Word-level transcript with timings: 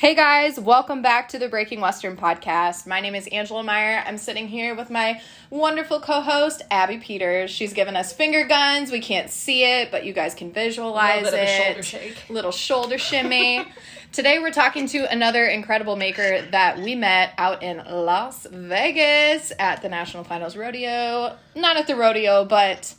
Hey 0.00 0.14
guys, 0.14 0.58
welcome 0.58 1.02
back 1.02 1.28
to 1.28 1.38
the 1.38 1.46
Breaking 1.50 1.82
Western 1.82 2.16
podcast. 2.16 2.86
My 2.86 3.02
name 3.02 3.14
is 3.14 3.26
Angela 3.26 3.62
Meyer. 3.62 4.02
I'm 4.06 4.16
sitting 4.16 4.48
here 4.48 4.74
with 4.74 4.88
my 4.88 5.20
wonderful 5.50 6.00
co 6.00 6.22
host, 6.22 6.62
Abby 6.70 6.96
Peters. 6.96 7.50
She's 7.50 7.74
given 7.74 7.96
us 7.96 8.10
finger 8.10 8.46
guns. 8.46 8.90
We 8.90 9.00
can't 9.00 9.28
see 9.28 9.62
it, 9.62 9.90
but 9.90 10.06
you 10.06 10.14
guys 10.14 10.34
can 10.34 10.52
visualize 10.52 11.24
Little 11.24 11.38
bit 11.38 11.42
of 11.42 11.48
a 11.48 11.52
it. 11.52 11.64
shoulder 11.66 11.82
shake. 11.82 12.30
Little 12.30 12.50
shoulder 12.50 12.96
shimmy. 12.96 13.62
Today 14.12 14.38
we're 14.38 14.52
talking 14.52 14.86
to 14.86 15.04
another 15.12 15.44
incredible 15.44 15.96
maker 15.96 16.46
that 16.50 16.78
we 16.78 16.94
met 16.94 17.34
out 17.36 17.62
in 17.62 17.82
Las 17.86 18.46
Vegas 18.50 19.52
at 19.58 19.82
the 19.82 19.90
National 19.90 20.24
Finals 20.24 20.56
Rodeo. 20.56 21.36
Not 21.54 21.76
at 21.76 21.86
the 21.86 21.94
rodeo, 21.94 22.46
but 22.46 22.94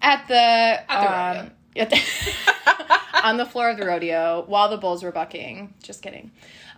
at 0.00 0.26
the, 0.26 0.34
At 0.34 0.86
the 0.88 0.94
um, 0.94 1.36
rodeo. 1.36 1.50
At 1.78 1.90
the- 1.90 2.00
on 3.22 3.36
the 3.36 3.46
floor 3.46 3.70
of 3.70 3.76
the 3.76 3.86
rodeo 3.86 4.44
while 4.46 4.68
the 4.68 4.76
bulls 4.76 5.02
were 5.02 5.12
bucking. 5.12 5.74
Just 5.82 6.02
kidding. 6.02 6.30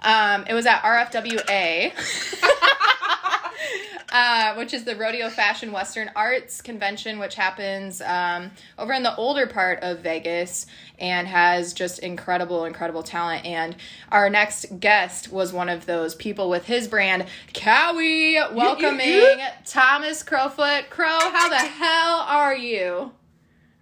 Um, 0.03 0.45
it 0.49 0.55
was 0.55 0.65
at 0.65 0.81
RFWA, 0.83 1.93
uh, 4.13 4.55
which 4.55 4.73
is 4.73 4.85
the 4.85 4.95
Rodeo 4.95 5.29
Fashion 5.29 5.73
Western 5.73 6.11
Arts 6.15 6.63
Convention, 6.63 7.19
which 7.19 7.35
happens 7.35 8.01
um, 8.01 8.53
over 8.79 8.93
in 8.93 9.03
the 9.03 9.15
older 9.17 9.47
part 9.47 9.81
of 9.83 9.99
Vegas 9.99 10.67
and 11.01 11.27
has 11.27 11.73
just 11.73 11.99
incredible, 11.99 12.65
incredible 12.65 13.03
talent. 13.03 13.45
And 13.45 13.75
our 14.11 14.31
next 14.31 14.79
guest 14.79 15.33
was 15.33 15.53
one 15.53 15.69
of 15.69 15.85
those 15.87 16.15
people 16.15 16.49
with 16.49 16.65
his 16.65 16.87
brand, 16.89 17.27
Cowie, 17.53 18.37
welcoming 18.53 19.39
Thomas 19.67 20.23
Crowfoot. 20.23 20.91
Crow, 20.91 21.19
how 21.19 21.49
the 21.49 21.57
hell 21.57 22.21
are 22.21 22.57
you? 22.57 23.11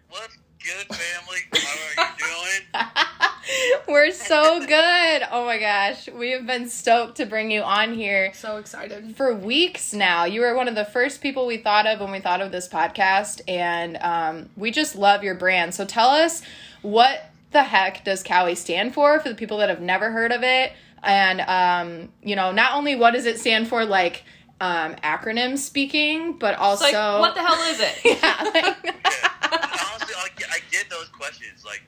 What's 0.08 0.38
good, 0.66 0.96
family? 0.96 1.38
How 1.54 2.02
are 2.02 2.16
you 2.18 2.24
doing? 2.26 3.86
We're 3.88 4.10
so 4.10 4.58
good. 4.66 5.22
Oh 5.30 5.44
my 5.44 5.58
gosh. 5.58 6.08
We 6.08 6.32
have 6.32 6.46
been 6.46 6.68
stoked 6.68 7.18
to 7.18 7.26
bring 7.26 7.50
you 7.52 7.62
on 7.62 7.94
here 7.94 8.32
So 8.34 8.56
excited. 8.56 9.16
for 9.16 9.32
weeks 9.34 9.92
now. 9.94 10.24
You 10.24 10.40
were 10.40 10.54
one 10.56 10.66
of 10.66 10.74
the 10.74 10.84
first 10.84 11.20
people 11.20 11.46
we 11.46 11.56
thought 11.58 11.86
of 11.86 12.00
when 12.00 12.10
we 12.10 12.18
thought 12.18 12.40
of 12.40 12.50
this 12.50 12.68
podcast, 12.68 13.40
and 13.46 13.96
um, 13.98 14.48
we 14.56 14.72
just 14.72 14.96
love 14.96 15.22
your 15.22 15.36
brand. 15.36 15.74
So 15.74 15.84
tell 15.84 16.08
us 16.08 16.42
what 16.82 17.30
the 17.52 17.62
heck 17.62 18.04
does 18.04 18.22
Cowie 18.24 18.56
stand 18.56 18.92
for 18.94 19.20
for 19.20 19.28
the 19.28 19.34
people 19.36 19.58
that 19.58 19.68
have 19.68 19.80
never 19.80 20.10
heard 20.10 20.32
of 20.32 20.42
it? 20.42 20.72
And, 21.02 21.40
um, 21.42 22.08
you 22.24 22.34
know, 22.34 22.50
not 22.50 22.74
only 22.74 22.96
what 22.96 23.12
does 23.12 23.26
it 23.26 23.38
stand 23.38 23.68
for, 23.68 23.84
like, 23.84 24.24
um, 24.60 24.94
acronym 24.96 25.56
speaking, 25.58 26.32
but 26.38 26.56
also. 26.56 26.84
like, 26.84 26.94
what 27.20 27.34
the 27.34 27.42
hell 27.42 27.62
is 27.70 27.80
it? 27.80 27.98
yeah, 28.04 28.50
like- 28.52 28.95
questions. 31.26 31.64
Like, 31.64 31.82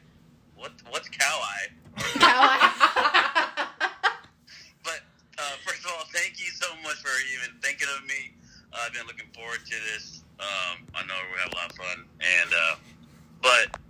what 0.57 0.73
what's 0.91 1.09
cow 1.09 1.41
eye? 1.43 1.67
Cowie. 2.19 3.65
But 4.85 5.01
uh, 5.39 5.57
first 5.67 5.85
of 5.85 5.91
all, 5.91 6.05
thank 6.13 6.39
you 6.39 6.51
so 6.51 6.67
much 6.83 6.97
for 6.97 7.11
even 7.35 7.61
thinking 7.61 7.89
of 7.97 8.07
me. 8.07 8.33
Uh, 8.73 8.79
I've 8.87 8.93
been 8.93 9.07
looking 9.07 9.27
forward 9.35 9.59
to 9.67 9.75
this. 9.93 10.23
Um, 10.41 10.87
I 10.95 11.05
know 11.07 11.15
we 11.33 11.39
have 11.41 11.53
a 11.53 11.57
lot 11.57 11.71
of 11.71 11.77
fun. 11.77 12.05
And 12.21 12.51
uh, 12.53 12.77
but 13.43 13.81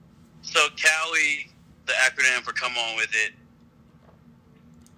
so 0.42 0.60
Cowie, 0.76 1.50
the 1.86 1.92
acronym 1.92 2.42
for 2.42 2.52
"Come 2.52 2.72
On 2.76 2.96
With 2.96 3.10
It," 3.12 3.32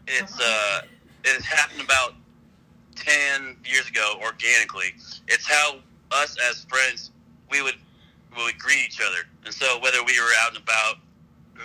it's 0.07 0.41
uh, 0.41 0.83
it 1.25 1.43
happened 1.43 1.83
about 1.83 2.15
ten 2.97 3.57
years 3.65 3.89
ago 3.89 4.19
organically. 4.23 4.95
It's 5.29 5.47
how 5.47 5.77
us 6.11 6.37
as 6.49 6.65
friends 6.65 7.11
we 7.51 7.63
would 7.63 7.77
would 8.37 8.59
greet 8.59 8.85
each 8.87 9.01
other, 9.01 9.29
and 9.45 9.53
so 9.55 9.79
whether 9.81 10.03
we 10.05 10.19
were 10.21 10.31
out 10.43 10.55
and 10.55 10.63
about, 10.63 10.97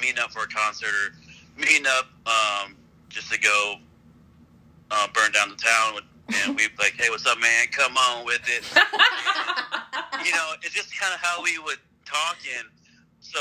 meeting 0.02 0.20
up 0.20 0.32
for 0.32 0.44
a 0.44 0.48
concert 0.48 0.90
or 0.90 1.16
meeting 1.60 1.86
up 1.88 2.08
um, 2.28 2.76
just 3.10 3.32
to 3.32 3.40
go 3.40 3.76
uh, 4.92 5.08
burn 5.14 5.32
down 5.32 5.50
the 5.50 5.56
town, 5.56 6.00
and 6.44 6.56
we'd 6.56 6.76
be 6.76 6.78
like, 6.84 6.94
"Hey, 6.94 7.10
what's 7.10 7.26
up, 7.26 7.40
man? 7.40 7.68
Come 7.72 7.98
on 7.98 8.26
with 8.26 8.42
it." 8.48 8.64
you 10.26 10.32
know, 10.32 10.52
it's 10.62 10.74
just 10.74 10.98
kind 11.00 11.14
of 11.14 11.20
how 11.22 11.42
we 11.42 11.58
would 11.60 11.80
talk, 12.06 12.38
and 12.58 12.68
so 13.20 13.40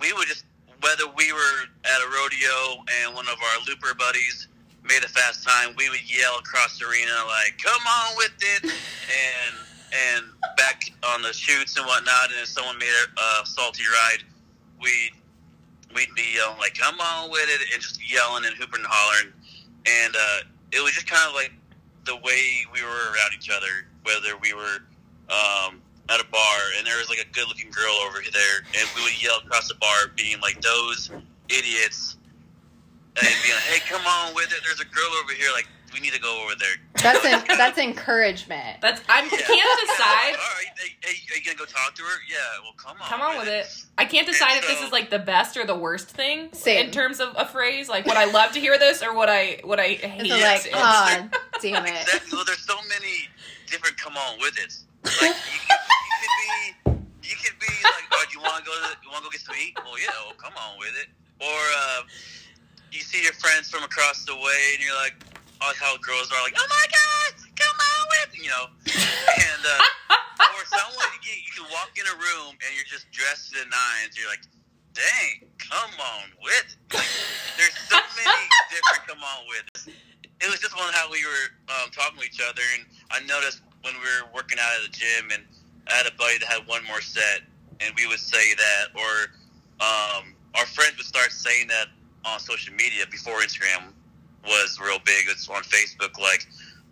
we 0.00 0.12
would 0.12 0.26
just 0.26 0.44
whether 0.82 1.04
we 1.14 1.32
were 1.32 1.68
at 1.84 2.00
a 2.00 2.08
rodeo 2.08 2.82
and 3.04 3.14
one 3.14 3.26
of 3.28 3.36
our 3.36 3.58
looper 3.68 3.94
buddies 3.94 4.48
made 4.82 5.04
a 5.04 5.08
fast 5.08 5.46
time, 5.46 5.74
we 5.76 5.90
would 5.90 6.00
yell 6.08 6.38
across 6.38 6.78
the 6.78 6.86
arena 6.86 7.12
like, 7.26 7.58
"Come 7.62 7.82
on 7.86 8.16
with 8.16 8.32
it!" 8.40 8.64
and 8.64 9.56
and 9.92 10.26
back 10.56 10.90
on 11.14 11.22
the 11.22 11.32
chutes 11.32 11.76
and 11.76 11.86
whatnot. 11.86 12.30
And 12.30 12.40
if 12.42 12.48
someone 12.48 12.78
made 12.78 12.92
a, 12.92 13.20
a 13.20 13.46
salty 13.46 13.82
ride, 13.92 14.24
we'd 14.80 15.12
we'd 15.94 16.14
be 16.14 16.36
yelling 16.36 16.58
like, 16.58 16.74
"Come 16.74 17.00
on 17.00 17.30
with 17.30 17.48
it!" 17.48 17.60
and 17.72 17.82
just 17.82 18.00
yelling 18.10 18.44
and 18.44 18.54
hooping 18.56 18.80
and 18.80 18.88
hollering. 18.88 19.32
And 19.86 20.14
uh, 20.14 20.38
it 20.72 20.82
was 20.82 20.92
just 20.92 21.06
kind 21.06 21.28
of 21.28 21.34
like 21.34 21.52
the 22.04 22.16
way 22.16 22.64
we 22.72 22.82
were 22.82 23.12
around 23.12 23.32
each 23.36 23.50
other, 23.50 23.86
whether 24.04 24.36
we 24.40 24.52
were 24.52 24.82
um, 25.30 25.80
at 26.08 26.20
a 26.20 26.26
bar 26.30 26.58
and 26.76 26.86
there 26.86 26.98
was 26.98 27.08
like 27.08 27.20
a 27.20 27.30
good-looking 27.32 27.70
girl 27.70 27.94
over 28.06 28.18
there, 28.32 28.58
and 28.78 28.88
we 28.96 29.02
would 29.02 29.22
yell 29.22 29.38
across 29.44 29.68
the 29.68 29.74
bar, 29.80 30.10
being 30.16 30.40
like, 30.40 30.60
"Those 30.60 31.10
idiots!" 31.48 32.16
and 33.16 33.26
being 33.42 33.54
like, 33.54 33.64
"Hey, 33.64 33.80
come 33.88 34.06
on 34.06 34.34
with 34.34 34.52
it! 34.52 34.60
There's 34.64 34.80
a 34.80 34.88
girl 34.90 35.10
over 35.22 35.32
here. 35.32 35.50
Like, 35.52 35.68
we 35.92 36.00
need 36.00 36.12
to 36.12 36.20
go 36.20 36.44
over 36.44 36.54
there." 36.58 36.76
that's, 37.02 37.24
en- 37.24 37.44
that's 37.58 37.78
encouragement. 37.78 38.80
That's 38.80 39.00
I 39.08 39.22
Yeah. 39.22 39.28
can't 39.28 39.50
All 39.80 39.86
decide. 39.86 40.34
right, 40.34 40.66
hey, 40.76 40.96
hey, 41.02 41.34
are 41.34 41.36
you 41.38 41.44
gonna 41.44 41.56
go 41.58 41.64
talk 41.64 41.94
to 41.96 42.02
her? 42.02 42.18
Yeah, 42.28 42.36
well, 42.62 42.72
come 42.76 42.96
on. 43.00 43.08
Come 43.08 43.20
on 43.22 43.38
with 43.38 43.48
it. 43.48 43.66
I 43.98 44.04
can't 44.04 44.26
decide 44.26 44.56
if 44.58 44.66
this 44.66 44.80
is 44.82 44.92
like 44.92 45.10
the 45.10 45.18
best 45.18 45.56
or 45.56 45.64
the 45.66 45.74
worst 45.76 46.08
thing 46.08 46.48
Same. 46.52 46.86
in 46.86 46.90
terms 46.92 47.20
of 47.20 47.34
a 47.36 47.44
phrase. 47.46 47.88
Like, 47.88 48.06
would 48.06 48.16
I 48.16 48.26
love 48.30 48.52
to 48.52 48.60
hear 48.60 48.78
this 48.78 49.02
or 49.02 49.14
would 49.16 49.28
I 49.28 49.60
would 49.64 49.80
I 49.80 49.94
hate 49.94 50.26
It's 50.26 50.30
like, 50.30 50.66
it? 50.66 50.72
oh, 50.74 51.28
damn 51.62 51.86
it. 51.86 51.90
Exactly. 52.02 52.30
Well, 52.32 52.44
there's 52.44 52.64
so 52.66 52.76
many 52.88 53.28
different 53.66 53.96
come 53.98 54.16
on 54.16 54.38
with 54.40 54.58
it. 54.58 54.74
Like 55.04 55.14
you 55.22 55.60
could, 55.68 55.78
you 56.04 56.16
could 56.20 56.36
be, 56.84 56.98
you 57.30 57.36
could 57.36 57.58
be 57.58 57.72
like, 57.84 58.04
oh, 58.12 58.24
do 58.30 58.38
you 58.38 58.42
want 58.42 58.64
to 58.64 58.70
go? 58.70 58.74
You 59.02 59.10
want 59.10 59.24
to 59.24 59.28
go 59.28 59.30
get 59.30 59.40
some 59.40 59.54
eat? 59.62 59.76
Well, 59.84 59.98
yeah. 59.98 60.10
Well, 60.26 60.34
come 60.36 60.52
on 60.56 60.78
with 60.78 60.92
it. 61.00 61.08
Or 61.40 61.46
uh, 61.78 62.02
you 62.92 63.00
see 63.00 63.22
your 63.22 63.32
friends 63.32 63.70
from 63.70 63.82
across 63.84 64.24
the 64.26 64.34
way, 64.34 64.74
and 64.76 64.84
you're 64.84 64.94
like, 64.96 65.14
oh, 65.62 65.72
how 65.76 65.96
girls 66.00 66.32
are 66.32 66.42
like, 66.42 66.56
oh 66.56 66.68
my 66.68 66.86
god, 66.88 67.30
come 67.56 67.76
on 67.76 68.02
with, 68.16 68.30
you 68.40 68.48
know. 68.48 68.64
And 68.88 69.62
uh, 69.64 70.16
or 70.56 70.64
someone 70.64 71.10
you, 71.24 71.36
you 71.36 71.52
can 71.52 71.66
walk 71.72 71.92
in 71.96 72.06
a 72.08 72.16
room 72.16 72.56
and 72.56 72.70
you're 72.76 72.88
just 72.88 73.10
dressed 73.12 73.52
to 73.52 73.60
the 73.60 73.68
nines. 73.68 74.16
You're 74.16 74.28
like, 74.28 74.44
dang, 74.96 75.48
come 75.60 75.92
on 76.00 76.32
with. 76.42 76.68
Like, 76.92 77.12
there's 77.56 77.76
so 77.88 77.96
many 77.96 78.44
different 78.72 79.04
come 79.06 79.22
on 79.22 79.40
with. 79.48 79.64
it. 79.88 79.94
It 80.40 80.48
was 80.48 80.60
just 80.60 80.76
one 80.76 80.92
how 80.96 81.10
we 81.12 81.20
were 81.20 81.46
um, 81.68 81.92
talking 81.92 82.18
to 82.18 82.24
each 82.24 82.40
other, 82.40 82.64
and 82.76 82.88
I 83.12 83.20
noticed 83.28 83.60
when 83.82 83.92
we 83.94 84.08
were 84.08 84.32
working 84.34 84.58
out 84.58 84.72
at 84.80 84.88
the 84.88 84.92
gym, 84.96 85.30
and 85.32 85.44
I 85.88 86.00
had 86.00 86.06
a 86.06 86.16
buddy 86.16 86.38
that 86.38 86.48
had 86.48 86.66
one 86.66 86.84
more 86.88 87.00
set, 87.00 87.44
and 87.80 87.92
we 87.96 88.06
would 88.06 88.20
say 88.20 88.54
that, 88.56 88.96
or 88.96 89.12
um, 89.84 90.32
our 90.56 90.64
friends 90.64 90.96
would 90.96 91.06
start 91.06 91.32
saying 91.32 91.68
that 91.68 91.88
on 92.24 92.40
social 92.40 92.72
media 92.74 93.04
before 93.10 93.40
Instagram 93.40 93.92
was 94.44 94.78
real 94.82 94.98
big. 95.04 95.26
It's 95.28 95.48
on 95.48 95.62
Facebook, 95.62 96.18
like 96.18 96.46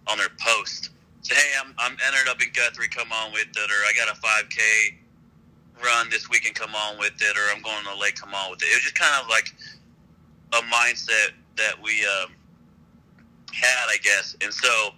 on 0.06 0.18
their 0.18 0.30
post. 0.38 0.90
Say, 1.22 1.34
hey, 1.34 1.52
I'm, 1.60 1.74
I'm 1.78 1.96
entered 2.06 2.28
up 2.30 2.40
in 2.42 2.48
Guthrie, 2.52 2.88
come 2.88 3.12
on 3.12 3.32
with 3.32 3.48
it, 3.48 3.58
or 3.58 3.80
I 3.86 3.92
got 3.96 4.08
a 4.08 4.18
5K 4.20 4.94
run 5.84 6.10
this 6.10 6.28
weekend, 6.28 6.54
come 6.54 6.74
on 6.74 6.98
with 6.98 7.12
it, 7.20 7.36
or 7.36 7.54
I'm 7.54 7.62
going 7.62 7.82
to 7.84 7.90
the 7.94 8.00
lake, 8.00 8.16
come 8.16 8.34
on 8.34 8.50
with 8.50 8.62
it. 8.62 8.66
It 8.66 8.74
was 8.74 8.82
just 8.82 8.94
kind 8.94 9.22
of 9.22 9.28
like 9.28 9.54
a 10.52 10.62
mindset 10.66 11.32
that 11.56 11.74
we 11.82 12.04
um, 12.04 12.32
had, 13.52 13.86
I 13.88 13.96
guess. 14.02 14.36
And 14.40 14.52
so, 14.52 14.90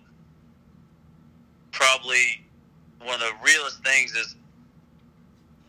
probably 1.72 2.44
one 3.02 3.14
of 3.14 3.20
the 3.20 3.32
realest 3.44 3.82
things 3.82 4.14
is 4.14 4.36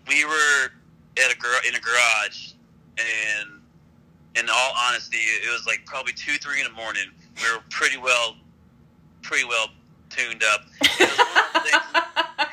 we 0.08 0.26
were 0.26 0.72
at 1.18 1.32
a 1.32 1.68
in 1.68 1.76
a 1.76 1.80
garage, 1.80 2.54
and 2.98 3.61
in 4.36 4.50
all 4.50 4.72
honesty, 4.88 5.18
it 5.18 5.52
was 5.52 5.66
like 5.68 5.86
probably 5.86 6.14
two, 6.14 6.34
three 6.34 6.60
in 6.62 6.68
the 6.68 6.74
morning. 6.74 7.04
We 7.38 7.52
were 7.54 7.62
pretty 7.70 7.98
well, 7.98 8.36
pretty 9.22 9.46
well 9.46 9.68
tuned 10.10 10.44
up. 10.44 10.62
It 10.82 11.10
was 11.10 11.18
one 11.18 11.28
of 11.28 11.54
those 11.54 11.64
things. 11.72 11.84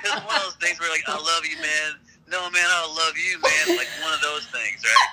It 0.04 0.14
was 0.14 0.22
one 0.24 0.36
of 0.36 0.42
those 0.42 0.56
things 0.60 0.80
where 0.80 0.90
like, 0.90 1.04
I 1.08 1.14
love 1.14 1.44
you, 1.46 1.56
man. 1.58 1.98
No, 2.30 2.50
man, 2.50 2.66
I 2.68 2.86
love 2.86 3.16
you, 3.16 3.38
man. 3.40 3.76
Like 3.76 3.88
one 4.02 4.12
of 4.12 4.20
those 4.20 4.46
things, 4.46 4.82
right? 4.84 5.08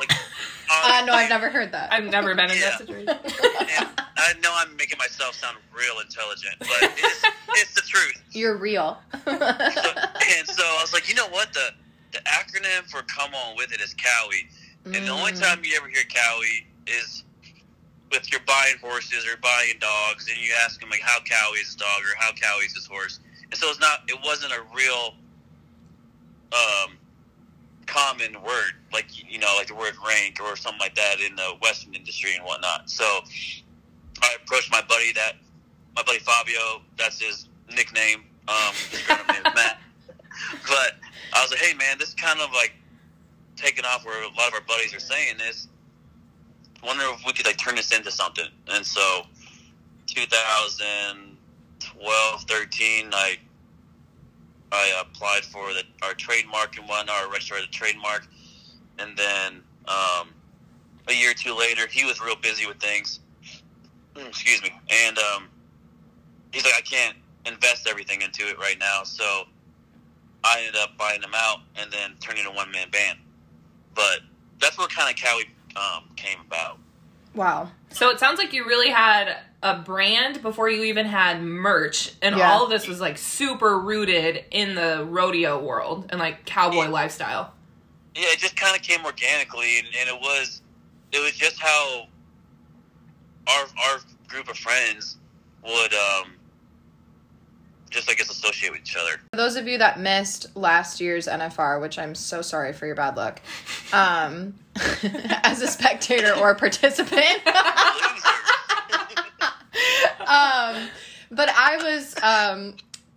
Like, 0.00 0.12
Uh, 0.70 1.02
no, 1.06 1.14
I've 1.14 1.30
never 1.30 1.48
heard 1.48 1.72
that. 1.72 1.90
I've 1.90 2.04
never 2.04 2.34
been 2.34 2.50
in 2.50 2.58
Yeah. 2.58 2.68
that 2.76 2.78
situation. 2.80 3.08
and 3.08 3.88
I 4.18 4.34
know 4.42 4.52
I'm 4.54 4.76
making 4.76 4.98
myself 4.98 5.34
sound 5.34 5.56
real 5.74 5.98
intelligent, 6.00 6.56
but 6.58 6.92
it's, 6.94 7.24
it's 7.54 7.74
the 7.74 7.80
truth. 7.80 8.22
You're 8.32 8.58
real. 8.58 8.98
So, 9.24 9.30
and 9.30 10.46
so 10.46 10.62
I 10.62 10.78
was 10.82 10.92
like, 10.92 11.08
you 11.08 11.14
know 11.14 11.28
what? 11.28 11.54
The 11.54 11.70
the 12.12 12.18
acronym 12.28 12.84
for 12.90 13.00
"Come 13.04 13.34
On 13.34 13.56
With 13.56 13.72
It" 13.72 13.80
is 13.80 13.94
Cowie, 13.94 14.46
and 14.94 15.06
the 15.06 15.10
only 15.10 15.32
Mm. 15.32 15.40
time 15.40 15.64
you 15.64 15.76
ever 15.76 15.88
hear 15.88 16.04
Cowie 16.04 16.66
is 16.86 17.24
with 18.10 18.30
you're 18.30 18.40
buying 18.40 18.78
horses 18.78 19.26
or 19.26 19.36
buying 19.38 19.78
dogs, 19.80 20.28
and 20.28 20.38
you 20.38 20.52
ask 20.64 20.80
them 20.80 20.88
like, 20.90 21.00
"How 21.02 21.20
Cowie 21.20 21.58
is 21.60 21.66
his 21.68 21.76
dog?" 21.76 22.02
or 22.02 22.14
"How 22.18 22.32
Cowie 22.32 22.64
is 22.66 22.74
his 22.74 22.86
horse?" 22.86 23.20
And 23.50 23.56
so 23.58 23.68
it's 23.70 23.80
not. 23.80 24.02
It 24.08 24.18
wasn't 24.24 24.52
a 24.52 24.62
real 24.74 25.14
um, 26.52 26.96
common 27.86 28.40
word, 28.42 28.72
like 28.92 29.06
you 29.30 29.38
know, 29.38 29.54
like 29.56 29.66
the 29.68 29.74
word 29.74 29.94
rank 30.06 30.40
or 30.40 30.56
something 30.56 30.80
like 30.80 30.94
that 30.94 31.20
in 31.20 31.36
the 31.36 31.56
Western 31.60 31.94
industry 31.94 32.34
and 32.34 32.44
whatnot. 32.44 32.88
So 32.88 33.04
I 34.22 34.36
approached 34.42 34.70
my 34.72 34.82
buddy 34.82 35.12
that 35.12 35.34
my 35.96 36.02
buddy 36.02 36.18
Fabio. 36.18 36.82
That's 36.96 37.20
his 37.20 37.48
nickname. 37.74 38.24
Um, 38.48 38.74
his 38.90 39.06
Matt. 39.08 39.78
But 40.68 40.94
I 41.34 41.42
was 41.42 41.50
like, 41.50 41.60
hey 41.60 41.74
man, 41.74 41.98
this 41.98 42.10
is 42.10 42.14
kind 42.14 42.40
of 42.40 42.50
like 42.52 42.72
taking 43.58 43.84
off 43.84 44.04
where 44.04 44.22
a 44.22 44.28
lot 44.28 44.46
of 44.48 44.54
our 44.54 44.60
buddies 44.60 44.94
are 44.94 45.00
saying 45.00 45.38
this. 45.38 45.66
Wonder 46.84 47.04
if 47.06 47.24
we 47.26 47.32
could 47.32 47.46
like 47.46 47.58
turn 47.58 47.74
this 47.74 47.96
into 47.96 48.10
something. 48.10 48.46
And 48.68 48.86
so, 48.86 49.22
2012, 50.06 52.42
13, 52.42 53.10
I 53.12 53.38
I 54.70 55.00
applied 55.00 55.44
for 55.44 55.72
the 55.72 55.82
our 56.02 56.12
trademark 56.14 56.76
and 56.78 56.86
whatnot, 56.88 57.24
or 57.24 57.32
registered 57.32 57.62
trademark, 57.72 58.28
and 58.98 59.16
then 59.16 59.62
um, 59.86 60.28
a 61.08 61.12
year 61.12 61.32
or 61.32 61.34
two 61.34 61.56
later, 61.56 61.88
he 61.88 62.04
was 62.04 62.20
real 62.20 62.36
busy 62.36 62.66
with 62.66 62.78
things. 62.78 63.18
Excuse 64.16 64.62
me, 64.62 64.72
and 65.06 65.18
um, 65.18 65.48
he's 66.52 66.64
like, 66.64 66.74
I 66.76 66.82
can't 66.82 67.16
invest 67.46 67.88
everything 67.88 68.22
into 68.22 68.48
it 68.48 68.58
right 68.58 68.78
now, 68.78 69.02
so 69.04 69.44
I 70.44 70.60
ended 70.60 70.76
up 70.80 70.96
buying 70.98 71.20
them 71.20 71.34
out 71.34 71.60
and 71.76 71.90
then 71.90 72.12
turning 72.20 72.46
a 72.46 72.52
one 72.52 72.70
man 72.70 72.90
band. 72.90 73.18
But 73.98 74.20
that's 74.60 74.78
what 74.78 74.90
kind 74.94 75.12
of 75.12 75.20
Cowie 75.20 75.46
um, 75.74 76.04
came 76.14 76.38
about. 76.46 76.78
Wow. 77.34 77.72
So 77.90 78.10
it 78.10 78.20
sounds 78.20 78.38
like 78.38 78.52
you 78.52 78.64
really 78.64 78.90
had 78.90 79.36
a 79.60 79.76
brand 79.80 80.40
before 80.40 80.70
you 80.70 80.84
even 80.84 81.04
had 81.04 81.42
merch, 81.42 82.12
and 82.22 82.36
Yeah. 82.36 82.48
all 82.48 82.62
of 82.62 82.70
this 82.70 82.86
was 82.86 83.00
like 83.00 83.18
super 83.18 83.76
rooted 83.80 84.44
in 84.52 84.76
the 84.76 85.04
rodeo 85.10 85.58
world 85.60 86.06
and 86.10 86.20
like 86.20 86.44
cowboy 86.44 86.84
Yeah. 86.84 86.88
lifestyle. 86.90 87.54
Yeah, 88.14 88.28
it 88.28 88.38
just 88.38 88.54
kind 88.54 88.76
of 88.76 88.82
came 88.82 89.04
organically, 89.04 89.78
and, 89.80 89.88
and 89.98 90.08
it 90.08 90.20
was 90.20 90.62
it 91.10 91.18
was 91.18 91.32
just 91.32 91.58
how 91.58 92.06
our 93.48 93.64
our 93.84 93.98
group 94.28 94.48
of 94.48 94.56
friends 94.56 95.16
would 95.64 95.92
um, 95.94 96.32
just 97.90 98.10
I 98.10 98.14
guess 98.14 98.30
associate 98.30 98.72
with 98.72 98.80
each 98.80 98.96
other. 98.96 99.20
For 99.32 99.36
those 99.36 99.56
of 99.56 99.66
you 99.66 99.78
that 99.78 99.98
missed 100.00 100.54
last 100.56 101.00
year's 101.00 101.26
NFR, 101.26 101.80
which 101.80 101.98
I'm 101.98 102.14
so 102.14 102.42
sorry 102.42 102.72
for 102.72 102.86
your 102.86 102.94
bad 102.94 103.16
luck, 103.16 103.40
um, 103.92 104.54
as 105.42 105.60
a 105.62 105.66
spectator 105.66 106.34
or 106.34 106.54
participant, 106.54 107.46
um, 110.26 110.88
but 111.30 111.48
I 111.50 111.78
was 111.82 112.14
um, 112.22 112.74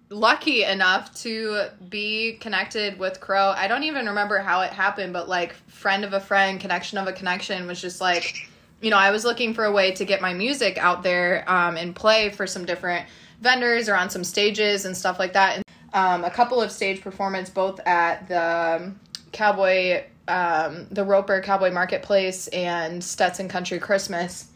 lucky 0.10 0.64
enough 0.64 1.14
to 1.22 1.68
be 1.90 2.34
connected 2.34 3.00
with 3.00 3.20
Crow. 3.20 3.54
I 3.56 3.68
don't 3.68 3.84
even 3.84 4.06
remember 4.08 4.40
how 4.40 4.62
it 4.62 4.72
happened, 4.72 5.14
but 5.14 5.30
like 5.30 5.54
friend 5.68 6.04
of 6.04 6.14
a 6.14 6.20
friend, 6.20 6.60
connection 6.60 6.98
of 6.98 7.08
a 7.08 7.14
connection 7.14 7.66
was 7.68 7.82
just 7.82 8.02
like, 8.02 8.50
you 8.82 8.90
know, 8.90 8.98
I 8.98 9.12
was 9.12 9.24
looking 9.24 9.54
for 9.54 9.64
a 9.64 9.72
way 9.72 9.92
to 9.92 10.06
get 10.06 10.22
my 10.22 10.34
music 10.34 10.78
out 10.78 11.04
there 11.04 11.50
um, 11.50 11.78
and 11.78 11.96
play 11.96 12.30
for 12.30 12.46
some 12.46 12.66
different 12.66 13.06
vendors 13.42 13.90
or 13.90 13.96
on 13.96 14.10
some 14.10 14.24
stages 14.24 14.86
and 14.86 14.96
stuff 14.96 15.20
like 15.20 15.34
that. 15.34 15.56
And 15.58 15.66
um, 15.94 16.24
a 16.24 16.30
couple 16.30 16.62
of 16.62 16.72
stage 16.72 17.02
performance 17.02 17.50
both 17.50 17.80
at 17.86 18.28
the 18.28 18.94
Cowboy, 19.32 20.04
um, 20.28 20.88
the 20.92 21.04
Roper 21.04 21.42
Cowboy 21.42 21.72
Marketplace 21.72 22.48
and 22.50 23.04
Stetson 23.04 23.50
Country 23.50 23.80
Christmas. 23.80 24.51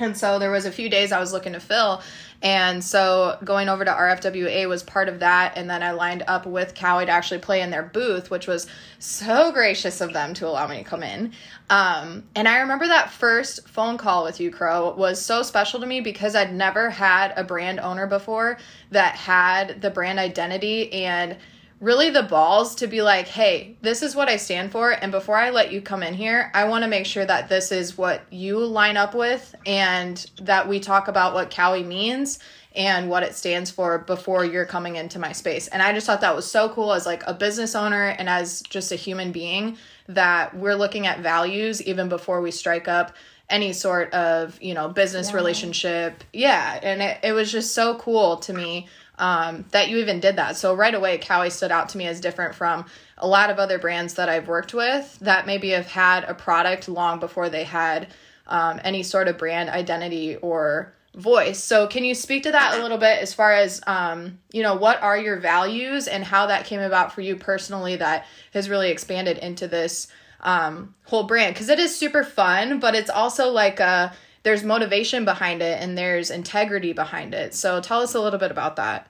And 0.00 0.16
so 0.16 0.38
there 0.38 0.50
was 0.50 0.66
a 0.66 0.72
few 0.72 0.88
days 0.88 1.12
I 1.12 1.20
was 1.20 1.32
looking 1.32 1.52
to 1.52 1.60
fill. 1.60 2.02
And 2.42 2.82
so 2.82 3.36
going 3.44 3.68
over 3.68 3.84
to 3.84 3.90
RFWA 3.90 4.66
was 4.66 4.82
part 4.82 5.08
of 5.08 5.20
that. 5.20 5.58
And 5.58 5.68
then 5.68 5.82
I 5.82 5.90
lined 5.90 6.24
up 6.26 6.46
with 6.46 6.74
Cowie 6.74 7.04
to 7.04 7.12
actually 7.12 7.40
play 7.40 7.60
in 7.60 7.70
their 7.70 7.82
booth, 7.82 8.30
which 8.30 8.46
was 8.46 8.66
so 8.98 9.52
gracious 9.52 10.00
of 10.00 10.14
them 10.14 10.32
to 10.34 10.48
allow 10.48 10.66
me 10.66 10.78
to 10.78 10.84
come 10.84 11.02
in. 11.02 11.32
Um, 11.68 12.24
and 12.34 12.48
I 12.48 12.60
remember 12.60 12.86
that 12.86 13.10
first 13.10 13.68
phone 13.68 13.98
call 13.98 14.24
with 14.24 14.40
you, 14.40 14.50
Crow, 14.50 14.94
was 14.94 15.22
so 15.22 15.42
special 15.42 15.80
to 15.80 15.86
me 15.86 16.00
because 16.00 16.34
I'd 16.34 16.54
never 16.54 16.88
had 16.88 17.34
a 17.36 17.44
brand 17.44 17.78
owner 17.78 18.06
before 18.06 18.56
that 18.90 19.14
had 19.16 19.82
the 19.82 19.90
brand 19.90 20.18
identity 20.18 20.90
and 20.92 21.36
really 21.80 22.10
the 22.10 22.22
balls 22.22 22.74
to 22.76 22.86
be 22.86 23.00
like, 23.00 23.26
hey, 23.26 23.76
this 23.80 24.02
is 24.02 24.14
what 24.14 24.28
I 24.28 24.36
stand 24.36 24.70
for. 24.70 24.90
And 24.90 25.10
before 25.10 25.36
I 25.36 25.48
let 25.48 25.72
you 25.72 25.80
come 25.80 26.02
in 26.02 26.12
here, 26.12 26.50
I 26.54 26.64
want 26.64 26.84
to 26.84 26.88
make 26.88 27.06
sure 27.06 27.24
that 27.24 27.48
this 27.48 27.72
is 27.72 27.96
what 27.96 28.22
you 28.30 28.58
line 28.58 28.98
up 28.98 29.14
with 29.14 29.54
and 29.64 30.24
that 30.42 30.68
we 30.68 30.78
talk 30.78 31.08
about 31.08 31.32
what 31.32 31.50
Cowie 31.50 31.82
means 31.82 32.38
and 32.76 33.08
what 33.08 33.22
it 33.22 33.34
stands 33.34 33.70
for 33.70 33.98
before 33.98 34.44
you're 34.44 34.66
coming 34.66 34.96
into 34.96 35.18
my 35.18 35.32
space. 35.32 35.68
And 35.68 35.82
I 35.82 35.92
just 35.92 36.06
thought 36.06 36.20
that 36.20 36.36
was 36.36 36.48
so 36.48 36.68
cool 36.68 36.92
as 36.92 37.06
like 37.06 37.22
a 37.26 37.34
business 37.34 37.74
owner 37.74 38.04
and 38.04 38.28
as 38.28 38.60
just 38.62 38.92
a 38.92 38.96
human 38.96 39.32
being 39.32 39.76
that 40.06 40.54
we're 40.56 40.76
looking 40.76 41.06
at 41.06 41.20
values 41.20 41.82
even 41.82 42.08
before 42.08 42.40
we 42.42 42.50
strike 42.50 42.88
up 42.88 43.16
any 43.48 43.72
sort 43.72 44.12
of, 44.14 44.56
you 44.62 44.74
know, 44.74 44.88
business 44.88 45.32
relationship. 45.32 46.22
Yeah. 46.32 46.78
And 46.82 47.02
it, 47.02 47.18
it 47.24 47.32
was 47.32 47.50
just 47.50 47.74
so 47.74 47.96
cool 47.96 48.36
to 48.38 48.52
me 48.52 48.86
um, 49.20 49.66
that 49.70 49.90
you 49.90 49.98
even 49.98 50.18
did 50.18 50.36
that. 50.36 50.56
So 50.56 50.74
right 50.74 50.94
away, 50.94 51.18
Cowie 51.18 51.50
stood 51.50 51.70
out 51.70 51.90
to 51.90 51.98
me 51.98 52.06
as 52.06 52.20
different 52.20 52.54
from 52.54 52.86
a 53.18 53.28
lot 53.28 53.50
of 53.50 53.58
other 53.58 53.78
brands 53.78 54.14
that 54.14 54.30
I've 54.30 54.48
worked 54.48 54.72
with 54.72 55.18
that 55.20 55.46
maybe 55.46 55.70
have 55.70 55.86
had 55.86 56.24
a 56.24 56.34
product 56.34 56.88
long 56.88 57.20
before 57.20 57.50
they 57.50 57.64
had 57.64 58.08
um, 58.46 58.80
any 58.82 59.02
sort 59.02 59.28
of 59.28 59.36
brand 59.36 59.68
identity 59.68 60.36
or 60.36 60.94
voice. 61.14 61.62
So 61.62 61.86
can 61.86 62.04
you 62.04 62.14
speak 62.14 62.44
to 62.44 62.52
that 62.52 62.78
a 62.78 62.82
little 62.82 62.96
bit 62.96 63.20
as 63.20 63.34
far 63.34 63.52
as 63.52 63.80
um, 63.86 64.38
you 64.52 64.62
know 64.62 64.74
what 64.76 65.02
are 65.02 65.18
your 65.18 65.38
values 65.38 66.08
and 66.08 66.24
how 66.24 66.46
that 66.46 66.64
came 66.64 66.80
about 66.80 67.12
for 67.12 67.20
you 67.20 67.36
personally 67.36 67.96
that 67.96 68.26
has 68.54 68.70
really 68.70 68.90
expanded 68.90 69.36
into 69.38 69.68
this 69.68 70.08
um, 70.40 70.94
whole 71.04 71.24
brand 71.24 71.54
because 71.54 71.68
it 71.68 71.78
is 71.78 71.94
super 71.94 72.24
fun, 72.24 72.80
but 72.80 72.94
it's 72.94 73.10
also 73.10 73.50
like 73.50 73.80
uh 73.80 74.10
there's 74.42 74.64
motivation 74.64 75.24
behind 75.24 75.62
it 75.62 75.80
and 75.82 75.96
there's 75.96 76.30
integrity 76.30 76.92
behind 76.92 77.34
it. 77.34 77.54
So 77.54 77.80
tell 77.80 78.00
us 78.00 78.14
a 78.14 78.20
little 78.20 78.38
bit 78.38 78.50
about 78.50 78.76
that. 78.76 79.08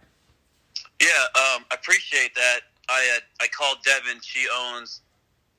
Yeah, 1.01 1.09
um, 1.35 1.65
I 1.71 1.75
appreciate 1.75 2.35
that. 2.35 2.61
I 2.89 3.17
uh, 3.17 3.45
I 3.45 3.49
called 3.49 3.79
Devin. 3.85 4.21
She 4.21 4.47
owns 4.55 5.01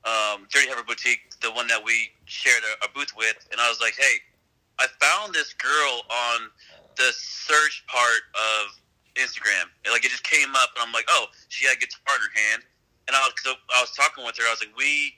um, 0.05 0.47
Dirty 0.51 0.67
Heifer 0.67 0.83
Boutique, 0.83 1.39
the 1.41 1.51
one 1.51 1.67
that 1.67 1.83
we 1.83 2.11
shared 2.25 2.61
a, 2.63 2.85
a 2.85 2.89
booth 2.93 3.13
with, 3.15 3.47
and 3.51 3.59
I 3.59 3.69
was 3.69 3.79
like, 3.81 3.95
"Hey, 3.97 4.17
I 4.77 4.87
found 4.99 5.33
this 5.33 5.53
girl 5.53 6.03
on 6.09 6.49
the 6.97 7.11
search 7.13 7.83
part 7.87 8.21
of 8.35 8.77
Instagram. 9.15 9.67
And, 9.83 9.91
like 9.91 10.05
it 10.05 10.11
just 10.11 10.23
came 10.23 10.55
up, 10.55 10.69
and 10.75 10.85
I'm 10.85 10.93
like, 10.93 11.05
oh, 11.09 11.27
she 11.49 11.65
had 11.65 11.77
a 11.77 11.79
guitar 11.79 12.15
in 12.15 12.21
her 12.21 12.33
hand, 12.33 12.63
and 13.07 13.15
I 13.15 13.21
was 13.21 13.33
I 13.45 13.81
was 13.81 13.91
talking 13.91 14.25
with 14.25 14.37
her. 14.37 14.43
I 14.47 14.51
was 14.51 14.61
like, 14.61 14.75
we 14.77 15.13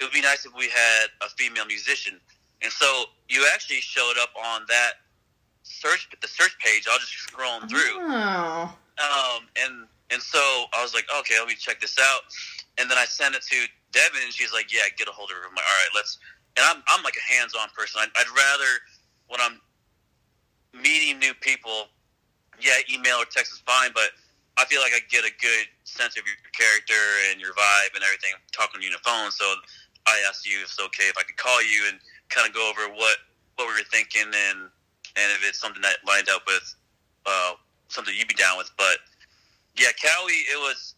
it 0.00 0.04
would 0.04 0.12
be 0.12 0.20
nice 0.20 0.46
if 0.46 0.54
we 0.54 0.68
had 0.68 1.06
a 1.22 1.28
female 1.30 1.66
musician, 1.66 2.20
and 2.62 2.72
so 2.72 3.04
you 3.28 3.46
actually 3.54 3.80
showed 3.80 4.14
up 4.20 4.30
on 4.36 4.62
that 4.68 4.92
search 5.62 6.08
the 6.20 6.28
search 6.28 6.56
page. 6.58 6.86
I 6.88 6.94
was 6.96 7.08
just 7.08 7.28
scrolling 7.30 7.68
through 7.68 8.00
Oh. 8.00 8.74
um, 8.98 9.46
and 9.56 9.86
and 10.10 10.22
so 10.22 10.40
I 10.72 10.82
was 10.82 10.94
like, 10.94 11.04
okay, 11.20 11.38
let 11.38 11.46
me 11.48 11.54
check 11.54 11.80
this 11.80 11.98
out. 12.00 12.22
And 12.78 12.90
then 12.90 12.96
I 12.96 13.04
sent 13.04 13.34
it 13.34 13.42
to 13.42 13.56
Devin, 13.92 14.22
and 14.24 14.32
she's 14.32 14.52
like, 14.54 14.72
yeah, 14.72 14.88
get 14.96 15.06
a 15.08 15.12
hold 15.12 15.30
of 15.30 15.36
her. 15.36 15.42
I'm 15.46 15.54
like, 15.54 15.64
all 15.66 15.78
right, 15.84 15.92
let's. 15.94 16.18
And 16.56 16.64
I'm 16.64 16.82
I'm 16.88 17.04
like 17.04 17.14
a 17.16 17.34
hands-on 17.34 17.68
person. 17.76 18.00
I'd, 18.02 18.08
I'd 18.18 18.30
rather 18.34 18.70
when 19.28 19.40
I'm 19.40 19.60
meeting 20.72 21.18
new 21.18 21.34
people, 21.40 21.88
yeah, 22.60 22.80
email 22.92 23.16
or 23.20 23.26
text 23.30 23.52
is 23.52 23.60
fine, 23.66 23.90
but 23.94 24.10
I 24.56 24.64
feel 24.64 24.80
like 24.80 24.92
I 24.96 25.00
get 25.08 25.24
a 25.24 25.32
good 25.40 25.66
sense 25.84 26.16
of 26.18 26.24
your 26.26 26.34
character 26.56 26.98
and 27.30 27.40
your 27.40 27.52
vibe 27.54 27.94
and 27.94 28.02
everything 28.02 28.32
talking 28.52 28.80
to 28.80 28.86
you 28.86 28.90
on 28.92 28.98
the 28.98 29.04
phone. 29.06 29.30
So 29.30 29.44
I 30.06 30.18
asked 30.28 30.46
you 30.46 30.58
if 30.64 30.72
it's 30.74 30.80
okay 30.80 31.06
if 31.06 31.16
I 31.18 31.22
could 31.22 31.36
call 31.36 31.60
you 31.62 31.86
and 31.92 32.00
kind 32.28 32.48
of 32.48 32.54
go 32.54 32.68
over 32.68 32.92
what 32.94 33.16
what 33.56 33.66
we 33.68 33.74
were 33.74 33.88
thinking 33.90 34.22
and 34.24 34.70
and 35.16 35.32
if 35.32 35.46
it's 35.46 35.58
something 35.58 35.82
that 35.82 35.96
lined 36.06 36.28
up 36.28 36.42
with 36.46 36.74
uh, 37.26 37.52
something 37.88 38.14
you'd 38.16 38.28
be 38.28 38.34
down 38.34 38.56
with. 38.56 38.70
But 38.76 38.98
yeah, 39.76 39.88
Cowie, 40.00 40.32
it 40.32 40.58
was 40.58 40.94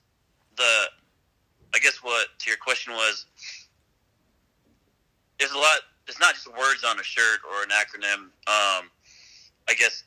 the. 0.57 0.85
I 1.73 1.79
guess 1.79 1.99
what 2.03 2.29
to 2.39 2.51
your 2.51 2.59
question 2.59 2.93
was. 2.95 3.27
There's 5.39 5.53
a 5.53 5.59
lot. 5.59 5.79
It's 6.07 6.21
not 6.21 6.35
just 6.35 6.49
words 6.49 6.85
on 6.85 6.99
a 6.99 7.03
shirt 7.03 7.41
or 7.49 7.63
an 7.63 7.71
acronym. 7.71 8.29
Um, 8.51 8.91
I 9.69 9.75
guess 9.79 10.05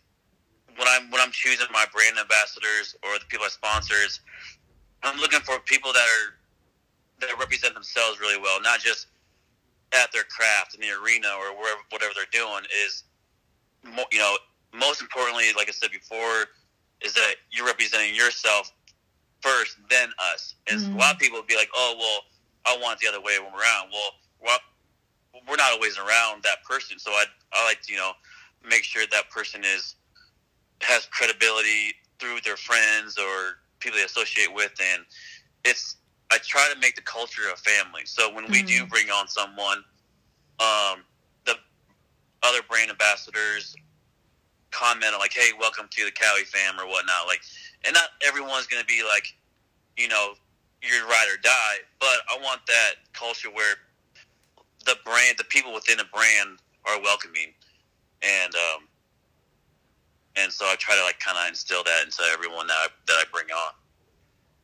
when 0.76 0.88
I'm 0.88 1.10
when 1.10 1.22
I'm 1.22 1.32
choosing 1.32 1.68
my 1.72 1.86
brand 1.94 2.18
ambassadors 2.20 2.96
or 3.04 3.18
the 3.18 3.26
people 3.30 3.46
I 3.46 3.50
sponsors, 3.50 4.20
I'm 5.02 5.20
looking 5.20 5.40
for 5.40 5.60
people 5.60 5.94
that 5.94 6.06
are 6.06 6.38
that 7.22 7.40
represent 7.40 7.74
themselves 7.74 8.20
really 8.20 8.40
well, 8.40 8.62
not 8.62 8.80
just 8.80 9.08
at 9.94 10.12
their 10.12 10.24
craft 10.26 10.76
in 10.76 10.82
the 10.82 10.90
arena 10.92 11.30
or 11.40 11.56
wherever 11.58 11.82
whatever 11.90 12.14
they're 12.16 12.26
doing. 12.32 12.64
Is 12.86 13.04
you 14.12 14.20
know 14.20 14.38
most 14.74 15.02
importantly, 15.02 15.54
like 15.56 15.70
I 15.70 15.72
said 15.72 15.92
before, 15.92 16.48
is 17.02 17.14
that 17.14 17.36
you're 17.52 17.66
representing 17.68 18.16
yourself 18.16 18.72
first, 19.42 19.78
then 19.90 20.10
us. 20.34 20.56
And 20.70 20.80
Mhm. 20.80 20.96
a 20.96 20.98
lot 20.98 21.14
of 21.14 21.20
people 21.20 21.40
would 21.40 21.48
be 21.48 21.56
like, 21.56 21.70
"Oh, 21.76 21.96
well, 22.00 22.26
I 22.76 22.78
want 22.82 23.00
it 23.02 23.06
the 23.06 23.10
other 23.10 23.22
way 23.22 23.40
when 23.40 23.54
we're 23.54 23.62
around." 23.62 23.92
Well, 23.92 24.12
well, 24.40 24.60
we're 25.48 25.58
not 25.58 25.74
always 25.74 25.98
around 25.98 26.44
that 26.44 26.64
person, 26.64 27.00
so 27.00 27.12
I 27.12 27.26
I 27.54 27.66
like 27.66 27.82
to 27.84 27.94
you 27.94 28.00
know 28.00 28.14
make 28.64 28.84
sure 28.84 29.06
that 29.08 29.30
person 29.30 29.64
is 29.64 29.96
has 30.82 31.06
credibility 31.08 31.96
through 32.20 32.42
their 32.42 32.58
friends 32.58 33.18
or 33.18 33.60
people 33.80 33.98
they 33.98 34.06
associate 34.06 34.54
with, 34.54 34.74
and 34.82 35.06
it's 35.66 35.98
I 36.34 36.40
try 36.40 36.68
to 36.74 36.80
make 36.80 36.96
the 36.96 37.02
culture 37.04 37.44
a 37.54 37.58
family. 37.58 38.02
So 38.06 38.34
when 38.34 38.50
we 38.50 38.64
do 38.64 38.86
Mhm. 38.86 38.90
bring 38.90 39.12
on 39.12 39.28
someone, 39.28 39.86
um, 40.60 41.06
the 41.46 41.60
other 42.42 42.64
brand 42.64 42.90
ambassadors 42.90 43.76
comment 44.72 45.14
on 45.14 45.20
like, 45.20 45.34
"Hey, 45.34 45.54
welcome 45.54 45.88
to 45.90 46.06
the 46.06 46.12
Cowie 46.12 46.46
fam" 46.46 46.80
or 46.80 46.88
whatnot. 46.88 47.28
Like, 47.28 47.44
and 47.84 47.94
not 47.94 48.10
everyone's 48.22 48.66
going 48.66 48.82
to 48.82 48.88
be 48.88 49.04
like, 49.04 49.32
you 49.96 50.08
know, 50.08 50.36
you're 50.82 51.06
ride 51.06 51.30
or 51.30 51.38
die, 51.38 51.82
but 52.00 52.24
I 52.28 52.38
want 52.38 52.66
that 52.66 52.96
culture 53.14 53.52
where 53.52 53.76
the 54.86 54.96
brand, 55.06 55.38
the 55.38 55.44
people 55.44 55.72
within 55.72 56.00
a 56.00 56.06
brand 56.06 56.62
are 56.86 57.00
welcoming, 57.00 57.54
and 58.24 58.56
um, 58.56 58.90
and 60.36 60.52
so 60.52 60.66
I 60.66 60.76
try 60.78 60.96
to 60.96 61.04
like 61.04 61.20
kind 61.20 61.38
of 61.38 61.48
instill 61.48 61.84
that 61.84 62.04
into 62.04 62.24
everyone 62.24 62.66
that 62.68 62.78
I, 62.78 62.88
that 63.06 63.14
I 63.14 63.24
bring 63.32 63.52
on. 63.52 63.74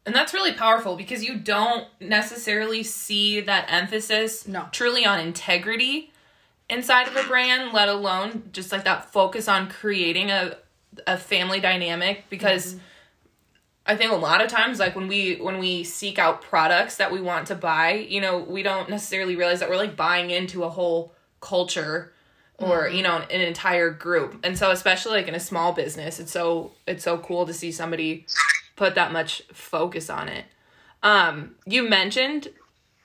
And 0.10 0.16
that's 0.16 0.34
really 0.34 0.54
powerful 0.54 0.96
because 0.96 1.24
you 1.24 1.36
don't 1.36 1.86
necessarily 2.01 2.82
see 2.82 3.42
that 3.42 3.68
emphasis 3.70 4.48
No. 4.48 4.68
truly 4.72 5.06
on 5.06 5.20
integrity 5.20 6.12
inside 6.68 7.08
of 7.08 7.16
a 7.16 7.22
brand, 7.28 7.74
let 7.74 7.89
alone 7.89 8.50
just 8.51 8.72
like 8.72 8.86
that 8.86 9.13
focus 9.13 9.48
on 9.48 9.70
creating 9.70 10.32
a 10.32 10.58
a 11.06 11.16
family 11.16 11.60
dynamic 11.60 12.25
because 12.28 12.74
mm-hmm. 12.74 12.84
I 13.86 13.96
think 13.98 14.12
a 14.12 14.16
lot 14.16 14.42
of 14.44 14.50
times 14.50 14.80
like 14.80 14.96
when 14.96 15.08
we 15.08 15.36
when 15.36 15.60
we 15.60 15.84
seek 15.84 16.18
out 16.18 16.42
products 16.42 16.98
that 16.98 17.12
we 17.12 17.22
want 17.22 17.46
to 17.50 17.56
buy, 17.56 17.92
you 17.94 18.20
know, 18.20 18.39
we 18.39 18.63
don't 18.63 18.89
necessarily 18.89 19.36
realize 19.36 19.60
that 19.60 19.70
we're 19.70 19.78
like 19.78 19.96
buying 19.96 20.32
into 20.32 20.63
a 20.63 20.70
whole 20.70 21.13
culture 21.39 22.12
or 22.58 22.86
mm-hmm. 22.86 22.96
you 22.96 23.04
know 23.04 23.18
an 23.18 23.42
entire 23.42 23.92
group. 23.92 24.39
And 24.44 24.58
so 24.58 24.72
especially 24.72 25.18
like 25.18 25.28
in 25.28 25.36
a 25.36 25.39
small 25.39 25.72
business, 25.72 26.20
it's 26.20 26.32
so 26.32 26.72
it's 26.88 27.04
so 27.04 27.20
cool 27.20 27.46
to 27.46 27.54
see 27.54 27.72
somebody 27.72 28.25
put 28.79 28.95
that 28.95 29.12
much 29.12 29.43
focus 29.51 30.09
on 30.09 30.29
it. 30.29 30.45
Um, 31.03 31.55
you 31.65 31.88
mentioned 31.88 32.48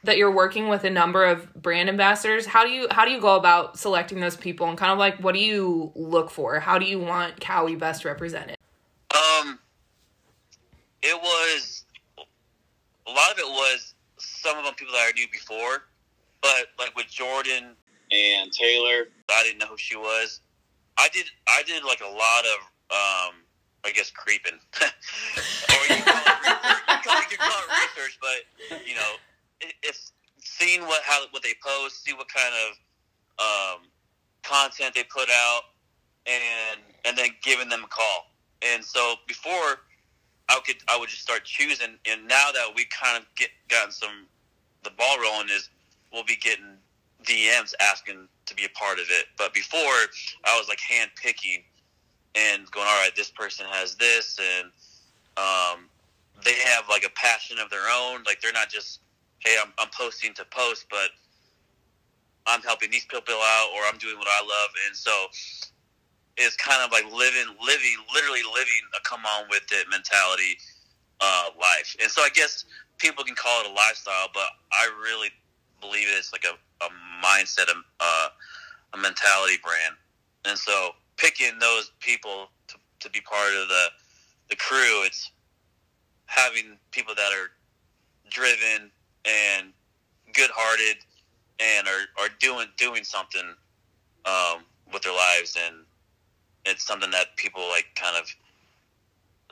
that 0.04 0.16
you're 0.16 0.30
working 0.30 0.68
with 0.68 0.84
a 0.84 0.90
number 0.90 1.24
of 1.24 1.52
brand 1.54 1.88
ambassadors. 1.88 2.46
How 2.46 2.64
do 2.64 2.70
you 2.70 2.86
how 2.92 3.04
do 3.04 3.10
you 3.10 3.20
go 3.20 3.34
about 3.34 3.76
selecting 3.76 4.20
those 4.20 4.36
people 4.36 4.68
and 4.68 4.78
kind 4.78 4.92
of 4.92 4.98
like 4.98 5.18
what 5.18 5.34
do 5.34 5.40
you 5.40 5.90
look 5.96 6.30
for? 6.30 6.60
How 6.60 6.78
do 6.78 6.86
you 6.86 7.00
want 7.00 7.40
Cowie 7.40 7.74
best 7.74 8.04
represented? 8.04 8.56
Um, 9.12 9.58
it 11.02 11.20
was 11.20 11.84
a 12.16 13.10
lot 13.10 13.32
of 13.32 13.38
it 13.38 13.46
was 13.46 13.94
some 14.18 14.56
of 14.56 14.64
them 14.64 14.74
people 14.74 14.94
that 14.94 15.12
I 15.12 15.18
knew 15.18 15.26
before, 15.32 15.84
but 16.40 16.66
like 16.78 16.94
with 16.94 17.08
Jordan 17.08 17.74
and 18.12 18.52
Taylor, 18.52 19.08
I 19.28 19.42
didn't 19.42 19.58
know 19.58 19.66
who 19.66 19.76
she 19.76 19.96
was. 19.96 20.40
I 20.96 21.08
did 21.12 21.26
I 21.48 21.64
did 21.66 21.82
like 21.82 22.00
a 22.00 22.04
lot 22.04 22.44
of 22.44 22.60
um, 22.90 23.43
I 23.84 23.92
guess 23.92 24.10
creeping, 24.10 24.58
or 24.80 25.94
you 25.94 26.02
call 26.02 26.16
it. 26.16 27.30
You 27.30 27.38
call, 27.38 27.50
it 27.50 27.96
research, 27.96 28.18
but 28.20 28.80
you 28.86 28.94
know, 28.94 29.12
it, 29.60 29.74
it's 29.82 30.12
seeing 30.40 30.82
what 30.82 31.02
how 31.04 31.24
what 31.30 31.42
they 31.42 31.54
post, 31.64 32.04
see 32.04 32.12
what 32.14 32.26
kind 32.28 32.54
of 32.64 33.76
um, 33.76 33.86
content 34.42 34.94
they 34.94 35.04
put 35.04 35.28
out, 35.30 35.62
and 36.26 36.80
and 37.04 37.16
then 37.16 37.28
giving 37.42 37.68
them 37.68 37.84
a 37.84 37.88
call. 37.88 38.30
And 38.62 38.82
so 38.84 39.16
before 39.26 39.80
I 40.48 40.60
could 40.64 40.76
I 40.88 40.98
would 40.98 41.08
just 41.08 41.22
start 41.22 41.44
choosing, 41.44 41.98
and 42.06 42.26
now 42.26 42.50
that 42.52 42.72
we 42.74 42.86
kind 42.86 43.18
of 43.18 43.26
get 43.36 43.50
gotten 43.68 43.92
some 43.92 44.26
the 44.82 44.90
ball 44.90 45.18
rolling 45.20 45.48
is 45.48 45.68
we'll 46.12 46.24
be 46.24 46.36
getting 46.36 46.76
DMs 47.24 47.72
asking 47.80 48.28
to 48.46 48.54
be 48.54 48.64
a 48.64 48.68
part 48.70 48.98
of 48.98 49.06
it. 49.10 49.26
But 49.36 49.52
before 49.54 49.80
I 50.44 50.58
was 50.58 50.68
like 50.68 50.80
hand 50.80 51.10
picking 51.20 51.64
and 52.34 52.70
going, 52.70 52.86
all 52.86 53.00
right, 53.00 53.14
this 53.16 53.30
person 53.30 53.66
has 53.70 53.94
this, 53.96 54.38
and 54.38 54.70
um, 55.36 55.88
they 56.44 56.54
have 56.54 56.88
like 56.88 57.04
a 57.04 57.10
passion 57.10 57.58
of 57.58 57.70
their 57.70 57.88
own. 57.90 58.22
Like 58.24 58.40
they're 58.40 58.52
not 58.52 58.70
just 58.70 59.00
hey, 59.40 59.56
I'm, 59.62 59.72
I'm 59.78 59.88
posting 59.92 60.32
to 60.34 60.44
post, 60.46 60.86
but 60.90 61.10
I'm 62.46 62.62
helping 62.62 62.90
these 62.90 63.04
people 63.04 63.34
out, 63.34 63.68
or 63.76 63.82
I'm 63.90 63.98
doing 63.98 64.18
what 64.18 64.28
I 64.28 64.40
love, 64.40 64.70
and 64.86 64.96
so 64.96 65.12
it's 66.36 66.56
kind 66.56 66.82
of 66.82 66.90
like 66.90 67.04
living, 67.04 67.46
living, 67.64 67.96
literally 68.12 68.42
living 68.42 68.82
a 68.96 69.08
come 69.08 69.24
on 69.24 69.44
with 69.48 69.62
it 69.70 69.86
mentality 69.88 70.58
uh, 71.20 71.50
life. 71.60 71.96
And 72.02 72.10
so 72.10 72.22
I 72.22 72.30
guess 72.34 72.64
people 72.98 73.24
can 73.24 73.34
call 73.34 73.60
it 73.60 73.70
a 73.70 73.72
lifestyle, 73.72 74.28
but 74.32 74.48
I 74.72 74.90
really 75.00 75.28
believe 75.80 76.06
it's 76.10 76.32
like 76.32 76.44
a, 76.44 76.54
a 76.84 76.88
mindset, 77.24 77.70
a, 77.70 77.78
uh, 78.00 78.28
a 78.94 78.98
mentality 78.98 79.54
brand. 79.62 79.94
And 80.44 80.58
so 80.58 80.90
picking 81.16 81.58
those 81.58 81.92
people 82.00 82.48
to, 82.68 82.76
to 83.00 83.10
be 83.10 83.20
part 83.20 83.52
of 83.54 83.68
the 83.68 83.86
the 84.50 84.56
crew, 84.56 85.04
it's 85.04 85.30
having 86.26 86.76
people 86.90 87.14
that 87.14 87.32
are 87.32 87.50
driven 88.30 88.90
and 89.24 89.72
good 90.32 90.50
hearted 90.52 91.02
and 91.60 91.86
are, 91.88 92.22
are 92.22 92.28
doing 92.40 92.66
doing 92.76 93.04
something 93.04 93.54
um, 94.26 94.62
with 94.92 95.02
their 95.02 95.14
lives 95.14 95.56
and 95.66 95.76
it's 96.66 96.84
something 96.86 97.10
that 97.10 97.36
people 97.36 97.62
like 97.70 97.86
kind 97.94 98.16
of 98.16 98.26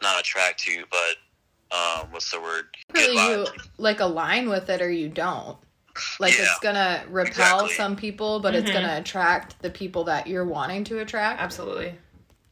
not 0.03 0.19
attract 0.19 0.61
to, 0.61 0.85
but 0.91 1.77
um, 1.77 2.09
what's 2.11 2.31
the 2.31 2.41
word? 2.41 2.65
Really, 2.95 3.15
you 3.15 3.47
like 3.79 4.01
align 4.01 4.49
with 4.49 4.69
it 4.69 4.83
or 4.83 4.91
you 4.91 5.09
don't. 5.09 5.57
Like 6.21 6.37
Yeah, 6.39 6.45
it's 6.45 6.59
gonna 6.61 7.05
repel 7.09 7.61
exactly. 7.67 7.75
some 7.75 7.97
people, 7.97 8.41
but 8.41 8.55
it's 8.55 8.69
Mhm. 8.71 8.75
gonna 8.75 8.97
attract 8.99 9.61
the 9.63 9.71
people 9.71 10.05
that 10.05 10.27
you're 10.27 10.45
wanting 10.45 10.85
to 10.85 11.01
attract. 11.01 11.41
Absolutely. 11.41 11.99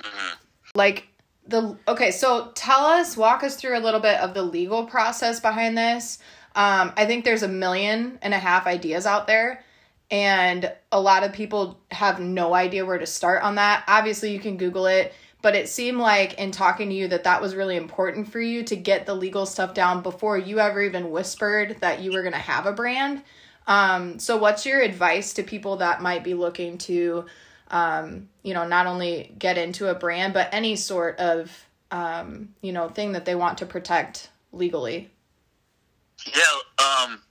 Mhm. 0.03 0.33
like 0.75 1.09
the 1.49 1.77
okay 1.89 2.11
so 2.13 2.53
tell 2.55 2.85
us 2.87 3.17
walk 3.17 3.43
us 3.43 3.57
through 3.57 3.77
a 3.77 3.81
little 3.81 3.99
bit 4.01 4.19
of 4.21 4.35
the 4.35 4.43
legal 4.43 4.87
process 4.87 5.41
behind 5.41 5.77
this 5.77 6.19
um, 6.55 6.93
i 6.97 7.05
think 7.05 7.25
there's 7.25 7.43
a 7.43 7.49
million 7.49 8.19
and 8.23 8.33
a 8.33 8.39
half 8.39 8.67
ideas 8.69 9.05
out 9.05 9.27
there 9.27 9.65
and 10.13 10.73
a 10.93 11.01
lot 11.01 11.25
of 11.25 11.33
people 11.33 11.81
have 11.91 12.21
no 12.21 12.55
idea 12.55 12.87
where 12.87 12.99
to 12.99 13.07
start 13.07 13.43
on 13.43 13.57
that 13.57 13.83
obviously 13.89 14.31
you 14.33 14.39
can 14.39 14.57
google 14.57 14.87
it 14.87 15.13
but 15.43 15.55
it 15.55 15.69
seemed 15.69 15.99
like 15.99 16.35
in 16.35 16.51
talking 16.51 16.89
to 16.89 16.95
you 16.95 17.09
that 17.09 17.25
that 17.25 17.41
was 17.41 17.55
really 17.55 17.77
important 17.77 18.31
for 18.31 18.41
you 18.41 18.63
to 18.65 18.77
get 18.77 19.07
the 19.07 19.15
legal 19.15 19.47
stuff 19.47 19.75
down 19.75 20.03
before 20.03 20.37
you 20.37 20.59
ever 20.59 20.83
even 20.83 21.11
whispered 21.11 21.77
that 21.81 22.01
you 22.01 22.13
were 22.13 22.23
going 22.23 22.33
to 22.33 22.39
have 22.39 22.67
a 22.67 22.73
brand 22.73 23.23
um, 23.67 24.19
so 24.19 24.37
what's 24.37 24.67
your 24.67 24.81
advice 24.81 25.35
to 25.35 25.43
people 25.43 25.77
that 25.77 26.03
might 26.03 26.25
be 26.25 26.35
looking 26.35 26.79
to 26.79 27.25
um, 27.71 28.29
you 28.43 28.53
know, 28.53 28.67
not 28.67 28.87
only 28.87 29.33
get 29.39 29.57
into 29.57 29.89
a 29.89 29.95
brand, 29.95 30.35
but 30.35 30.49
any 30.53 30.77
sort 30.77 31.19
of, 31.19 31.67
um, 31.91 32.55
you 32.63 32.73
know, 32.73 32.89
thing 32.89 33.13
that 33.13 33.25
they 33.25 33.35
want 33.35 33.59
to 33.59 33.67
protect 33.67 34.31
legally. 34.53 35.11
Yeah, 36.27 36.85
um, 36.85 37.23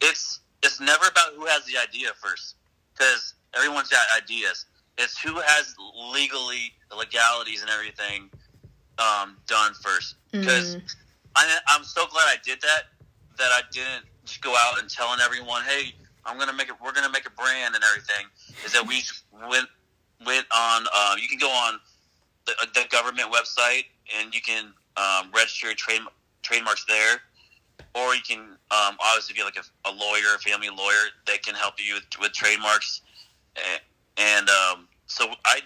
it's 0.00 0.40
it's 0.62 0.80
never 0.80 1.06
about 1.06 1.34
who 1.36 1.44
has 1.46 1.64
the 1.66 1.76
idea 1.78 2.10
first, 2.20 2.56
because 2.94 3.34
everyone's 3.54 3.90
got 3.90 4.00
ideas. 4.16 4.64
It's 4.98 5.18
who 5.18 5.34
has 5.40 5.74
legally 6.12 6.72
the 6.90 6.96
legalities 6.96 7.62
and 7.62 7.70
everything 7.70 8.30
um, 8.98 9.36
done 9.46 9.74
first. 9.74 10.16
Because 10.30 10.74
I, 11.36 11.58
I'm 11.68 11.84
so 11.84 12.06
glad 12.06 12.24
I 12.24 12.36
did 12.44 12.60
that. 12.60 12.84
That 13.36 13.50
I 13.50 13.62
didn't 13.72 14.04
just 14.24 14.40
go 14.40 14.54
out 14.56 14.78
and 14.78 14.88
telling 14.88 15.18
everyone, 15.20 15.62
"Hey, 15.64 15.94
I'm 16.24 16.38
gonna 16.38 16.52
make 16.52 16.68
it. 16.68 16.74
We're 16.82 16.92
gonna 16.92 17.10
make 17.10 17.26
a 17.26 17.30
brand 17.30 17.74
and 17.74 17.82
everything." 17.82 18.26
Is 18.64 18.72
that 18.72 18.86
we 18.86 19.02
went 19.50 19.66
went 20.24 20.46
on? 20.54 20.86
Uh, 20.94 21.16
you 21.20 21.26
can 21.28 21.38
go 21.38 21.50
on 21.50 21.80
the, 22.46 22.54
the 22.74 22.84
government 22.90 23.32
website 23.32 23.86
and 24.20 24.32
you 24.32 24.40
can 24.40 24.72
um, 24.96 25.30
register 25.34 25.66
your 25.66 25.74
trade 25.74 26.00
trademarks 26.42 26.84
there 26.86 27.20
or 27.94 28.14
you 28.14 28.20
can 28.22 28.40
um, 28.70 28.96
obviously 29.00 29.34
get 29.34 29.44
like 29.44 29.56
a, 29.56 29.88
a 29.88 29.92
lawyer, 29.92 30.34
a 30.36 30.38
family 30.38 30.68
lawyer 30.68 31.10
that 31.26 31.42
can 31.42 31.54
help 31.54 31.74
you 31.78 31.94
with, 31.94 32.04
with 32.20 32.32
trademarks. 32.32 33.02
And, 33.56 33.80
and 34.16 34.48
um, 34.48 34.88
so 35.06 35.26
I 35.44 35.60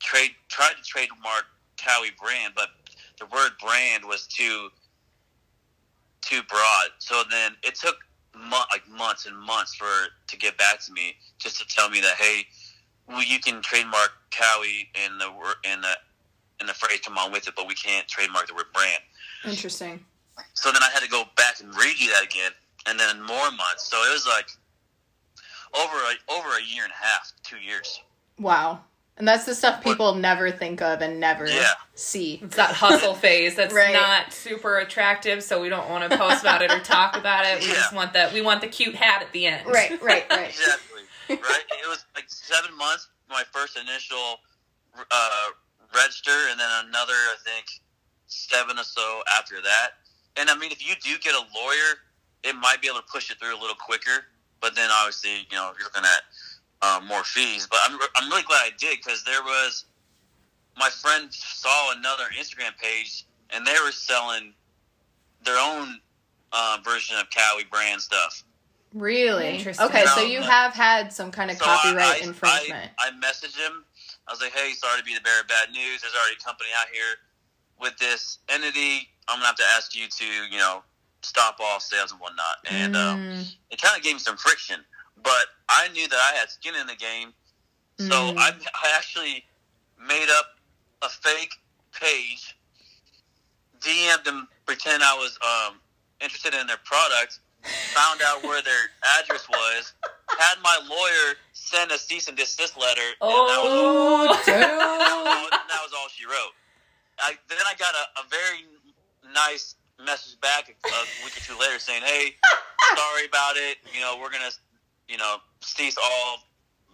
trade 0.00 0.30
tried 0.48 0.74
to 0.74 0.82
trademark 0.82 1.44
Cowie 1.76 2.10
brand, 2.20 2.54
but 2.54 2.68
the 3.18 3.26
word 3.26 3.50
brand 3.62 4.04
was 4.04 4.26
too 4.26 4.68
too 6.22 6.42
broad. 6.48 6.88
So 6.98 7.22
then 7.30 7.52
it 7.62 7.74
took 7.74 7.96
mo- 8.34 8.64
like 8.72 8.88
months 8.88 9.26
and 9.26 9.38
months 9.38 9.74
for 9.74 9.86
to 10.26 10.36
get 10.36 10.56
back 10.58 10.80
to 10.86 10.92
me 10.92 11.16
just 11.38 11.58
to 11.60 11.66
tell 11.66 11.88
me 11.88 12.00
that 12.00 12.16
hey, 12.16 12.46
well, 13.08 13.22
you 13.22 13.38
can 13.38 13.62
trademark 13.62 14.10
Cowie 14.30 14.88
in 15.04 15.18
the 15.18 15.26
in 15.70 15.80
the 15.80 15.92
in 16.60 16.66
the 16.66 16.74
phrase 16.74 17.00
come 17.04 17.18
on 17.18 17.32
with 17.32 17.46
it, 17.46 17.54
but 17.56 17.68
we 17.68 17.74
can't 17.74 18.08
trademark 18.08 18.48
the 18.48 18.54
word 18.54 18.72
brand. 18.72 19.02
Interesting. 19.44 20.04
So 20.54 20.72
then 20.72 20.82
I 20.82 20.90
had 20.92 21.02
to 21.02 21.08
go 21.08 21.24
back 21.36 21.60
and 21.60 21.72
redo 21.72 22.08
that 22.12 22.24
again, 22.24 22.52
and 22.86 22.98
then 22.98 23.20
more 23.22 23.50
months. 23.50 23.88
So 23.90 23.96
it 23.98 24.12
was 24.12 24.26
like 24.26 24.48
over 25.74 25.96
a, 25.96 26.32
over 26.32 26.48
a 26.56 26.62
year 26.74 26.84
and 26.84 26.92
a 26.92 27.04
half, 27.06 27.32
two 27.42 27.58
years. 27.58 28.00
Wow. 28.38 28.80
And 29.18 29.26
that's 29.26 29.46
the 29.46 29.54
stuff 29.54 29.82
people 29.82 30.14
never 30.14 30.50
think 30.50 30.82
of 30.82 31.00
and 31.00 31.18
never 31.18 31.46
Yeah. 31.46 31.70
see. 31.94 32.38
It's 32.42 32.56
that 32.56 32.72
hustle 32.72 33.14
phase 33.24 33.54
that's 33.54 33.72
Right. 33.72 33.94
not 33.94 34.32
super 34.32 34.76
attractive, 34.78 35.42
so 35.42 35.60
we 35.60 35.70
don't 35.70 35.88
want 35.88 36.10
to 36.10 36.18
post 36.18 36.42
about 36.42 36.60
it 36.60 36.70
or 36.70 36.80
talk 36.80 37.16
about 37.16 37.46
it. 37.46 37.60
We 37.60 37.68
Yeah. 37.68 37.74
just 37.74 37.92
want 37.94 38.12
that 38.12 38.32
we 38.34 38.42
want 38.42 38.60
the 38.60 38.68
cute 38.68 38.94
hat 38.94 39.22
at 39.22 39.32
the 39.32 39.46
end. 39.46 39.66
Right, 39.66 39.90
right, 40.02 40.26
right. 40.30 40.48
Exactly. 40.50 41.02
right. 41.30 41.64
It 41.82 41.88
was 41.88 42.04
like 42.14 42.26
seven 42.28 42.76
months. 42.76 43.08
My 43.28 43.42
first 43.52 43.76
initial 43.78 44.36
uh, 45.10 45.30
register, 45.94 46.30
and 46.50 46.60
then 46.60 46.68
another, 46.86 47.12
I 47.14 47.34
think, 47.44 47.66
seven 48.28 48.78
or 48.78 48.84
so 48.84 49.22
after 49.36 49.60
that. 49.62 49.90
And 50.36 50.48
I 50.50 50.54
mean, 50.56 50.70
if 50.72 50.86
you 50.86 50.94
do 51.02 51.18
get 51.18 51.34
a 51.34 51.44
lawyer 51.58 51.94
it 52.44 52.54
might 52.54 52.80
be 52.80 52.86
able 52.86 53.00
to 53.00 53.06
push 53.10 53.28
it 53.32 53.38
through 53.40 53.56
a 53.56 53.60
little 53.60 53.74
quicker. 53.74 54.26
But 54.60 54.74
then 54.74 54.90
obviously, 54.90 55.46
you 55.50 55.56
know, 55.56 55.72
you're 55.78 55.88
looking 55.88 56.04
at 56.04 56.22
um, 56.86 57.06
more 57.06 57.24
fees. 57.24 57.66
But 57.70 57.80
I'm 57.84 57.98
I'm 58.16 58.28
really 58.30 58.42
glad 58.42 58.62
I 58.64 58.70
did 58.78 58.98
because 59.04 59.24
there 59.24 59.42
was 59.42 59.84
my 60.78 60.88
friend 60.90 61.32
saw 61.32 61.92
another 61.96 62.24
Instagram 62.38 62.76
page 62.80 63.24
and 63.50 63.66
they 63.66 63.76
were 63.84 63.92
selling 63.92 64.52
their 65.44 65.58
own 65.58 66.00
uh, 66.52 66.78
version 66.84 67.16
of 67.18 67.26
Cowie 67.30 67.64
brand 67.70 68.00
stuff. 68.00 68.44
Really? 68.94 69.56
Interesting. 69.56 69.86
Okay, 69.86 70.04
so 70.06 70.22
you 70.22 70.40
no. 70.40 70.46
have 70.46 70.72
had 70.72 71.12
some 71.12 71.30
kind 71.30 71.50
of 71.50 71.58
So 71.58 71.64
I- 71.66 71.76
copyright 71.76 72.22
I, 72.22 72.26
infringement. 72.26 72.90
I, 72.98 73.08
I 73.08 73.10
messaged 73.12 73.56
him. 73.58 73.84
I 74.28 74.32
was 74.32 74.40
like, 74.40 74.52
"Hey, 74.52 74.72
sorry 74.72 74.98
to 74.98 75.04
be 75.04 75.14
the 75.14 75.20
bearer 75.20 75.40
of 75.40 75.48
bad 75.48 75.70
news. 75.70 76.00
There's 76.02 76.14
already 76.14 76.36
a 76.40 76.44
company 76.44 76.70
out 76.80 76.88
here 76.92 77.14
with 77.80 77.96
this 77.98 78.38
entity. 78.48 79.08
I'm 79.28 79.36
gonna 79.38 79.46
have 79.46 79.56
to 79.56 79.64
ask 79.76 79.94
you 79.94 80.08
to, 80.08 80.24
you 80.50 80.58
know, 80.58 80.82
stop 81.26 81.56
all 81.60 81.80
sales 81.80 82.12
and 82.12 82.20
whatnot." 82.20 82.56
And 82.70 82.96
um, 82.96 83.18
Mm, 83.20 83.54
it 83.70 83.82
kind 83.82 83.96
of 83.96 84.02
gave 84.02 84.14
me 84.14 84.20
some 84.20 84.36
friction. 84.36 84.80
But 85.22 85.46
I 85.68 85.88
knew 85.88 86.06
that 86.08 86.18
I 86.32 86.36
had 86.36 86.50
skin 86.50 86.74
in 86.74 86.86
the 86.86 86.94
game, 86.96 87.32
so 87.98 88.14
Mm. 88.32 88.38
I, 88.38 88.48
I 88.74 88.92
actually 88.96 89.44
made 89.98 90.28
up 90.38 90.46
a 91.02 91.08
fake 91.08 91.54
page, 91.92 92.56
DM'd 93.80 94.24
them, 94.24 94.48
pretend 94.66 95.02
I 95.02 95.14
was 95.14 95.38
um, 95.42 95.80
interested 96.20 96.54
in 96.54 96.66
their 96.66 96.78
product, 96.84 97.40
found 97.94 98.20
out 98.26 98.42
where 98.42 98.62
their 98.62 98.90
address 99.18 99.48
was, 99.48 99.94
had 100.38 100.56
my 100.62 100.78
lawyer 100.88 101.34
send 101.52 101.90
a 101.92 101.98
cease 101.98 102.28
and 102.28 102.36
desist 102.36 102.76
letter, 102.78 103.00
and 103.20 103.30
that 103.30 103.60
was 103.62 103.72
all, 103.72 104.28
Oh, 104.28 104.36
that 104.46 105.80
was 105.82 105.92
all 105.96 106.08
she 106.14 106.24
wrote. 106.26 106.52
I, 107.18 107.34
then 107.48 107.58
I 107.66 107.74
got 107.78 107.94
a, 107.94 108.20
a 108.20 108.24
very 108.28 108.66
nice 109.32 109.76
message 110.04 110.40
back 110.40 110.68
a, 110.68 110.72
a 110.72 111.00
week 111.24 111.36
or 111.36 111.40
two 111.40 111.58
later 111.58 111.78
saying, 111.78 112.02
"Hey, 112.04 112.36
sorry 112.96 113.26
about 113.26 113.56
it. 113.56 113.78
You 113.94 114.00
know, 114.00 114.18
we're 114.20 114.30
gonna, 114.30 114.50
you 115.08 115.16
know, 115.16 115.36
cease 115.60 115.96
all 116.02 116.38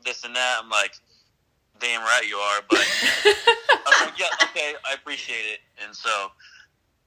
this 0.04 0.24
and 0.24 0.34
that." 0.36 0.60
I'm 0.62 0.70
like, 0.70 0.94
"Damn 1.80 2.02
right 2.02 2.26
you 2.28 2.36
are," 2.36 2.60
but 2.68 2.78
I 3.24 3.86
was 3.86 4.00
like, 4.06 4.18
"Yeah, 4.18 4.46
okay, 4.50 4.74
I 4.88 4.94
appreciate 4.94 5.46
it." 5.46 5.60
And 5.84 5.94
so, 5.94 6.30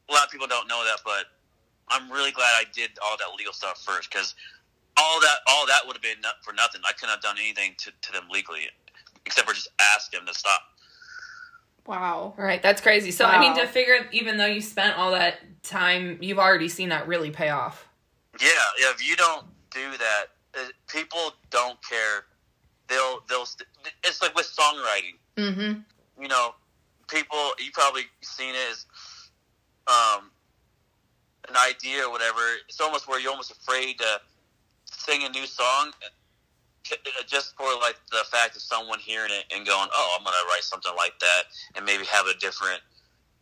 a 0.10 0.14
lot 0.14 0.26
of 0.26 0.32
people 0.32 0.48
don't 0.48 0.68
know 0.68 0.84
that, 0.84 1.00
but 1.04 1.26
I'm 1.90 2.12
really 2.12 2.32
glad 2.32 2.52
I 2.60 2.66
did 2.74 2.92
all 3.04 3.18
that 3.18 3.38
legal 3.38 3.54
stuff 3.54 3.82
first 3.84 4.12
because 4.12 4.36
all 4.98 5.20
that 5.22 5.38
all 5.48 5.68
that 5.68 5.82
would 5.86 5.96
have 5.96 6.04
been 6.04 6.24
for 6.42 6.54
nothing. 6.54 6.82
I 6.88 6.94
couldn't 6.94 7.10
have 7.10 7.22
done 7.22 7.38
anything 7.40 7.76
to, 7.80 7.92
to 8.02 8.12
them 8.12 8.28
legally 8.32 8.68
except 9.26 9.48
for 9.48 9.54
just 9.54 9.70
ask 9.94 10.12
them 10.12 10.26
to 10.26 10.34
stop. 10.34 10.62
Wow. 11.88 12.34
Right, 12.38 12.62
that's 12.62 12.82
crazy. 12.82 13.12
So 13.12 13.26
I 13.26 13.40
mean, 13.40 13.56
to 13.56 13.68
figure, 13.68 14.08
even 14.12 14.38
though 14.38 14.46
you 14.46 14.62
spent 14.62 14.98
all 14.98 15.12
that 15.12 15.40
time, 15.64 16.18
you've 16.22 16.40
already 16.40 16.68
seen 16.68 16.90
that 16.90 17.08
really 17.08 17.30
pay 17.32 17.50
off. 17.50 17.88
Yeah, 18.42 18.48
yeah. 18.80 18.92
If 18.92 19.08
you 19.08 19.16
don't 19.16 19.46
do 19.72 19.92
that, 19.98 20.26
uh, 20.58 20.68
people 20.88 21.34
don't 21.52 21.78
care. 21.88 22.26
They'll 22.88 23.22
they'll. 23.30 23.46
St- 23.46 23.68
it's 24.04 24.22
like 24.22 24.36
with 24.36 24.48
songwriting. 24.48 25.18
Mm-hmm. 25.38 26.22
You 26.22 26.28
know, 26.28 26.56
people. 27.08 27.52
You 27.60 27.72
probably 27.72 28.04
seen 28.22 28.56
it 28.56 28.72
as 28.72 28.86
um, 29.88 30.32
an 31.50 31.56
idea 31.56 32.06
or 32.06 32.12
whatever. 32.12 32.40
It's 32.68 32.82
almost 32.82 33.08
where 33.08 33.20
you're 33.20 33.32
almost 33.32 33.52
afraid 33.52 34.00
to 34.00 34.22
sing 34.86 35.24
a 35.24 35.30
new 35.30 35.46
song, 35.46 35.92
Uh, 36.92 37.24
just 37.28 37.56
for 37.58 37.66
like 37.82 37.96
the 38.12 38.24
fact 38.30 38.56
of 38.56 38.62
someone 38.62 39.00
hearing 39.00 39.32
it 39.32 39.46
and 39.56 39.66
going, 39.66 39.90
"Oh, 39.94 40.18
I'm 40.18 40.24
gonna 40.24 40.38
write 40.48 40.64
something 40.64 40.94
like 40.96 41.18
that," 41.20 41.44
and 41.76 41.86
maybe 41.86 42.06
have 42.06 42.28
a 42.28 42.36
different 42.36 42.82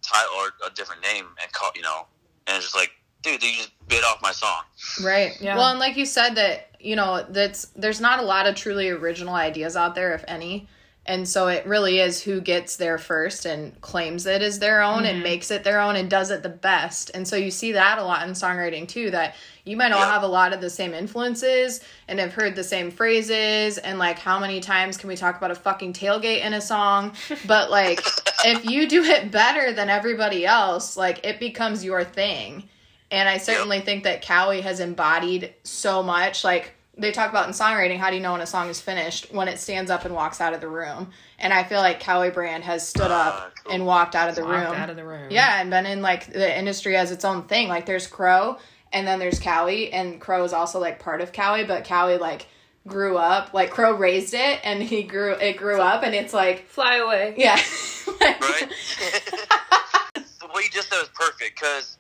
title 0.01 0.35
or 0.35 0.67
a 0.67 0.69
different 0.71 1.01
name 1.01 1.25
and 1.41 1.51
call 1.51 1.71
you 1.75 1.81
know, 1.81 2.07
and 2.47 2.57
it's 2.57 2.65
just 2.65 2.75
like, 2.75 2.91
dude, 3.21 3.41
you 3.43 3.53
just 3.53 3.71
bit 3.87 4.03
off 4.03 4.21
my 4.21 4.31
song. 4.31 4.63
Right. 5.03 5.39
Yeah. 5.41 5.55
Well, 5.55 5.69
and 5.69 5.79
like 5.79 5.97
you 5.97 6.05
said 6.05 6.35
that, 6.35 6.75
you 6.79 6.95
know, 6.95 7.25
that's 7.29 7.65
there's 7.75 8.01
not 8.01 8.19
a 8.19 8.23
lot 8.23 8.47
of 8.47 8.55
truly 8.55 8.89
original 8.89 9.33
ideas 9.33 9.75
out 9.75 9.95
there 9.95 10.13
if 10.13 10.23
any. 10.27 10.67
And 11.05 11.27
so 11.27 11.47
it 11.47 11.65
really 11.65 11.99
is 11.99 12.23
who 12.23 12.39
gets 12.39 12.77
there 12.77 12.97
first 12.97 13.45
and 13.45 13.79
claims 13.81 14.25
it 14.25 14.41
as 14.41 14.59
their 14.59 14.81
own 14.81 15.03
and 15.03 15.15
mm-hmm. 15.15 15.23
makes 15.23 15.51
it 15.51 15.65
their 15.65 15.81
own 15.81 15.97
and 15.97 16.09
does 16.09 16.31
it 16.31 16.43
the 16.43 16.49
best. 16.49 17.11
And 17.13 17.27
so 17.27 17.35
you 17.35 17.51
see 17.51 17.73
that 17.73 17.97
a 17.97 18.03
lot 18.03 18.25
in 18.25 18.33
songwriting 18.33 18.87
too 18.87 19.11
that 19.11 19.35
you 19.65 19.77
might 19.77 19.91
all 19.91 19.99
Yeah. 19.99 20.11
have 20.11 20.23
a 20.23 20.27
lot 20.27 20.51
of 20.53 20.59
the 20.61 20.69
same 20.69 20.93
influences 20.93 21.81
and 22.07 22.19
have 22.19 22.33
heard 22.33 22.55
the 22.55 22.63
same 22.63 22.91
phrases 22.91 23.77
and 23.77 23.97
like 23.99 24.19
how 24.19 24.39
many 24.39 24.59
times 24.59 24.97
can 24.97 25.07
we 25.07 25.15
talk 25.15 25.37
about 25.37 25.51
a 25.51 25.55
fucking 25.55 25.93
tailgate 25.93 26.41
in 26.43 26.53
a 26.53 26.61
song? 26.61 27.13
But 27.47 27.71
like 27.71 28.05
if 28.45 28.65
you 28.65 28.87
do 28.87 29.03
it 29.03 29.31
better 29.31 29.71
than 29.71 29.89
everybody 29.89 30.45
else, 30.45 30.97
like 30.97 31.25
it 31.25 31.39
becomes 31.39 31.83
your 31.83 32.03
thing. 32.03 32.67
And 33.11 33.29
I 33.29 33.37
certainly 33.37 33.79
think 33.79 34.03
that 34.05 34.21
Cowie 34.21 34.61
has 34.61 34.79
embodied 34.79 35.53
so 35.63 36.01
much. 36.03 36.43
Like 36.43 36.73
they 36.97 37.11
talk 37.11 37.29
about 37.29 37.47
in 37.47 37.53
songwriting, 37.53 37.97
how 37.97 38.09
do 38.09 38.15
you 38.15 38.21
know 38.21 38.33
when 38.33 38.41
a 38.41 38.45
song 38.45 38.69
is 38.69 38.81
finished? 38.81 39.31
When 39.31 39.47
it 39.47 39.59
stands 39.59 39.89
up 39.91 40.03
and 40.05 40.13
walks 40.13 40.41
out 40.41 40.53
of 40.53 40.61
the 40.61 40.67
room. 40.67 41.11
And 41.39 41.53
I 41.53 41.63
feel 41.63 41.79
like 41.79 41.99
Cowie 41.99 42.31
Brand 42.31 42.63
has 42.63 42.87
stood 42.87 43.09
Ah, 43.11 43.45
up 43.47 43.53
cool. 43.63 43.73
and 43.73 43.85
walked 43.85 44.15
out 44.15 44.29
of 44.29 44.35
the 44.35 44.41
Walked 44.43 44.53
room. 44.53 44.73
out 44.75 44.89
of 44.89 44.95
the 44.95 45.03
room. 45.05 45.27
yeah, 45.31 45.61
and 45.61 45.69
been 45.69 45.85
in 45.85 46.01
like 46.01 46.31
the 46.33 46.57
industry 46.57 46.95
as 46.97 47.11
its 47.11 47.23
own 47.25 47.43
thing. 47.43 47.67
Like 47.67 47.85
there's 47.85 48.07
Crow 48.07 48.57
and 48.93 49.05
then 49.07 49.19
there's 49.19 49.39
Cowie, 49.39 49.91
and 49.91 50.21
Crow 50.21 50.43
is 50.43 50.53
also 50.53 50.79
like 50.79 50.99
part 50.99 51.21
of 51.21 51.33
Cowie, 51.33 51.65
but 51.65 51.83
Cowie 51.83 52.17
like 52.17 52.47
grew 52.87 53.17
up. 53.17 53.53
Like 53.53 53.71
Crow 53.71 53.95
raised 53.95 54.33
it 54.33 54.59
and 54.63 54.81
he 54.81 55.03
grew 55.03 55.33
it 55.33 55.57
grew 55.57 55.81
up 55.81 56.03
and 56.03 56.13
it's 56.13 56.33
like 56.33 56.67
Fly 56.67 56.97
away. 56.97 57.33
yeah. 57.37 57.59
Like- 58.19 58.39
right? 58.41 58.69
what 60.51 60.63
you 60.63 60.69
just 60.69 60.89
said 60.89 60.99
was 60.99 61.09
perfect 61.15 61.59
because 61.59 61.97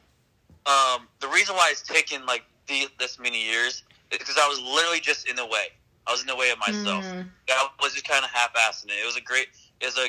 um, 0.65 1.07
the 1.19 1.27
reason 1.27 1.55
why 1.55 1.69
it's 1.71 1.81
taken 1.81 2.25
like 2.25 2.43
the, 2.67 2.87
this 2.99 3.19
many 3.19 3.43
years 3.43 3.83
is 4.11 4.17
because 4.19 4.37
I 4.37 4.47
was 4.47 4.61
literally 4.61 4.99
just 4.99 5.27
in 5.27 5.35
the 5.35 5.45
way. 5.45 5.67
I 6.05 6.11
was 6.11 6.21
in 6.21 6.27
the 6.27 6.35
way 6.35 6.51
of 6.51 6.59
myself. 6.59 7.03
Mm. 7.05 7.25
I 7.49 7.67
was 7.81 7.93
just 7.93 8.07
kind 8.07 8.23
of 8.23 8.31
half-assing 8.31 8.85
it. 8.87 9.01
It 9.01 9.05
was 9.05 9.15
a 9.15 9.21
great. 9.21 9.47
It 9.79 9.85
was 9.85 9.97
a. 9.97 10.05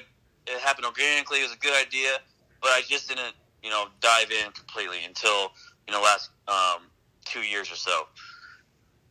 It 0.47 0.61
happened 0.61 0.87
organically. 0.87 1.38
It 1.38 1.44
was 1.44 1.53
a 1.55 1.59
good 1.59 1.75
idea, 1.75 2.18
but 2.61 2.68
I 2.68 2.83
just 2.87 3.09
didn't, 3.09 3.33
you 3.62 3.70
know, 3.70 3.87
dive 4.01 4.31
in 4.31 4.51
completely 4.53 4.99
until 5.07 5.53
you 5.87 5.94
know 5.94 6.01
last 6.03 6.31
um, 6.49 6.83
two 7.25 7.40
years 7.40 7.70
or 7.70 7.77
so, 7.77 8.07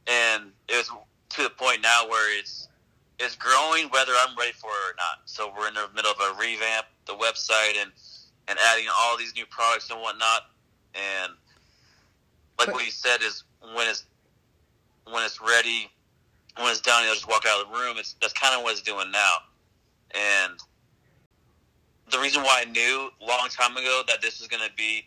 and 0.07 0.51
it 0.67 0.77
was 0.77 0.89
to 1.29 1.43
the 1.43 1.49
point 1.49 1.81
now 1.81 2.07
where 2.07 2.38
it's 2.38 2.67
it's 3.19 3.36
growing 3.36 3.86
whether 3.89 4.12
I'm 4.19 4.38
ready 4.38 4.53
for 4.53 4.69
it 4.69 4.93
or 4.93 4.95
not. 4.97 5.21
So 5.25 5.51
we're 5.57 5.67
in 5.67 5.73
the 5.73 5.88
middle 5.95 6.12
of 6.12 6.17
a 6.19 6.39
revamp 6.39 6.86
the 7.05 7.13
website 7.13 7.81
and 7.81 7.91
and 8.47 8.57
adding 8.71 8.86
all 8.99 9.17
these 9.17 9.36
new 9.36 9.45
products 9.45 9.89
and 9.89 9.99
whatnot. 10.01 10.49
And 10.95 11.33
like 12.59 12.73
what 12.73 12.86
you 12.86 12.91
said 12.91 13.21
is 13.21 13.43
when 13.75 13.88
it's 13.88 14.05
when 15.12 15.23
it's 15.23 15.41
ready, 15.41 15.89
when 16.57 16.69
it's 16.69 16.81
done, 16.81 17.03
you'll 17.03 17.13
just 17.13 17.27
walk 17.27 17.45
out 17.47 17.62
of 17.62 17.71
the 17.71 17.77
room. 17.77 17.97
It's 17.97 18.15
that's 18.21 18.33
kind 18.33 18.55
of 18.55 18.63
what 18.63 18.71
it's 18.73 18.81
doing 18.81 19.12
now. 19.12 19.33
And 20.13 20.53
the 22.12 22.19
reason 22.19 22.43
why 22.43 22.63
I 22.65 22.69
knew 22.69 23.09
long 23.21 23.47
time 23.49 23.75
ago 23.77 24.03
that 24.07 24.21
this 24.21 24.39
was 24.39 24.47
going 24.47 24.63
to 24.67 24.75
be 24.75 25.05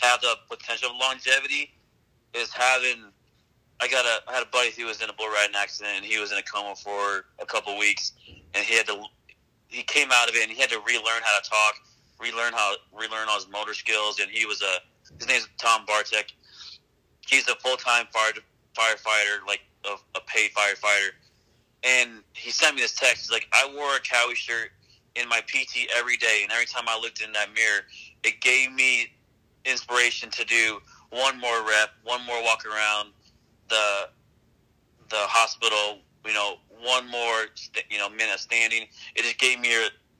have 0.00 0.20
the 0.20 0.34
potential 0.48 0.90
of 0.90 0.96
longevity 0.96 1.72
is 2.34 2.52
having. 2.52 3.04
I 3.80 3.88
got 3.88 4.04
a 4.04 4.30
I 4.30 4.34
had 4.34 4.42
a 4.42 4.50
buddy 4.50 4.70
who 4.70 4.86
was 4.86 5.02
in 5.02 5.10
a 5.10 5.12
bull 5.12 5.28
riding 5.28 5.56
accident 5.56 5.96
and 5.96 6.04
he 6.04 6.18
was 6.18 6.32
in 6.32 6.38
a 6.38 6.42
coma 6.42 6.74
for 6.76 7.26
a 7.40 7.46
couple 7.46 7.76
weeks 7.78 8.12
and 8.54 8.64
he 8.64 8.76
had 8.76 8.86
to 8.86 9.02
he 9.68 9.82
came 9.82 10.08
out 10.12 10.28
of 10.28 10.36
it 10.36 10.42
and 10.42 10.52
he 10.52 10.60
had 10.60 10.70
to 10.70 10.78
relearn 10.86 11.22
how 11.22 11.40
to 11.40 11.50
talk, 11.50 11.74
relearn 12.20 12.52
how 12.52 12.74
relearn 12.92 13.28
all 13.28 13.36
his 13.36 13.48
motor 13.48 13.74
skills 13.74 14.20
and 14.20 14.30
he 14.30 14.46
was 14.46 14.62
a 14.62 15.14
his 15.18 15.28
name's 15.28 15.48
Tom 15.58 15.84
Bartek. 15.86 16.32
He's 17.26 17.48
a 17.48 17.54
full 17.56 17.76
time 17.76 18.06
fire 18.12 18.32
firefighter, 18.74 19.46
like 19.46 19.60
a, 19.84 19.96
a 20.16 20.20
paid 20.26 20.50
firefighter. 20.52 21.10
And 21.82 22.22
he 22.32 22.50
sent 22.50 22.76
me 22.76 22.82
this 22.82 22.94
text. 22.94 23.24
He's 23.24 23.30
like, 23.30 23.46
I 23.52 23.70
wore 23.74 23.96
a 23.96 24.00
Cowie 24.00 24.34
shirt 24.34 24.70
in 25.16 25.28
my 25.28 25.40
PT 25.42 25.88
every 25.96 26.16
day, 26.16 26.40
and 26.42 26.50
every 26.50 26.66
time 26.66 26.84
I 26.88 26.98
looked 26.98 27.22
in 27.22 27.32
that 27.32 27.52
mirror, 27.54 27.82
it 28.24 28.40
gave 28.40 28.72
me 28.72 29.12
inspiration 29.64 30.30
to 30.30 30.44
do 30.44 30.80
one 31.10 31.38
more 31.40 31.66
rep, 31.66 31.90
one 32.04 32.24
more 32.26 32.42
walk 32.42 32.64
around 32.66 33.10
the 33.68 34.08
the 35.10 35.16
hospital. 35.16 36.00
You 36.26 36.32
know, 36.32 36.54
one 36.82 37.08
more 37.10 37.46
you 37.90 37.98
know 37.98 38.08
minute 38.08 38.38
standing. 38.38 38.86
It 39.14 39.22
just 39.22 39.38
gave 39.38 39.60
me 39.60 39.70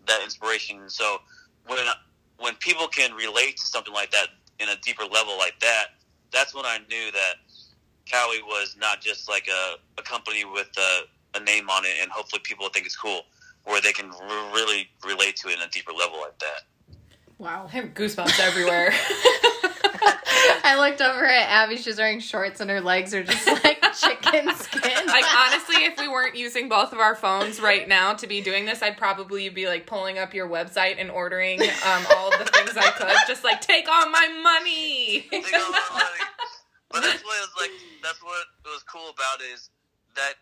that 0.06 0.22
inspiration. 0.22 0.88
So 0.88 1.18
when 1.66 1.78
when 2.38 2.54
people 2.56 2.88
can 2.88 3.12
relate 3.14 3.56
to 3.56 3.62
something 3.62 3.94
like 3.94 4.10
that 4.10 4.28
in 4.60 4.68
a 4.68 4.76
deeper 4.82 5.04
level 5.04 5.36
like 5.38 5.58
that, 5.60 5.86
that's 6.32 6.54
when 6.54 6.66
I 6.66 6.78
knew 6.88 7.10
that 7.12 7.34
Cowie 8.10 8.42
was 8.42 8.76
not 8.78 9.00
just 9.00 9.28
like 9.28 9.48
a, 9.48 9.76
a 9.98 10.02
company 10.02 10.44
with 10.44 10.68
a, 10.76 11.38
a 11.38 11.40
name 11.40 11.70
on 11.70 11.84
it, 11.84 11.96
and 12.02 12.10
hopefully 12.10 12.40
people 12.44 12.68
think 12.68 12.86
it's 12.86 12.96
cool, 12.96 13.22
where 13.64 13.80
they 13.80 13.92
can 13.92 14.10
r- 14.10 14.52
really 14.54 14.88
relate 15.06 15.36
to 15.36 15.48
it 15.48 15.54
in 15.54 15.62
a 15.62 15.68
deeper 15.68 15.92
level 15.92 16.20
like 16.20 16.38
that. 16.40 16.62
Wow. 17.44 17.66
I 17.68 17.72
have 17.76 17.92
goosebumps 17.92 18.40
everywhere. 18.40 18.90
I 20.66 20.76
looked 20.78 21.02
over 21.02 21.26
at 21.26 21.46
Abby. 21.50 21.76
She's 21.76 21.98
wearing 21.98 22.20
shorts 22.20 22.60
and 22.62 22.70
her 22.70 22.80
legs 22.80 23.12
are 23.12 23.22
just 23.22 23.46
like 23.64 23.82
chicken 23.92 24.54
skin. 24.54 25.06
like 25.06 25.24
honestly, 25.38 25.84
if 25.84 25.98
we 25.98 26.08
weren't 26.08 26.36
using 26.36 26.70
both 26.70 26.92
of 26.94 26.98
our 27.00 27.14
phones 27.14 27.60
right 27.60 27.86
now 27.86 28.14
to 28.14 28.26
be 28.26 28.40
doing 28.40 28.64
this, 28.64 28.82
I'd 28.82 28.96
probably 28.96 29.50
be 29.50 29.68
like 29.68 29.86
pulling 29.86 30.18
up 30.18 30.32
your 30.32 30.48
website 30.48 30.96
and 30.98 31.10
ordering 31.10 31.60
um, 31.62 32.06
all 32.16 32.30
the 32.30 32.46
things 32.46 32.76
I 32.78 32.90
could. 32.92 33.14
Just 33.28 33.44
like 33.44 33.60
take 33.60 33.88
all 33.90 34.08
my 34.08 34.26
money. 34.42 35.26
They 35.30 35.42
go, 35.42 35.70
like, 35.92 36.02
But 36.90 37.02
that's 37.02 37.22
what 37.22 37.36
it 37.36 37.40
was 37.42 37.50
like. 37.60 37.70
That's 38.02 38.22
what 38.22 38.46
it 38.64 38.68
was 38.68 38.82
cool 38.84 39.10
about 39.10 39.44
is 39.52 39.68
that 40.16 40.32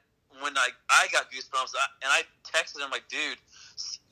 when 0.41 0.57
I 0.57 0.69
I 0.89 1.09
got 1.13 1.31
goosebumps 1.33 1.73
I, 1.75 1.87
and 2.05 2.13
I 2.13 2.23
texted 2.49 2.81
him 2.83 2.91
like, 2.91 3.09
dude, 3.09 3.39
s- 3.51 3.52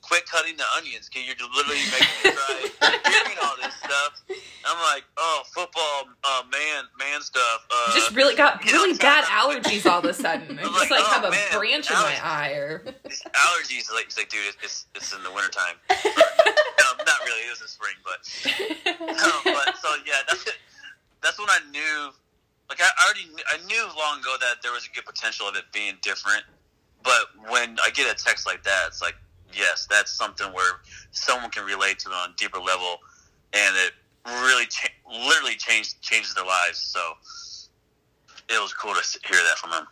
quit 0.01 0.25
cutting 0.25 0.57
the 0.57 0.65
onions. 0.77 1.09
Cause 1.09 1.23
you're 1.25 1.35
just 1.35 1.51
literally 1.55 1.81
making 1.93 2.17
me 2.23 2.31
cry 2.35 2.97
hearing 3.09 3.37
all 3.43 3.55
this 3.61 3.73
stuff. 3.75 4.21
I'm 4.65 4.77
like, 4.93 5.03
oh, 5.17 5.41
football, 5.53 6.09
uh, 6.23 6.43
man, 6.51 6.85
man 6.97 7.21
stuff. 7.21 7.65
Uh, 7.69 7.93
Just 7.93 8.15
really 8.15 8.35
got 8.35 8.63
you 8.65 8.71
know, 8.71 8.83
really 8.83 8.97
bad 8.97 9.23
allergies 9.25 9.89
all 9.89 9.99
of 9.99 10.05
a 10.05 10.13
sudden. 10.13 10.59
I 10.59 10.63
just 10.63 10.79
like, 10.79 10.91
like 10.91 11.01
oh, 11.03 11.09
have 11.09 11.23
a 11.25 11.31
man, 11.31 11.51
branch 11.51 11.89
in 11.89 11.97
my 11.97 12.13
allergies. 12.13 12.23
eye 12.23 12.51
or 12.53 12.83
these 13.05 13.23
allergies. 13.33 13.91
Like, 13.91 14.05
he's 14.05 14.17
like, 14.17 14.29
dude, 14.29 14.41
it's 14.47 14.57
it's, 14.63 14.85
it's 14.95 15.13
in 15.13 15.23
the 15.23 15.31
wintertime. 15.31 15.75
no, 15.89 16.87
not 17.05 17.19
really. 17.25 17.41
It 17.47 17.49
was 17.49 17.61
in 17.61 17.67
spring, 17.67 17.97
but 18.05 18.21
no, 18.85 19.31
but 19.53 19.77
so 19.77 19.89
yeah, 20.05 20.21
that's 20.27 20.45
it. 20.45 20.57
That's 21.21 21.39
when 21.39 21.49
I 21.49 21.59
knew. 21.71 22.11
Like 22.69 22.79
I 22.79 22.87
already, 23.03 23.27
knew, 23.27 23.43
I 23.51 23.57
knew 23.67 23.83
long 23.99 24.21
ago 24.21 24.35
that 24.39 24.63
there 24.63 24.71
was 24.71 24.87
a 24.87 24.95
good 24.95 25.05
potential 25.05 25.47
of 25.47 25.55
it 25.55 25.65
being 25.73 25.95
different. 26.01 26.43
But 27.03 27.27
when 27.49 27.77
I 27.83 27.89
get 27.89 28.09
a 28.09 28.15
text 28.15 28.45
like 28.45 28.63
that, 28.63 28.85
it's 28.87 29.01
like, 29.01 29.15
yes, 29.53 29.87
that's 29.89 30.11
something 30.11 30.47
where 30.53 30.81
someone 31.11 31.51
can 31.51 31.65
relate 31.65 31.99
to 31.99 32.09
on 32.09 32.29
a 32.29 32.33
deeper 32.37 32.59
level, 32.59 32.97
and 33.53 33.75
it 33.77 33.93
really, 34.43 34.65
cha- 34.65 34.89
literally 35.09 35.55
changed 35.55 36.01
changes 36.01 36.33
their 36.33 36.45
lives. 36.45 36.79
So 36.79 36.99
it 38.49 38.61
was 38.61 38.73
cool 38.73 38.93
to 38.93 39.19
hear 39.27 39.39
that 39.43 39.57
from 39.57 39.71
him. 39.71 39.87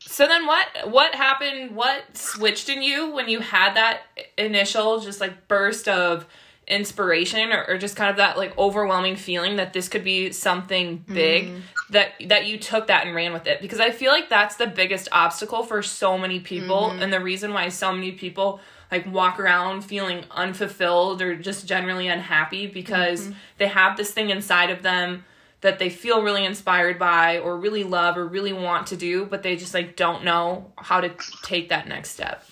So 0.00 0.26
then 0.26 0.46
what 0.46 0.66
what 0.90 1.14
happened? 1.14 1.76
What 1.76 2.16
switched 2.16 2.68
in 2.68 2.82
you 2.82 3.12
when 3.12 3.28
you 3.28 3.40
had 3.40 3.74
that 3.74 4.02
initial 4.36 5.00
just 5.00 5.20
like 5.20 5.48
burst 5.48 5.88
of 5.88 6.26
inspiration 6.68 7.52
or, 7.52 7.64
or 7.66 7.78
just 7.78 7.96
kind 7.96 8.10
of 8.10 8.16
that 8.16 8.36
like 8.36 8.56
overwhelming 8.56 9.16
feeling 9.16 9.56
that 9.56 9.72
this 9.72 9.88
could 9.88 10.04
be 10.04 10.30
something 10.30 11.04
big 11.08 11.46
mm-hmm. 11.46 11.60
that 11.90 12.12
that 12.26 12.46
you 12.46 12.56
took 12.56 12.86
that 12.86 13.04
and 13.06 13.16
ran 13.16 13.32
with 13.32 13.46
it 13.46 13.60
because 13.60 13.80
I 13.80 13.90
feel 13.90 14.12
like 14.12 14.28
that's 14.28 14.56
the 14.56 14.68
biggest 14.68 15.08
obstacle 15.10 15.64
for 15.64 15.82
so 15.82 16.16
many 16.16 16.38
people 16.38 16.90
mm-hmm. 16.90 17.02
and 17.02 17.12
the 17.12 17.20
reason 17.20 17.52
why 17.52 17.68
so 17.68 17.92
many 17.92 18.12
people 18.12 18.60
like 18.92 19.12
walk 19.12 19.40
around 19.40 19.82
feeling 19.82 20.24
unfulfilled 20.30 21.20
or 21.20 21.34
just 21.34 21.66
generally 21.66 22.06
unhappy 22.06 22.68
because 22.68 23.22
mm-hmm. 23.22 23.32
they 23.58 23.66
have 23.66 23.96
this 23.96 24.12
thing 24.12 24.30
inside 24.30 24.70
of 24.70 24.82
them 24.82 25.24
that 25.62 25.80
they 25.80 25.88
feel 25.90 26.22
really 26.22 26.44
inspired 26.44 26.98
by 26.98 27.38
or 27.38 27.56
really 27.56 27.82
love 27.82 28.16
or 28.16 28.26
really 28.26 28.52
want 28.52 28.86
to 28.86 28.96
do 28.96 29.24
but 29.26 29.42
they 29.42 29.56
just 29.56 29.74
like 29.74 29.96
don't 29.96 30.22
know 30.22 30.72
how 30.76 31.00
to 31.00 31.12
take 31.42 31.68
that 31.70 31.88
next 31.88 32.10
step 32.10 32.44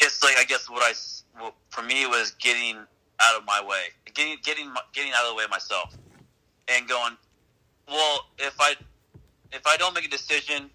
it's 0.00 0.22
like 0.22 0.36
I 0.36 0.44
guess 0.44 0.68
what 0.68 0.82
I 0.82 0.90
s- 0.90 1.24
what, 1.38 1.54
for 1.70 1.82
me 1.82 2.06
was 2.06 2.32
getting 2.32 2.76
out 3.20 3.38
of 3.38 3.46
my 3.46 3.62
way, 3.66 3.86
getting 4.14 4.36
getting 4.42 4.72
getting 4.92 5.12
out 5.12 5.24
of 5.24 5.30
the 5.30 5.36
way 5.36 5.44
myself, 5.50 5.96
and 6.68 6.88
going. 6.88 7.16
Well, 7.88 8.26
if 8.38 8.56
I 8.60 8.74
if 9.52 9.66
I 9.66 9.76
don't 9.76 9.94
make 9.94 10.06
a 10.06 10.10
decision 10.10 10.70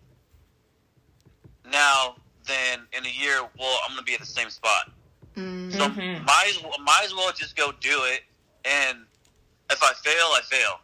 now, 1.72 2.16
then 2.52 2.88
in 2.98 3.06
a 3.06 3.10
year, 3.10 3.42
well, 3.58 3.78
I'm 3.84 3.92
gonna 3.96 4.04
be 4.04 4.14
at 4.14 4.20
the 4.20 4.26
same 4.26 4.50
spot. 4.50 4.92
Mm. 5.36 5.72
So 5.72 5.88
Mhm. 5.90 6.24
might 6.26 6.48
as 6.50 6.62
well, 6.62 6.78
might 6.80 7.04
as 7.06 7.14
well 7.16 7.32
just 7.32 7.56
go 7.56 7.72
do 7.72 8.04
it. 8.06 8.24
And 8.66 9.06
if 9.72 9.82
I 9.82 9.94
fail, 9.94 10.28
I 10.36 10.42
fail. 10.50 10.82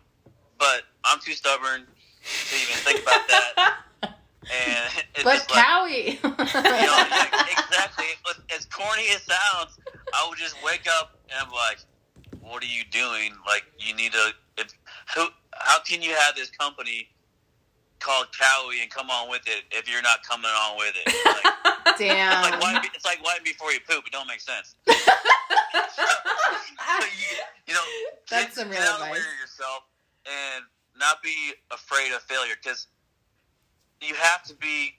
But 0.58 0.84
I'm 1.04 1.20
too 1.20 1.34
stubborn 1.34 1.86
to 1.86 2.56
even 2.56 2.76
think 2.78 3.02
about 3.02 3.28
that. 3.28 3.78
And 4.50 5.04
it's 5.14 5.24
But 5.26 5.34
just 5.34 5.52
like, 5.52 5.66
Cowie. 5.66 6.20
you 6.24 6.30
know, 6.30 6.48
yeah, 6.64 7.46
exactly. 7.52 8.06
As- 8.30 8.60
As 8.60 8.66
corny 8.68 9.04
as 9.10 9.22
sounds, 9.24 9.78
I 10.14 10.26
would 10.30 10.38
just 10.38 10.56
wake 10.64 10.88
up 10.88 11.20
and 11.30 11.38
I'm 11.46 11.52
like, 11.52 11.80
"What 12.40 12.64
are 12.64 12.68
you 12.68 12.86
doing? 12.86 13.34
Like, 13.46 13.66
you 13.78 13.94
need 13.94 14.14
to. 14.14 14.34
If, 14.58 14.68
who? 15.14 15.28
How 15.54 15.80
can 15.82 16.02
you 16.02 16.12
have 16.16 16.36
this 16.38 16.50
company 16.50 17.10
called 18.08 18.28
Cowie 18.32 18.80
and 18.82 18.90
come 18.90 19.10
on 19.10 19.30
with 19.30 19.44
it 19.48 19.64
if 19.72 19.92
you're 19.92 20.02
not 20.02 20.24
coming 20.24 20.48
on 20.50 20.78
with 20.78 20.96
it? 20.96 21.14
Like, 21.26 21.54
it's 21.88 22.00
Damn. 22.00 22.42
like 22.42 22.62
wiping, 22.62 22.90
it's 22.96 23.04
like 23.06 23.22
wiping 23.26 23.44
before 23.44 23.72
you 23.74 23.80
poop. 23.88 24.08
It 24.08 24.14
don't 24.14 24.28
make 24.28 24.40
sense. 24.42 24.76
So 26.88 27.06
you, 27.06 27.38
you 27.68 27.74
know, 27.74 27.80
That's 28.30 28.46
get, 28.46 28.54
some 28.54 28.70
get 28.70 28.80
real 28.80 28.90
out 28.90 28.98
the 29.00 29.04
way 29.06 29.10
advice. 29.12 29.26
of 29.34 29.40
yourself 29.40 29.84
and 30.26 30.64
not 30.98 31.22
be 31.22 31.54
afraid 31.72 32.14
of 32.14 32.22
failure 32.22 32.54
because 32.62 32.88
you 34.02 34.16
have 34.16 34.44
to 34.44 34.54
be 34.56 34.94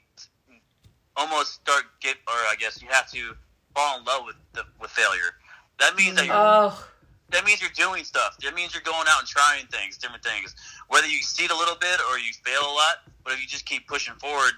almost 1.16 1.54
start 1.54 1.84
get 2.00 2.16
or 2.28 2.34
I 2.34 2.54
guess 2.58 2.80
you 2.82 2.88
have 2.90 3.10
to 3.12 3.34
fall 3.74 3.98
in 3.98 4.04
love 4.04 4.22
with 4.26 4.36
the, 4.52 4.62
with 4.80 4.90
failure. 4.90 5.34
That 5.80 5.96
means 5.96 6.16
that 6.16 6.26
you're 6.26 6.34
oh 6.36 6.84
that 7.30 7.44
means 7.44 7.60
you're 7.60 7.70
doing 7.74 8.04
stuff. 8.04 8.36
That 8.42 8.54
means 8.54 8.74
you're 8.74 8.82
going 8.82 9.06
out 9.08 9.20
and 9.20 9.28
trying 9.28 9.66
things, 9.66 9.98
different 9.98 10.22
things. 10.22 10.54
Whether 10.88 11.08
you 11.08 11.18
succeed 11.18 11.50
a 11.50 11.56
little 11.56 11.76
bit 11.76 12.00
or 12.10 12.18
you 12.18 12.32
fail 12.44 12.62
a 12.62 12.72
lot, 12.72 13.04
but 13.24 13.32
if 13.32 13.40
you 13.40 13.46
just 13.46 13.66
keep 13.66 13.86
pushing 13.86 14.14
forward, 14.14 14.52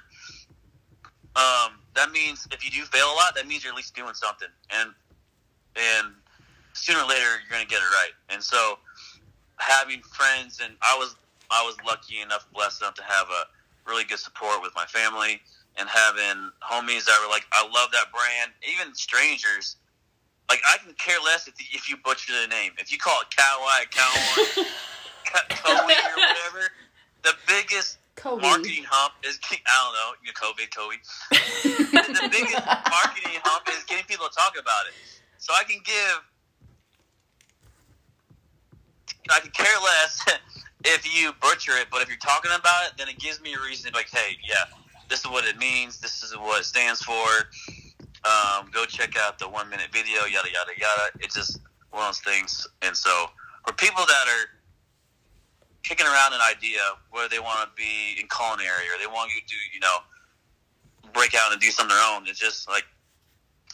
um, 1.37 1.83
that 1.95 2.11
means 2.13 2.47
if 2.53 2.65
you 2.65 2.71
do 2.71 2.83
fail 2.87 3.07
a 3.07 3.17
lot, 3.17 3.35
that 3.35 3.47
means 3.47 3.65
you're 3.65 3.73
at 3.73 3.77
least 3.77 3.95
doing 3.95 4.15
something. 4.15 4.49
And 4.71 4.91
and 5.77 6.15
sooner 6.73 7.01
or 7.01 7.09
later 7.09 7.23
you're 7.43 7.51
gonna 7.51 7.69
get 7.69 7.79
it 7.79 7.91
right. 8.03 8.13
And 8.29 8.43
so 8.43 8.79
having 9.57 10.03
friends 10.03 10.61
and 10.63 10.75
I 10.83 10.97
was 10.99 11.17
I 11.51 11.65
was 11.65 11.77
lucky 11.85 12.21
enough, 12.21 12.47
blessed 12.55 12.83
enough 12.83 12.95
to 12.95 13.03
have 13.03 13.27
a 13.29 13.91
really 13.91 14.05
good 14.05 14.19
support 14.19 14.63
with 14.63 14.73
my 14.77 14.85
family 14.87 15.41
and 15.77 15.89
having 15.89 16.51
homies 16.63 17.07
that 17.07 17.19
were 17.23 17.31
like, 17.31 17.47
I 17.53 17.63
love 17.63 17.91
that 17.93 18.07
brand. 18.13 18.53
Even 18.71 18.95
strangers, 18.95 19.77
like 20.51 20.61
I 20.69 20.79
can 20.79 20.93
care 20.95 21.19
less 21.25 21.47
if, 21.47 21.55
if 21.59 21.89
you 21.89 21.97
butcher 22.05 22.33
the 22.43 22.49
name. 22.49 22.73
If 22.79 22.91
you 22.91 22.99
call 22.99 23.23
it 23.23 23.31
Coweye, 23.31 23.87
Cowboy, 23.91 24.67
Cowie 25.49 25.95
or 25.95 26.17
whatever, 26.19 26.69
the 27.23 27.35
biggest 27.47 27.99
Kobe. 28.17 28.43
marketing 28.43 28.85
hump 28.85 29.15
is 29.23 29.39
I 29.47 29.57
don't 29.57 29.95
know, 29.95 30.11
you 30.21 30.35
know, 30.35 30.43
COVID, 30.43 30.69
the 32.21 32.29
biggest 32.29 32.67
marketing 32.67 33.39
hump 33.47 33.69
is 33.71 33.85
getting 33.85 34.05
people 34.07 34.27
to 34.27 34.35
talk 34.35 34.55
about 34.59 34.91
it. 34.91 34.95
So 35.39 35.55
I 35.55 35.63
can 35.63 35.79
give, 35.85 36.21
I 39.31 39.39
can 39.39 39.53
care 39.53 39.79
less 39.83 40.27
if 40.85 41.07
you 41.07 41.33
butcher 41.41 41.73
it, 41.77 41.87
but 41.93 42.03
if 42.03 42.09
you're 42.09 42.19
talking 42.19 42.51
about 42.51 42.87
it, 42.87 42.93
then 42.99 43.09
it 43.09 43.19
gives 43.21 43.41
me 43.41 43.55
a 43.55 43.63
reason 43.63 43.87
to 43.87 43.93
be 43.93 43.99
like, 43.99 44.11
hey, 44.11 44.37
yeah, 44.47 44.65
this 45.09 45.21
is 45.21 45.31
what 45.31 45.45
it 45.45 45.57
means. 45.59 46.01
This 46.01 46.25
is 46.25 46.37
what 46.37 46.61
it 46.61 46.65
stands 46.65 47.03
for. 47.03 47.29
Um, 48.25 48.71
go 48.71 48.85
check 48.85 49.17
out 49.17 49.39
the 49.39 49.49
one 49.49 49.71
minute 49.71 49.89
video, 49.93 50.21
yada 50.27 50.49
yada 50.53 50.73
yada. 50.77 51.11
It's 51.21 51.35
just 51.35 51.59
one 51.91 52.03
of 52.03 52.09
those 52.09 52.21
things. 52.21 52.67
And 52.83 52.97
so 52.97 53.27
for 53.67 53.73
people 53.73 54.05
that 54.07 54.29
are 54.29 54.47
kicking 55.83 56.07
around 56.07 56.35
an 56.35 56.41
idea 56.41 56.81
where 57.11 57.29
they 57.29 57.39
want 57.39 57.69
to 57.69 57.69
be 57.75 58.21
in 58.21 58.29
culinary 58.29 58.87
or 58.93 58.99
they 59.01 59.07
want 59.07 59.31
you 59.35 59.41
to, 59.47 59.57
you 59.73 59.81
know, 59.81 59.97
break 61.13 61.35
out 61.35 61.53
and 61.53 61.61
do 61.61 61.71
something 61.71 61.97
their 61.97 62.15
own. 62.15 62.27
It's 62.27 62.39
just 62.39 62.69
like 62.69 62.85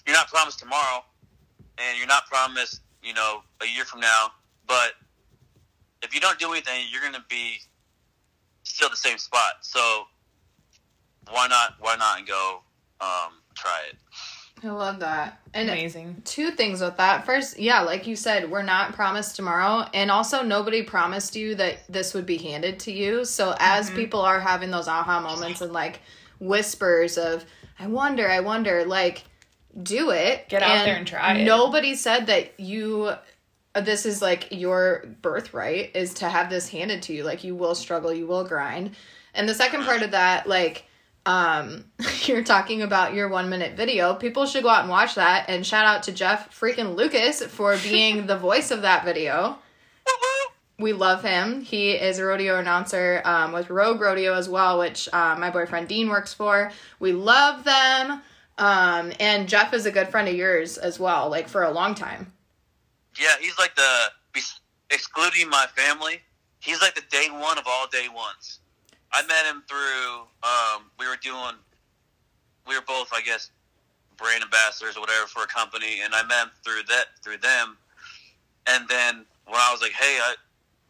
you're 0.06 0.16
not 0.16 0.28
promised 0.28 0.58
tomorrow, 0.58 1.04
and 1.78 1.98
you're 1.98 2.06
not 2.06 2.26
promised, 2.26 2.80
you 3.02 3.14
know, 3.14 3.42
a 3.60 3.66
year 3.66 3.84
from 3.84 4.00
now. 4.00 4.28
But 4.66 4.92
if 6.02 6.14
you 6.14 6.20
don't 6.20 6.38
do 6.38 6.52
anything, 6.52 6.86
you're 6.90 7.00
going 7.00 7.14
to 7.14 7.24
be 7.28 7.58
still 8.62 8.88
the 8.88 8.96
same 8.96 9.18
spot. 9.18 9.54
So 9.62 10.04
why 11.30 11.48
not? 11.48 11.74
Why 11.80 11.96
not 11.96 12.18
and 12.18 12.26
go 12.26 12.62
um, 13.00 13.42
try 13.54 13.80
it? 13.90 13.96
I 14.64 14.68
love 14.68 15.00
that. 15.00 15.40
And 15.52 15.68
amazing 15.68 16.22
two 16.24 16.50
things 16.50 16.80
with 16.80 16.96
that. 16.96 17.26
First, 17.26 17.58
yeah, 17.58 17.80
like 17.82 18.06
you 18.06 18.16
said, 18.16 18.50
we're 18.50 18.62
not 18.62 18.94
promised 18.94 19.36
tomorrow. 19.36 19.86
And 19.92 20.10
also, 20.10 20.42
nobody 20.42 20.82
promised 20.82 21.36
you 21.36 21.54
that 21.56 21.78
this 21.88 22.14
would 22.14 22.26
be 22.26 22.38
handed 22.38 22.80
to 22.80 22.92
you. 22.92 23.24
So, 23.24 23.54
as 23.58 23.86
Mm-hmm. 23.88 23.96
people 23.96 24.20
are 24.22 24.40
having 24.40 24.70
those 24.70 24.88
aha 24.88 25.20
moments 25.20 25.60
and 25.60 25.72
like 25.72 26.00
whispers 26.40 27.18
of, 27.18 27.44
I 27.78 27.86
wonder, 27.86 28.28
I 28.28 28.40
wonder, 28.40 28.84
like, 28.86 29.24
do 29.82 30.10
it. 30.10 30.48
Get 30.48 30.62
out 30.62 30.84
there 30.84 30.96
and 30.96 31.06
try 31.06 31.34
it. 31.36 31.44
Nobody 31.44 31.94
said 31.94 32.26
that 32.28 32.58
you. 32.58 33.12
uh, 33.74 33.80
This 33.82 34.06
is 34.06 34.22
like 34.22 34.48
your 34.50 35.04
birthright 35.20 35.94
is 35.94 36.14
to 36.14 36.28
have 36.30 36.48
this 36.48 36.70
handed 36.70 37.02
to 37.04 37.12
you. 37.12 37.24
Like, 37.24 37.44
you 37.44 37.54
will 37.54 37.74
struggle, 37.74 38.12
you 38.12 38.26
will 38.26 38.44
grind. 38.44 38.96
And 39.34 39.46
the 39.46 39.54
second 39.54 39.84
part 39.84 40.00
of 40.02 40.12
that, 40.12 40.48
like, 40.48 40.85
um 41.26 41.84
you're 42.24 42.44
talking 42.44 42.82
about 42.82 43.14
your 43.14 43.28
one 43.28 43.50
minute 43.50 43.76
video. 43.76 44.14
People 44.14 44.46
should 44.46 44.62
go 44.62 44.68
out 44.68 44.82
and 44.82 44.90
watch 44.90 45.16
that. 45.16 45.48
And 45.48 45.66
shout 45.66 45.84
out 45.84 46.04
to 46.04 46.12
jeff 46.12 46.58
freaking 46.58 46.96
lucas 46.96 47.44
for 47.44 47.76
being 47.82 48.26
the 48.26 48.38
voice 48.38 48.70
of 48.70 48.82
that 48.82 49.04
video. 49.04 49.58
We 50.78 50.92
love 50.92 51.22
him. 51.22 51.62
He 51.62 51.92
is 51.92 52.18
a 52.18 52.24
rodeo 52.24 52.58
announcer 52.58 53.22
um, 53.24 53.52
with 53.52 53.70
rogue 53.70 54.00
rodeo 54.00 54.34
as 54.34 54.48
well 54.48 54.78
which 54.78 55.08
uh, 55.12 55.36
my 55.38 55.50
boyfriend 55.50 55.88
dean 55.88 56.08
works 56.08 56.32
for. 56.32 56.70
We 57.00 57.12
love 57.12 57.64
them. 57.64 58.22
Um, 58.58 59.12
and 59.20 59.48
jeff 59.48 59.74
is 59.74 59.84
a 59.84 59.90
good 59.90 60.08
friend 60.08 60.28
of 60.28 60.34
yours 60.34 60.78
as 60.78 60.98
well 60.98 61.28
like 61.28 61.48
for 61.48 61.62
a 61.62 61.70
long 61.70 61.94
time. 61.94 62.32
Yeah, 63.18 63.34
he's 63.40 63.58
like 63.58 63.74
the 63.74 64.10
excluding 64.90 65.48
my 65.48 65.66
family. 65.74 66.20
He's 66.60 66.80
like 66.80 66.94
the 66.94 67.02
day 67.10 67.28
one 67.30 67.58
of 67.58 67.64
all 67.66 67.86
day 67.86 68.08
ones. 68.14 68.60
I 69.12 69.22
met 69.22 69.46
him 69.46 69.62
through. 69.68 70.26
Um, 70.42 70.90
we 70.98 71.06
were 71.06 71.18
doing. 71.22 71.56
We 72.66 72.74
were 72.74 72.84
both, 72.86 73.08
I 73.12 73.20
guess, 73.22 73.50
brand 74.16 74.42
ambassadors 74.42 74.96
or 74.96 75.00
whatever 75.00 75.26
for 75.26 75.42
a 75.42 75.46
company, 75.46 76.00
and 76.02 76.14
I 76.14 76.22
met 76.24 76.44
him 76.44 76.50
through 76.64 76.82
that 76.88 77.06
through 77.22 77.38
them. 77.38 77.76
And 78.66 78.88
then 78.88 79.24
when 79.46 79.56
I 79.56 79.70
was 79.72 79.80
like, 79.80 79.92
"Hey, 79.92 80.18
I, 80.20 80.34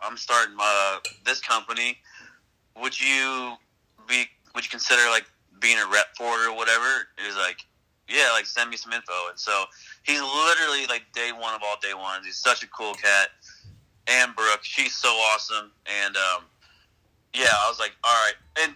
I'm 0.01 0.17
starting 0.17 0.57
uh, 0.59 0.99
this 1.25 1.41
company. 1.41 1.99
Would 2.81 2.99
you 2.99 3.55
be? 4.09 4.25
Would 4.55 4.65
you 4.65 4.71
consider 4.71 5.03
like 5.11 5.27
being 5.61 5.79
a 5.79 5.87
rep 5.87 6.17
for 6.17 6.43
it 6.43 6.49
or 6.51 6.57
whatever?" 6.57 7.09
He 7.19 7.27
was 7.27 7.37
like, 7.37 7.59
"Yeah, 8.09 8.31
like 8.33 8.47
send 8.47 8.71
me 8.71 8.77
some 8.77 8.93
info." 8.93 9.29
And 9.31 9.39
so 9.39 9.65
he's 10.05 10.21
literally 10.21 10.87
like 10.89 11.05
day 11.13 11.31
one 11.33 11.55
of 11.55 11.63
all 11.65 11.77
day 11.83 11.95
ones. 11.95 12.27
He's 12.27 12.39
such 12.39 12.63
a 12.63 12.69
cool 12.69 12.95
cat. 12.95 13.29
And 14.09 14.35
Brooke, 14.37 14.63
she's 14.63 14.95
so 14.95 15.09
awesome. 15.09 15.73
And 16.05 16.17
um, 16.17 16.45
yeah, 17.37 17.53
I 17.53 17.69
was 17.69 17.79
like, 17.79 17.93
all 18.03 18.15
right. 18.25 18.35
And 18.63 18.75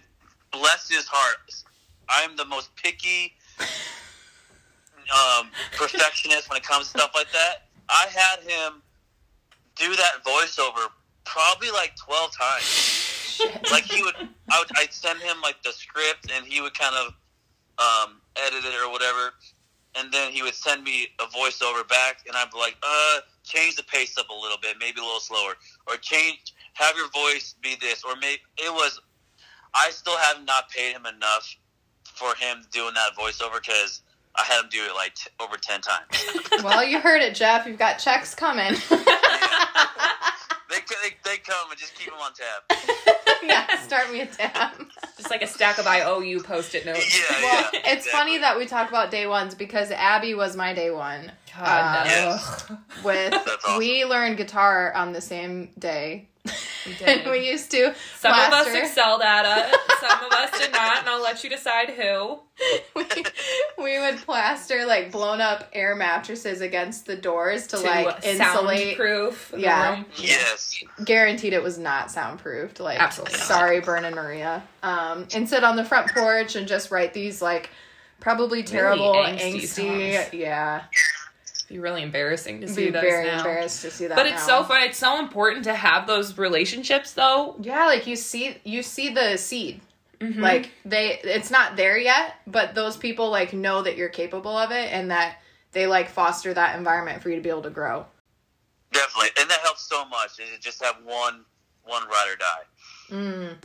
bless 0.51 0.87
his 0.87 1.07
heart, 1.07 1.51
I'm 2.07 2.35
the 2.37 2.45
most 2.45 2.75
picky 2.75 3.33
um, 5.09 5.49
perfectionist 5.73 6.49
when 6.49 6.57
it 6.57 6.63
comes 6.63 6.91
to 6.91 6.99
stuff 6.99 7.11
like 7.15 7.31
that. 7.31 7.67
I 7.89 8.05
had 8.13 8.39
him 8.43 8.81
do 9.75 9.95
that 9.95 10.23
voiceover 10.23 10.87
probably 11.25 11.71
like 11.71 11.95
12 11.95 12.31
times. 12.37 13.41
like 13.71 13.83
he 13.85 14.03
would, 14.03 14.15
I 14.15 14.59
would, 14.59 14.69
I'd 14.77 14.93
send 14.93 15.19
him 15.19 15.37
like 15.41 15.61
the 15.63 15.71
script 15.71 16.31
and 16.31 16.45
he 16.45 16.61
would 16.61 16.77
kind 16.77 16.95
of 16.95 17.13
um, 17.79 18.21
edit 18.45 18.63
it 18.63 18.73
or 18.75 18.91
whatever. 18.91 19.33
And 19.95 20.13
then 20.13 20.31
he 20.31 20.41
would 20.41 20.55
send 20.55 20.83
me 20.83 21.07
a 21.19 21.25
voiceover 21.25 21.87
back 21.87 22.23
and 22.27 22.35
I'd 22.35 22.51
be 22.51 22.59
like, 22.59 22.77
uh, 22.83 23.19
change 23.43 23.75
the 23.75 23.83
pace 23.83 24.17
up 24.17 24.29
a 24.29 24.33
little 24.33 24.57
bit, 24.61 24.77
maybe 24.79 24.99
a 24.99 25.03
little 25.03 25.19
slower, 25.19 25.55
or 25.87 25.97
change, 25.97 26.53
have 26.73 26.95
your 26.95 27.09
voice 27.09 27.55
be 27.61 27.75
this, 27.79 28.03
or 28.03 28.15
maybe 28.15 28.41
it 28.57 28.71
was. 28.73 28.99
I 29.73 29.89
still 29.91 30.17
have 30.17 30.43
not 30.45 30.69
paid 30.69 30.93
him 30.93 31.05
enough 31.05 31.55
for 32.15 32.35
him 32.35 32.63
doing 32.71 32.93
that 32.93 33.11
voiceover 33.17 33.61
because 33.61 34.01
I 34.35 34.43
had 34.43 34.63
him 34.63 34.69
do 34.69 34.83
it 34.83 34.93
like 34.95 35.15
t- 35.15 35.29
over 35.39 35.57
ten 35.57 35.81
times. 35.81 36.07
well, 36.63 36.83
you 36.83 36.99
heard 36.99 37.21
it, 37.21 37.35
Jeff. 37.35 37.65
You've 37.65 37.79
got 37.79 37.97
checks 37.99 38.35
coming. 38.35 38.73
they, 40.69 40.77
they 40.79 41.15
they 41.23 41.37
come 41.37 41.69
and 41.69 41.79
just 41.79 41.95
keep 41.95 42.07
them 42.09 42.19
on 42.19 42.31
tap. 42.33 42.79
yeah, 43.43 43.79
start 43.81 44.11
me 44.11 44.21
a 44.21 44.25
tab. 44.25 44.71
Just 45.17 45.29
like 45.29 45.41
a 45.41 45.47
stack 45.47 45.77
of 45.77 45.85
IOU 45.87 46.41
post-it 46.43 46.85
notes. 46.85 47.17
Yeah, 47.17 47.41
Well, 47.41 47.69
yeah. 47.73 47.79
it's 47.93 48.09
funny 48.09 48.37
that 48.39 48.57
we 48.57 48.65
talk 48.65 48.89
about 48.89 49.11
day 49.11 49.27
ones 49.27 49.53
because 49.55 49.91
Abby 49.91 50.33
was 50.33 50.55
my 50.55 50.73
day 50.73 50.91
one. 50.91 51.31
God, 51.57 51.65
Uh, 51.67 52.03
no. 52.05 52.09
Yes. 52.11 52.71
With 53.03 53.33
awesome. 53.33 53.77
we 53.77 54.05
learned 54.05 54.37
guitar 54.37 54.93
on 54.93 55.11
the 55.13 55.21
same 55.21 55.69
day, 55.77 56.29
We 56.87 56.93
did. 56.95 57.07
and 57.21 57.31
we 57.31 57.47
used 57.47 57.69
to 57.71 57.93
Some 58.17 58.31
of 58.31 58.39
us 58.39 58.49
plaster- 58.67 58.79
excelled 58.83 59.21
at 59.21 59.45
it. 59.69 59.75
Some 59.99 60.25
of 60.25 60.31
us 60.31 60.59
did 60.59 60.71
not, 60.71 60.99
and 60.99 61.09
I'll 61.09 61.21
let 61.21 61.43
you 61.43 61.49
decide 61.49 61.89
who. 61.91 62.39
we, 62.95 63.05
we 63.77 63.99
would 63.99 64.17
plaster 64.17 64.85
like 64.85 65.11
blown 65.11 65.41
up 65.41 65.69
air 65.73 65.95
mattresses 65.95 66.61
against 66.61 67.05
the 67.05 67.15
doors 67.15 67.67
to, 67.67 67.77
To 67.77 67.83
like 67.83 68.25
insulate. 68.25 68.79
soundproof. 68.79 69.53
Yeah. 69.57 69.93
room. 69.95 70.05
Yes. 70.17 70.83
Guaranteed 71.05 71.53
it 71.53 71.61
was 71.63 71.77
not 71.77 72.09
soundproofed. 72.11 72.79
Like 72.79 72.99
Absolutely 72.99 73.37
not. 73.37 73.47
sorry, 73.47 73.79
Vernon 73.79 74.15
Maria. 74.15 74.63
Um, 74.83 75.27
and 75.33 75.47
sit 75.47 75.63
on 75.63 75.75
the 75.75 75.83
front 75.85 76.11
porch 76.11 76.55
and 76.55 76.67
just 76.67 76.89
write 76.91 77.13
these 77.13 77.41
like 77.41 77.69
probably 78.19 78.63
terrible 78.63 79.13
angsty 79.13 79.61
angsty. 79.61 80.33
Yeah, 80.33 80.83
Be 81.71 81.79
really 81.79 82.03
embarrassing 82.03 82.59
to 82.59 82.65
It'd 82.65 82.75
see 82.75 82.85
be 82.87 82.91
those 82.91 83.01
very 83.01 83.25
now. 83.27 83.37
embarrassed 83.37 83.81
to 83.83 83.91
see 83.91 84.07
that. 84.07 84.15
But 84.17 84.25
it's 84.25 84.45
now. 84.45 84.61
so 84.61 84.63
fun. 84.65 84.83
It's 84.83 84.97
so 84.97 85.19
important 85.19 85.63
to 85.63 85.73
have 85.73 86.05
those 86.05 86.37
relationships, 86.37 87.13
though. 87.13 87.55
Yeah, 87.61 87.85
like 87.85 88.07
you 88.07 88.17
see, 88.17 88.57
you 88.65 88.83
see 88.83 89.13
the 89.13 89.37
seed. 89.37 89.79
Mhm. 90.19 90.39
Like 90.41 90.69
they, 90.83 91.19
it's 91.23 91.49
not 91.49 91.77
there 91.77 91.97
yet, 91.97 92.35
but 92.45 92.75
those 92.75 92.97
people 92.97 93.29
like 93.31 93.53
know 93.53 93.81
that 93.83 93.95
you're 93.95 94.09
capable 94.09 94.57
of 94.57 94.71
it, 94.71 94.91
and 94.91 95.09
that 95.11 95.37
they 95.71 95.87
like 95.87 96.09
foster 96.09 96.53
that 96.53 96.77
environment 96.77 97.23
for 97.23 97.29
you 97.29 97.37
to 97.37 97.41
be 97.41 97.49
able 97.49 97.61
to 97.63 97.69
grow. 97.69 98.05
Definitely, 98.91 99.29
and 99.39 99.49
that 99.49 99.61
helps 99.61 99.87
so 99.87 100.03
much. 100.05 100.39
Is 100.41 100.49
to 100.53 100.59
just 100.59 100.83
have 100.83 100.97
one 101.05 101.45
one 101.85 102.03
ride 102.09 102.27
or 102.33 102.35
die. 102.35 103.15
Mm. 103.15 103.55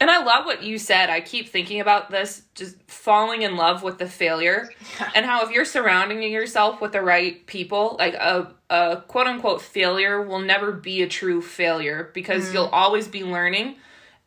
And 0.00 0.10
I 0.10 0.24
love 0.24 0.44
what 0.44 0.62
you 0.62 0.78
said. 0.78 1.08
I 1.08 1.20
keep 1.20 1.48
thinking 1.48 1.80
about 1.80 2.10
this, 2.10 2.42
just 2.54 2.76
falling 2.90 3.42
in 3.42 3.56
love 3.56 3.82
with 3.82 3.98
the 3.98 4.08
failure, 4.08 4.70
Yeah. 4.98 5.10
and 5.14 5.24
how 5.24 5.44
if 5.44 5.50
you're 5.50 5.64
surrounding 5.64 6.22
yourself 6.22 6.80
with 6.80 6.92
the 6.92 7.00
right 7.00 7.46
people, 7.46 7.96
like 7.98 8.14
a 8.14 8.52
a 8.70 9.02
quote 9.06 9.26
unquote 9.26 9.62
failure 9.62 10.20
will 10.20 10.40
never 10.40 10.72
be 10.72 11.02
a 11.02 11.08
true 11.08 11.40
failure 11.40 12.10
because 12.12 12.44
mm-hmm. 12.44 12.54
you'll 12.54 12.66
always 12.66 13.06
be 13.06 13.22
learning, 13.22 13.76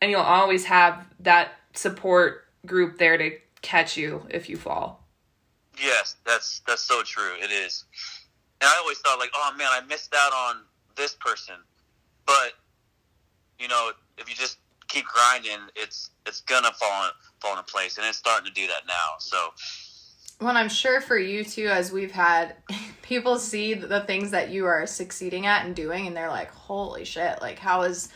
and 0.00 0.10
you'll 0.10 0.20
always 0.20 0.64
have 0.64 1.06
that 1.20 1.52
support 1.74 2.46
group 2.64 2.98
there 2.98 3.18
to 3.18 3.38
catch 3.60 3.96
you 3.96 4.26
if 4.30 4.48
you 4.48 4.56
fall. 4.56 5.06
Yes, 5.80 6.16
that's 6.24 6.60
that's 6.66 6.82
so 6.82 7.02
true. 7.02 7.34
It 7.42 7.50
is. 7.50 7.84
And 8.60 8.68
I 8.68 8.76
always 8.78 8.98
thought 8.98 9.18
like, 9.18 9.30
oh 9.34 9.52
man, 9.56 9.68
I 9.70 9.80
missed 9.86 10.14
out 10.16 10.32
on 10.32 10.62
this 10.96 11.14
person. 11.14 11.54
But 12.26 12.54
you 13.58 13.68
know, 13.68 13.92
if 14.16 14.28
you 14.28 14.34
just 14.34 14.58
keep 14.88 15.06
grinding, 15.06 15.68
it's 15.76 16.10
it's 16.26 16.40
gonna 16.40 16.72
fall 16.72 17.04
in, 17.04 17.10
fall 17.40 17.52
into 17.52 17.64
place, 17.64 17.98
and 17.98 18.06
it's 18.06 18.18
starting 18.18 18.46
to 18.46 18.52
do 18.52 18.66
that 18.66 18.86
now. 18.86 19.14
So 19.18 19.52
Well, 20.40 20.56
I'm 20.56 20.68
sure 20.68 21.00
for 21.00 21.18
you 21.18 21.44
too, 21.44 21.68
as 21.68 21.92
we've 21.92 22.12
had 22.12 22.56
people 23.02 23.38
see 23.38 23.74
the 23.74 24.00
things 24.00 24.30
that 24.32 24.50
you 24.50 24.66
are 24.66 24.86
succeeding 24.86 25.46
at 25.46 25.64
and 25.64 25.74
doing, 25.76 26.06
and 26.06 26.16
they're 26.16 26.30
like, 26.30 26.50
"Holy 26.50 27.04
shit! 27.04 27.40
Like, 27.40 27.58
how 27.58 27.82
is 27.82 28.08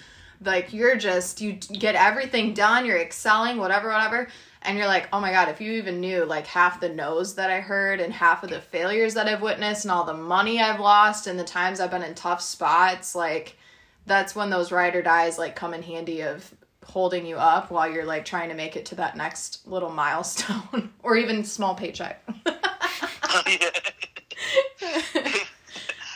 like 0.45 0.73
you're 0.73 0.97
just 0.97 1.41
you 1.41 1.53
get 1.53 1.95
everything 1.95 2.55
done, 2.55 2.87
you're 2.87 3.01
excelling, 3.01 3.59
whatever, 3.59 3.89
whatever." 3.89 4.29
And 4.65 4.79
you're 4.79 4.87
like, 4.87 5.09
oh 5.13 5.21
my 5.21 5.33
god, 5.33 5.49
if 5.49 5.61
you 5.61 5.73
even 5.73 6.01
knew 6.01 6.25
like 6.25 6.47
half 6.47 6.79
the 6.79 6.89
no's 6.89 7.35
that 7.35 7.51
I 7.51 7.61
heard 7.61 7.99
and 7.99 8.13
half 8.13 8.45
of 8.45 8.51
the 8.51 8.61
failures 8.61 9.15
that 9.15 9.27
I've 9.27 9.43
witnessed 9.43 9.85
and 9.85 9.91
all 9.91 10.05
the 10.05 10.15
money 10.15 10.61
I've 10.61 10.79
lost 10.79 11.27
and 11.27 11.37
the 11.37 11.43
times 11.43 11.81
I've 11.81 11.91
been 11.91 12.05
in 12.05 12.15
tough 12.15 12.41
spots, 12.41 13.17
like 13.17 13.57
that's 14.07 14.35
when 14.35 14.51
those 14.51 14.73
ride 14.73 14.95
or 14.95 15.03
dies 15.03 15.39
like 15.39 15.57
come 15.57 15.75
in 15.75 15.83
handy 15.83 16.23
of 16.23 16.55
holding 16.85 17.27
you 17.27 17.37
up 17.37 17.71
while 17.71 17.91
you're 17.91 18.05
like 18.05 18.25
trying 18.25 18.49
to 18.49 18.55
make 18.55 18.77
it 18.77 18.85
to 18.87 18.95
that 18.97 19.17
next 19.17 19.67
little 19.67 19.91
milestone 19.91 20.93
or 21.03 21.17
even 21.17 21.45
small 21.45 21.75
paycheck. 21.75 22.23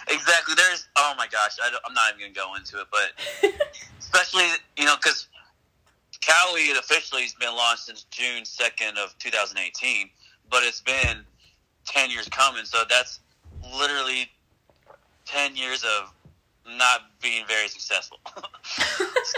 exactly. 0.09 0.55
There's 0.57 0.89
oh 0.97 1.15
my 1.17 1.27
gosh, 1.31 1.57
I 1.63 1.71
I'm 1.87 1.95
not 1.95 2.15
even 2.15 2.33
gonna 2.33 2.49
go 2.49 2.55
into 2.57 2.81
it, 2.81 2.87
but 2.91 3.13
especially 3.99 4.45
you 4.77 4.85
know 4.85 4.97
because 4.97 5.29
Cowie 6.21 6.71
officially 6.73 7.23
has 7.23 7.35
been 7.35 7.55
launched 7.55 7.85
since 7.85 8.05
June 8.11 8.43
2nd 8.43 8.99
of 8.99 9.17
2018, 9.19 10.11
but 10.51 10.63
it's 10.65 10.81
been 10.81 11.25
10 11.87 12.11
years 12.11 12.29
coming, 12.29 12.65
so 12.65 12.83
that's 12.89 13.21
literally 13.79 14.29
10 15.27 15.57
years 15.57 15.85
of 15.85 16.13
not 16.77 17.03
being 17.23 17.45
very 17.47 17.69
successful. 17.69 18.19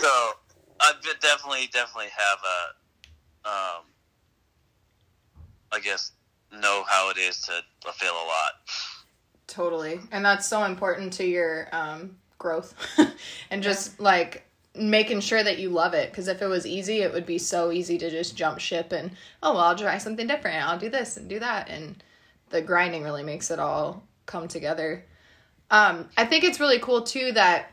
so 0.01 0.33
I 0.81 0.93
be- 1.03 1.11
definitely, 1.21 1.69
definitely 1.73 2.11
have 2.11 2.39
a, 2.45 3.49
um, 3.49 3.85
I 5.73 5.81
guess, 5.81 6.13
know 6.53 6.85
how 6.89 7.11
it 7.11 7.19
is 7.19 7.41
to 7.43 7.63
fail 7.93 8.13
a 8.13 8.27
lot. 8.27 8.53
Totally. 9.47 10.01
And 10.13 10.25
that's 10.25 10.47
so 10.47 10.65
important 10.65 11.13
to 11.15 11.25
your 11.27 11.69
um, 11.73 12.17
growth 12.39 12.75
and 13.51 13.63
just 13.63 13.99
like 13.99 14.45
making 14.75 15.21
sure 15.21 15.43
that 15.43 15.59
you 15.59 15.71
love 15.71 15.95
it. 15.95 16.11
Because 16.11 16.29
if 16.29 16.43
it 16.43 16.47
was 16.47 16.67
easy, 16.67 17.01
it 17.01 17.13
would 17.13 17.27
be 17.27 17.39
so 17.39 17.73
easy 17.73 17.99
to 17.99 18.11
just 18.11 18.37
jump 18.37 18.59
ship 18.61 18.93
and, 18.93 19.11
oh, 19.43 19.55
well, 19.55 19.65
I'll 19.65 19.77
try 19.77 19.99
something 19.99 20.27
different. 20.27 20.65
I'll 20.65 20.79
do 20.79 20.89
this 20.89 21.17
and 21.17 21.29
do 21.29 21.39
that. 21.41 21.69
And 21.69 22.03
the 22.51 22.63
grinding 22.63 23.03
really 23.03 23.25
makes 23.25 23.51
it 23.51 23.59
all 23.59 24.05
come 24.27 24.49
together. 24.49 25.05
Um, 25.71 26.09
I 26.17 26.25
think 26.25 26.45
it's 26.45 26.61
really 26.61 26.79
cool 26.79 27.03
too 27.03 27.33
that 27.33 27.73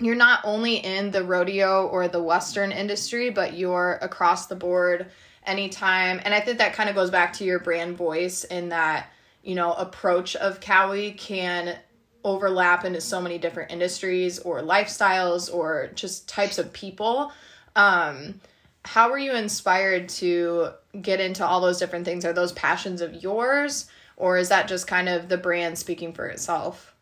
you're 0.00 0.16
not 0.16 0.40
only 0.44 0.76
in 0.76 1.10
the 1.10 1.22
rodeo 1.22 1.86
or 1.86 2.08
the 2.08 2.22
Western 2.22 2.72
industry, 2.72 3.30
but 3.30 3.54
you're 3.54 3.98
across 4.02 4.46
the 4.46 4.56
board 4.56 5.10
anytime. 5.44 6.20
And 6.24 6.34
I 6.34 6.40
think 6.40 6.58
that 6.58 6.72
kind 6.72 6.88
of 6.88 6.94
goes 6.94 7.10
back 7.10 7.34
to 7.34 7.44
your 7.44 7.58
brand 7.58 7.96
voice 7.96 8.44
in 8.44 8.70
that, 8.70 9.10
you 9.42 9.54
know, 9.54 9.72
approach 9.74 10.36
of 10.36 10.60
Cowie 10.60 11.12
can 11.12 11.76
overlap 12.24 12.84
into 12.84 13.00
so 13.00 13.20
many 13.20 13.38
different 13.38 13.70
industries 13.70 14.38
or 14.40 14.60
lifestyles 14.60 15.52
or 15.52 15.90
just 15.94 16.28
types 16.28 16.58
of 16.58 16.72
people. 16.72 17.32
Um, 17.76 18.40
how 18.84 19.10
were 19.10 19.18
you 19.18 19.34
inspired 19.34 20.08
to 20.08 20.70
get 21.00 21.20
into 21.20 21.46
all 21.46 21.60
those 21.60 21.78
different 21.78 22.04
things? 22.04 22.24
Are 22.24 22.32
those 22.32 22.52
passions 22.52 23.00
of 23.00 23.22
yours, 23.22 23.86
or 24.16 24.38
is 24.38 24.48
that 24.48 24.68
just 24.68 24.86
kind 24.86 25.08
of 25.08 25.28
the 25.28 25.36
brand 25.36 25.78
speaking 25.78 26.12
for 26.12 26.26
itself? 26.26 26.94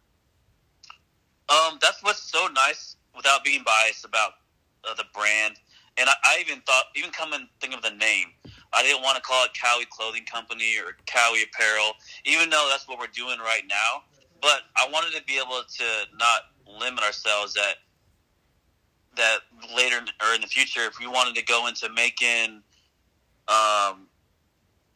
Um, 1.48 1.78
that's 1.80 2.02
what's 2.02 2.22
so 2.22 2.48
nice 2.48 2.87
without 3.18 3.44
being 3.44 3.62
biased 3.66 4.06
about 4.06 4.32
uh, 4.88 4.94
the 4.94 5.04
brand. 5.12 5.56
And 5.98 6.08
I, 6.08 6.14
I 6.24 6.38
even 6.40 6.60
thought, 6.62 6.84
even 6.94 7.10
come 7.10 7.32
and 7.34 7.48
think 7.60 7.74
of 7.74 7.82
the 7.82 7.90
name. 7.90 8.28
I 8.72 8.82
didn't 8.82 9.02
want 9.02 9.16
to 9.16 9.22
call 9.22 9.44
it 9.44 9.50
Cowie 9.60 9.86
Clothing 9.90 10.24
Company 10.24 10.78
or 10.78 10.96
Cowie 11.06 11.42
Apparel, 11.42 11.92
even 12.24 12.48
though 12.48 12.68
that's 12.70 12.86
what 12.88 12.98
we're 12.98 13.08
doing 13.08 13.38
right 13.40 13.64
now. 13.68 14.04
But 14.40 14.60
I 14.76 14.88
wanted 14.92 15.18
to 15.18 15.24
be 15.24 15.36
able 15.36 15.60
to 15.66 15.84
not 16.16 16.42
limit 16.80 17.02
ourselves 17.02 17.52
that 17.54 17.74
that 19.16 19.38
later 19.74 19.96
or 20.22 20.34
in 20.34 20.40
the 20.40 20.46
future, 20.46 20.82
if 20.82 21.00
we 21.00 21.08
wanted 21.08 21.34
to 21.34 21.44
go 21.44 21.66
into 21.66 21.88
making, 21.92 22.62
um, 23.48 24.06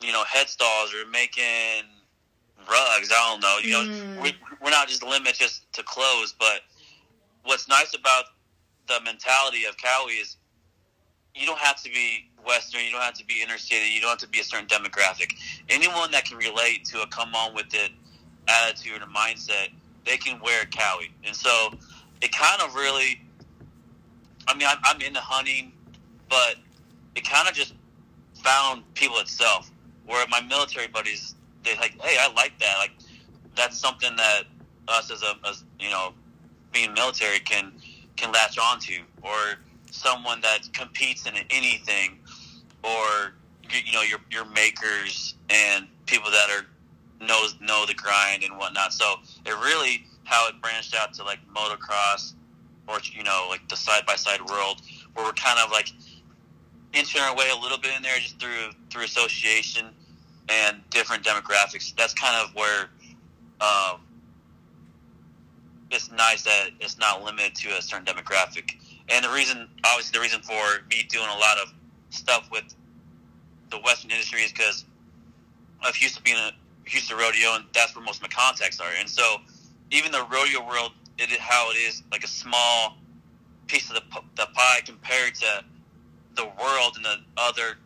you 0.01 0.13
know, 0.13 0.23
headstalls 0.23 0.95
or 0.95 1.09
making 1.11 1.83
rugs, 2.71 3.11
I 3.11 3.31
don't 3.31 3.41
know, 3.41 3.59
you 3.61 3.73
know, 3.73 3.83
Mm. 3.83 4.23
we, 4.23 4.35
we're 4.61 4.71
not 4.71 4.87
just 4.87 5.03
limited 5.03 5.35
just 5.35 5.73
to 5.73 5.83
clothes. 5.83 6.33
But 6.39 6.61
what's 7.45 7.69
nice 7.69 7.95
about 7.95 8.25
the 8.89 9.01
mentality 9.05 9.65
of 9.65 9.77
Cowie 9.77 10.13
is 10.13 10.37
you 11.35 11.47
don't 11.47 11.59
have 11.59 11.83
to 11.83 11.91
be 11.91 12.31
Western, 12.45 12.83
you 12.85 12.91
don't 12.91 13.03
have 13.03 13.15
to 13.15 13.25
be 13.25 13.43
inner 13.43 13.59
city, 13.59 13.91
you 13.91 14.01
don't 14.01 14.11
have 14.11 14.19
to 14.19 14.29
be 14.29 14.41
a 14.41 14.45
certain 14.45 14.67
demographic. 14.67 15.33
Anyone 15.69 16.11
that 16.11 16.25
can 16.25 16.37
relate 16.37 16.85
to 16.87 17.03
a 17.03 17.07
come 17.07 17.35
on 17.35 17.55
with 17.55 17.73
it 17.73 17.91
attitude 18.49 19.01
and 19.03 19.15
mindset, 19.15 19.69
they 20.05 20.17
can 20.17 20.41
wear 20.41 20.65
Cowie. 20.67 21.13
And 21.25 21.35
so 21.35 21.73
it 22.21 22.33
kind 22.33 22.61
of 22.61 22.75
really, 22.75 23.21
I 24.49 24.55
mean, 24.55 24.67
I'm, 24.69 24.79
I'm 24.85 25.01
into 25.01 25.21
hunting, 25.21 25.73
but 26.29 26.57
it 27.15 27.29
kind 27.29 27.49
of 27.49 27.55
just 27.55 27.75
found 28.35 28.83
people 28.95 29.19
itself. 29.19 29.71
Where 30.05 30.27
my 30.29 30.41
military 30.41 30.89
buddies, 30.89 31.37
they 31.63 31.77
like, 31.77 31.99
hey, 32.03 32.17
I 32.21 32.33
like 32.33 32.59
that. 32.59 32.77
Like 32.79 32.91
that's 33.57 33.79
something 33.79 34.15
that 34.17 34.43
us 34.89 35.11
as 35.13 35.23
a, 35.23 35.35
as 35.49 35.65
you 35.79 35.91
know, 35.91 36.13
being 36.73 36.93
military 36.95 37.39
can 37.41 37.73
can 38.17 38.33
latch 38.33 38.59
onto, 38.59 39.01
or 39.23 39.57
someone 39.91 40.41
that 40.41 40.61
competes 40.73 41.27
in 41.27 41.35
anything, 41.51 42.19
or 42.83 43.35
you 43.71 43.93
know, 43.93 44.03
your 44.03 44.19
your 44.31 44.45
makers 44.47 45.35
and 45.51 45.87
people 46.07 46.31
that 46.31 46.51
are 46.51 46.67
knows 47.25 47.55
know 47.61 47.87
the 47.87 47.95
grind 47.95 48.43
and 48.43 48.59
whatnot. 48.59 48.93
So 48.93 49.15
it 49.47 49.53
really 49.53 50.05
how 50.25 50.49
it 50.49 50.55
branched 50.61 50.95
out 50.95 51.15
to 51.15 51.25
like 51.25 51.39
motocross, 51.55 52.35
or 52.89 52.99
you 53.13 53.23
know, 53.23 53.47
like 53.49 53.69
the 53.69 53.77
side 53.77 54.05
by 54.07 54.17
side 54.17 54.41
world, 54.43 54.83
where 55.15 55.25
we're 55.25 55.33
kind 55.33 55.59
of 55.59 55.71
like 55.71 55.89
inching 56.93 57.21
our 57.21 57.35
way 57.35 57.49
a 57.51 57.61
little 57.61 57.79
bit 57.79 57.93
in 57.97 58.03
there 58.03 58.19
just 58.19 58.39
through 58.39 58.71
through 58.91 59.05
association 59.05 59.87
and 60.49 60.79
different 60.91 61.25
demographics. 61.25 61.95
That's 61.97 62.15
kind 62.15 62.37
of 62.37 62.55
where 62.55 62.89
um, 63.61 64.01
it's 65.93 66.11
nice 66.11 66.43
that 66.43 66.71
it's 66.81 66.99
not 66.99 67.23
limited 67.25 67.55
to 67.57 67.77
a 67.77 67.83
certain 67.83 68.05
demographic. 68.05 68.77
And 69.09 69.25
the 69.25 69.31
reason, 69.31 69.69
obviously, 69.85 70.17
the 70.17 70.23
reason 70.23 70.43
for 70.43 70.85
me 70.89 71.05
doing 71.09 71.29
a 71.29 71.39
lot 71.39 71.59
of 71.59 71.73
stuff 72.11 72.49
with 72.51 72.65
the 73.71 73.79
Western 73.79 74.11
industry 74.11 74.43
is 74.43 74.53
because 74.53 74.85
of 75.87 75.95
Houston 75.97 76.23
being 76.25 76.37
a 76.37 76.53
Houston 76.85 77.17
rodeo, 77.17 77.55
and 77.55 77.65
that's 77.73 77.95
where 77.95 78.05
most 78.05 78.17
of 78.17 78.23
my 78.23 78.29
contacts 78.29 78.81
are. 78.81 78.91
And 78.99 79.09
so, 79.09 79.39
even 79.91 80.13
the 80.13 80.27
rodeo 80.31 80.67
world, 80.67 80.93
it 81.19 81.31
is 81.31 81.39
how 81.39 81.71
it 81.71 81.75
is 81.75 82.03
like 82.11 82.25
a 82.25 82.29
small 82.29 82.97
piece 83.67 83.89
of 83.91 83.97
the, 83.97 84.03
the 84.37 84.47
pie 84.55 84.81
compared 84.85 85.35
to 85.37 85.65
the 86.35 86.45
world 86.45 86.97
and 86.97 87.05
the 87.05 87.17
other 87.37 87.79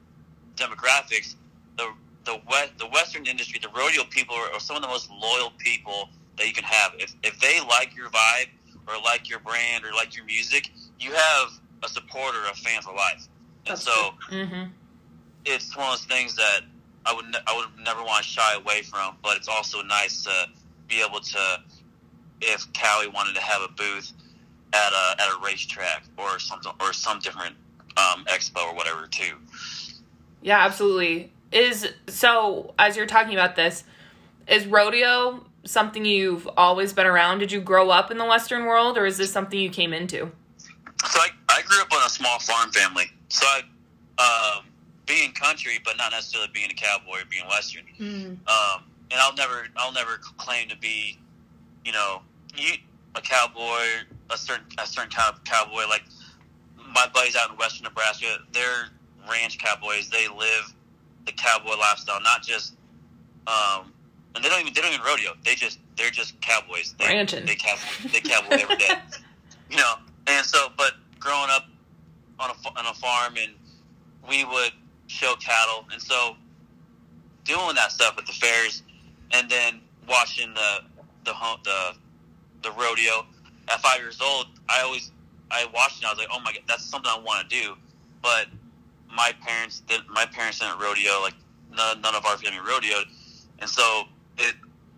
demographics. 0.57 1.37
The 1.77 1.93
the 2.25 2.41
west, 2.51 2.73
the 2.79 2.89
Western 2.89 3.27
industry, 3.27 3.61
the 3.63 3.69
rodeo 3.69 4.03
people 4.11 4.35
are, 4.35 4.53
are 4.53 4.61
some 4.61 4.77
of 4.77 4.83
the 4.83 4.89
most 4.89 5.09
loyal 5.11 5.53
people 5.59 6.11
that 6.39 6.47
you 6.47 6.53
can 6.53 6.65
have. 6.65 6.93
If 6.99 7.15
if 7.23 7.39
they 7.41 7.61
like 7.61 7.97
your 7.97 8.09
vibe 8.11 8.49
or 8.89 8.95
like 9.03 9.29
your 9.29 9.41
brand 9.41 9.85
or 9.85 9.93
like 9.93 10.17
your 10.17 10.25
music, 10.27 10.71
you 10.99 11.13
have 11.13 11.49
a 11.83 11.89
supporter, 11.89 12.39
a 12.51 12.55
fan 12.55 12.83
for 12.83 12.95
life. 12.95 13.27
And 13.67 13.77
so 13.79 13.93
Mm-hmm. 14.31 14.71
it's 15.45 15.77
one 15.77 15.87
of 15.87 15.93
those 15.93 16.07
things 16.07 16.35
that 16.37 16.61
I 17.05 17.15
would 17.15 17.27
ne- 17.27 17.41
I 17.47 17.57
would 17.57 17.85
never 17.85 18.03
want 18.03 18.25
to 18.25 18.29
shy 18.29 18.55
away 18.55 18.83
from. 18.83 19.17
But 19.23 19.37
it's 19.37 19.49
also 19.49 19.83
nice 19.83 20.23
to 20.25 20.49
be 20.89 21.03
able 21.03 21.21
to, 21.21 21.63
if 22.41 22.73
Cowie 22.73 23.09
wanted 23.09 23.35
to 23.35 23.41
have 23.43 23.63
a 23.63 23.69
booth 23.69 24.13
at 24.73 24.93
a 24.93 25.23
at 25.23 25.29
a 25.29 25.39
racetrack 25.45 26.05
or 26.17 26.39
something 26.39 26.73
or 26.81 26.93
some 26.93 27.19
different 27.21 27.55
um, 27.97 28.25
expo 28.27 28.65
or 28.67 28.75
whatever 28.75 29.07
too. 29.07 29.35
Yeah, 30.43 30.59
absolutely. 30.65 31.33
Is 31.53 31.89
so 32.09 32.75
as 32.79 32.97
you're 32.97 33.07
talking 33.07 33.33
about 33.35 33.57
this, 33.57 33.85
is 34.49 34.67
rodeo 34.67 35.45
something 35.67 36.05
you've 36.05 36.49
always 36.57 36.93
been 36.93 37.07
around? 37.07 37.39
Did 37.39 37.53
you 37.53 37.61
grow 37.61 37.91
up 37.91 38.11
in 38.11 38.19
the 38.19 38.25
Western 38.25 38.65
world, 38.65 38.97
or 38.97 39.07
is 39.07 39.17
this 39.19 39.33
something 39.33 39.59
you 39.59 39.71
came 39.71 39.93
into? 39.93 40.31
So 41.05 41.21
I, 41.21 41.29
I 41.51 41.63
grew 41.63 41.81
up 41.81 41.93
in 41.93 41.99
a 42.05 42.09
small 42.09 42.39
farm 42.39 42.71
family. 42.73 43.05
So 43.29 43.47
I, 43.47 43.63
um, 44.59 44.65
being 45.07 45.33
country, 45.33 45.79
but 45.85 45.97
not 45.97 46.13
necessarily 46.13 46.51
being 46.53 46.71
a 46.71 46.75
cowboy 46.75 47.21
or 47.21 47.25
being 47.31 47.47
Western. 47.49 47.85
Mm. 48.01 48.27
Um, 48.49 48.85
and 49.11 49.21
I'll 49.21 49.35
never, 49.35 49.67
I'll 49.77 49.93
never 49.93 50.19
claim 50.37 50.69
to 50.69 50.77
be, 50.77 51.19
you 51.85 51.93
know, 51.93 52.23
you, 52.57 52.75
a 53.15 53.21
cowboy, 53.21 53.85
a 54.31 54.37
certain, 54.37 54.67
a 54.79 54.87
certain 54.87 55.11
kind 55.11 55.33
of 55.33 55.45
cowboy. 55.45 55.87
Like 55.89 56.05
my 56.95 57.07
buddies 57.15 57.37
out 57.37 57.51
in 57.51 57.57
Western 57.57 57.85
Nebraska, 57.85 58.39
they're 58.53 58.89
ranch 59.31 59.59
cowboys. 59.59 60.09
They 60.09 60.29
live 60.29 60.75
the 61.25 61.33
cowboy 61.33 61.77
lifestyle, 61.77 62.21
not 62.23 62.43
just, 62.43 62.75
um, 63.47 63.93
and 64.37 64.45
they 64.45 64.49
don't 64.49 64.61
even, 64.61 64.73
they 64.75 64.81
don't 64.81 64.93
even 64.93 65.05
rodeo. 65.05 65.33
They 65.45 65.55
just, 65.55 65.79
they're 65.97 66.11
just 66.11 66.41
cowboys. 66.41 66.95
They, 66.99 67.07
Ranching. 67.07 67.47
They 67.47 67.57
cowboy, 67.57 68.11
they 68.13 68.21
cowboy 68.21 68.57
every 68.63 68.77
day. 68.77 68.95
You 69.69 69.79
know, 69.79 69.95
and 70.29 70.47
so, 70.47 70.69
but 70.77 70.93
growing 71.19 71.51
up 71.51 71.67
on 72.39 72.51
a 72.51 72.79
on 72.79 72.87
a 72.87 72.95
farm, 72.95 73.35
and 73.37 73.53
we 74.29 74.45
would 74.45 74.71
show 75.09 75.35
cattle, 75.41 75.87
and 75.93 76.01
so 76.01 76.37
doing 77.45 77.75
that 77.75 77.91
stuff 77.91 78.17
at 78.17 78.27
the 78.27 78.33
fairs, 78.33 78.85
and 79.33 79.51
then 79.51 79.81
watching 80.09 80.55
the 80.55 80.85
the 81.25 81.33
home, 81.33 81.59
the 81.65 81.95
the 82.63 82.71
rodeo. 82.73 83.27
At 83.69 83.81
five 83.81 83.99
years 83.99 84.21
old, 84.21 84.47
I 84.69 84.83
always 84.83 85.11
I 85.51 85.67
watched 85.75 85.97
it. 85.97 86.05
and 86.05 86.07
I 86.07 86.11
was 86.11 86.19
like, 86.19 86.29
oh 86.31 86.39
my 86.45 86.53
god, 86.53 86.63
that's 86.69 86.85
something 86.85 87.11
I 87.13 87.19
want 87.19 87.51
to 87.51 87.61
do. 87.63 87.75
But 88.23 88.47
my 89.13 89.33
parents 89.45 89.81
didn't. 89.81 90.09
My 90.11 90.27
parents 90.27 90.61
didn't 90.61 90.79
rodeo. 90.79 91.21
Like 91.23 91.35
none, 91.75 92.01
none 92.01 92.15
of 92.15 92.25
our 92.25 92.37
family 92.37 92.59
rodeoed, 92.59 93.07
and 93.59 93.69
so. 93.69 94.05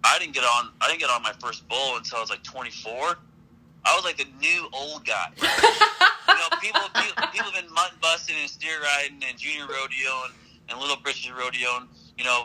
I 0.08 0.18
didn't 0.18 0.34
get 0.34 0.44
on. 0.44 0.70
I 0.80 0.88
didn't 0.88 1.00
get 1.00 1.10
on 1.10 1.22
my 1.22 1.32
first 1.40 1.68
bull 1.68 1.96
until 1.96 2.18
I 2.18 2.20
was 2.20 2.30
like 2.30 2.42
24. 2.42 3.18
I 3.84 3.94
was 3.94 4.04
like 4.04 4.16
the 4.16 4.26
new 4.40 4.68
old 4.72 5.04
guy. 5.04 5.28
you 5.36 5.44
know, 5.44 6.58
people, 6.60 6.80
people 6.94 7.28
people 7.32 7.50
have 7.50 7.54
been 7.64 7.72
mutton 7.72 7.98
busting 8.00 8.36
and 8.40 8.50
steer 8.50 8.80
riding 8.82 9.22
and 9.28 9.38
junior 9.38 9.66
rodeo 9.66 10.24
and, 10.24 10.34
and 10.68 10.80
little 10.80 10.96
britches 10.96 11.30
rodeo 11.30 11.78
and 11.80 11.88
you 12.16 12.24
know 12.24 12.44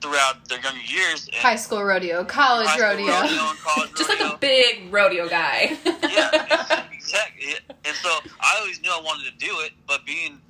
throughout 0.00 0.46
their 0.48 0.60
younger 0.60 0.80
years. 0.82 1.26
And 1.28 1.36
High 1.36 1.56
school 1.56 1.82
rodeo, 1.82 2.24
college 2.24 2.68
school 2.68 2.82
rodeo. 2.82 3.06
and 3.12 3.58
college 3.58 3.90
Just 3.96 4.08
like 4.08 4.20
a 4.20 4.36
big 4.38 4.92
rodeo 4.92 5.28
guy. 5.28 5.76
yeah, 5.84 6.86
exactly. 6.92 7.54
And 7.84 7.96
so 7.96 8.10
I 8.40 8.58
always 8.60 8.80
knew 8.82 8.90
I 8.90 9.00
wanted 9.02 9.30
to 9.32 9.36
do 9.44 9.60
it, 9.60 9.72
but 9.86 10.04
being, 10.04 10.40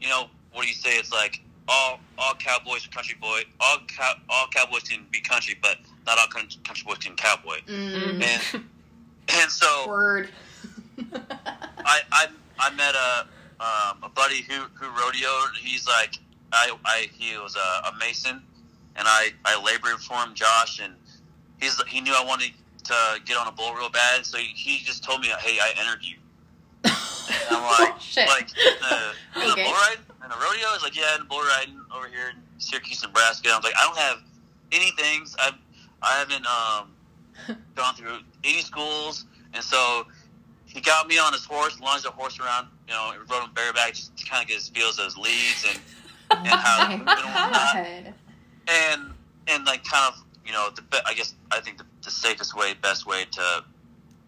you 0.00 0.08
know, 0.08 0.26
what 0.52 0.62
do 0.62 0.68
you 0.68 0.74
say? 0.74 0.96
It's 0.96 1.12
like 1.12 1.40
all 1.68 2.00
all 2.18 2.34
cowboys 2.34 2.86
are 2.86 2.90
country 2.90 3.16
boy. 3.20 3.42
All 3.60 3.78
cow, 3.86 4.14
all 4.28 4.46
cowboys 4.52 4.82
can 4.82 5.06
be 5.10 5.20
country, 5.20 5.56
but 5.62 5.78
not 6.06 6.18
all 6.18 6.26
country, 6.28 6.60
boys 6.86 6.98
can 6.98 7.14
cowboy. 7.16 7.58
Mm. 7.66 8.22
And 8.22 8.42
and 9.28 9.50
so 9.50 9.88
Word. 9.88 10.30
I 11.84 12.00
I, 12.12 12.26
I 12.58 12.70
met 12.74 12.94
a 12.94 13.26
um, 13.60 14.02
a 14.02 14.08
buddy 14.08 14.42
who 14.42 14.54
who 14.74 14.86
rodeoed. 14.86 15.56
He's 15.60 15.86
like 15.86 16.14
I, 16.52 16.72
I 16.84 17.08
he 17.12 17.36
was 17.38 17.56
a, 17.56 17.88
a 17.88 17.92
mason, 17.98 18.42
and 18.96 19.06
I 19.08 19.30
I 19.44 19.62
labored 19.62 20.00
for 20.00 20.14
him, 20.14 20.34
Josh, 20.34 20.80
and 20.80 20.94
he's 21.60 21.80
he 21.84 22.00
knew 22.00 22.12
I 22.12 22.24
wanted 22.24 22.52
to 22.84 22.94
get 23.24 23.36
on 23.36 23.46
a 23.48 23.52
bull 23.52 23.74
real 23.74 23.88
bad, 23.88 24.26
so 24.26 24.36
he, 24.36 24.44
he 24.54 24.84
just 24.84 25.02
told 25.02 25.20
me, 25.22 25.28
hey, 25.40 25.58
I 25.58 25.72
entered 25.80 26.04
you. 26.04 26.16
And 26.84 27.48
I'm 27.50 27.62
like, 27.80 27.98
Shit. 27.98 28.28
like 28.28 28.48
the, 28.48 29.14
in 29.40 29.46
the 29.48 29.52
Okay. 29.54 29.64
bull 29.64 29.72
riding 29.72 30.04
and 30.22 30.30
the 30.30 30.36
rodeo. 30.36 30.68
He's 30.74 30.82
like, 30.82 30.94
yeah, 30.94 31.14
in 31.14 31.20
the 31.20 31.26
bull 31.26 31.40
riding 31.40 31.80
over 31.96 32.08
here 32.08 32.28
in 32.28 32.42
Syracuse, 32.58 33.02
Nebraska. 33.02 33.48
I 33.50 33.56
was 33.56 33.64
like, 33.64 33.74
I 33.78 33.86
don't 33.86 33.96
have 33.96 34.18
any 34.72 34.90
things. 34.92 35.34
I 35.38 35.52
I 36.04 36.18
haven't 36.18 36.46
um 36.46 37.56
gone 37.74 37.94
through 37.94 38.18
any 38.44 38.60
schools, 38.60 39.26
and 39.52 39.62
so 39.62 40.06
he 40.66 40.80
got 40.80 41.06
me 41.06 41.18
on 41.18 41.32
his 41.32 41.44
horse, 41.44 41.78
lunged 41.80 42.04
the 42.04 42.10
horse 42.10 42.38
around, 42.40 42.68
you 42.88 42.94
know, 42.94 43.12
and 43.12 43.30
rode 43.30 43.44
him 43.44 43.50
bareback 43.54 43.94
just 43.94 44.16
to 44.16 44.24
kind 44.24 44.42
of 44.42 44.48
get 44.48 44.56
his 44.56 44.68
feels 44.68 44.98
of 44.98 45.04
his 45.06 45.16
leads 45.16 45.64
and 45.68 45.78
and 46.30 46.48
how 46.48 46.90
Oh 46.90 46.98
my 47.04 48.12
and 48.66 49.10
and 49.46 49.64
like 49.66 49.84
kind 49.84 50.12
of 50.12 50.24
you 50.44 50.52
know 50.52 50.70
the 50.74 50.82
be- 50.82 50.98
I 51.06 51.14
guess 51.14 51.34
I 51.50 51.60
think 51.60 51.78
the, 51.78 51.84
the 52.02 52.10
safest 52.10 52.56
way, 52.56 52.74
best 52.82 53.06
way 53.06 53.24
to, 53.30 53.64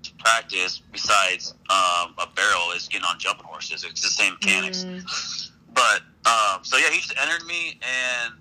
to 0.03 0.15
practice 0.19 0.81
besides 0.93 1.55
um, 1.71 2.15
a 2.19 2.29
barrel 2.35 2.73
is 2.75 2.89
getting 2.89 3.07
on 3.07 3.19
jumping 3.19 3.47
horses. 3.47 3.85
It's 3.85 4.03
the 4.03 4.09
same 4.09 4.35
mechanics. 4.35 4.85
Mm. 4.85 5.51
But 5.75 6.03
um, 6.31 6.65
so 6.65 6.77
yeah, 6.77 6.91
he 6.91 7.01
just 7.01 7.15
entered 7.21 7.47
me, 7.47 7.79
and 7.83 8.35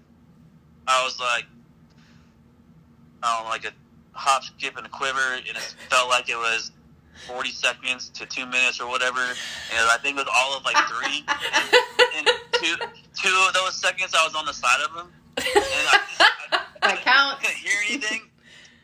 I 0.87 1.03
was 1.03 1.19
like, 1.19 1.45
I 3.23 3.35
don't 3.37 3.43
know, 3.45 3.49
like 3.49 3.65
a 3.65 3.71
hop, 4.13 4.43
skip, 4.43 4.77
and 4.77 4.85
a 4.85 4.89
quiver, 4.89 5.33
and 5.35 5.45
it 5.47 5.75
felt 5.89 6.09
like 6.09 6.29
it 6.29 6.35
was 6.37 6.71
forty 7.27 7.51
seconds 7.51 8.09
to 8.09 8.25
two 8.25 8.45
minutes 8.45 8.79
or 8.79 8.87
whatever. 8.89 9.21
And 9.21 9.89
I 9.89 9.97
think 10.01 10.17
it 10.17 10.25
was 10.25 10.33
all 10.33 10.57
of 10.57 10.63
like 10.63 10.77
three, 10.87 11.23
and, 11.27 11.87
and 12.17 12.27
two 12.53 12.75
two 13.13 13.43
of 13.47 13.53
those 13.53 13.79
seconds 13.81 14.13
I 14.13 14.23
was 14.25 14.35
on 14.35 14.45
the 14.45 14.53
side 14.53 14.81
of 14.87 14.91
him, 14.95 15.11
and 15.37 15.45
I, 15.47 15.99
I, 16.51 16.59
That 16.81 17.01
counts. 17.03 17.41
couldn't 17.41 17.57
hear 17.57 17.79
anything. 17.89 18.21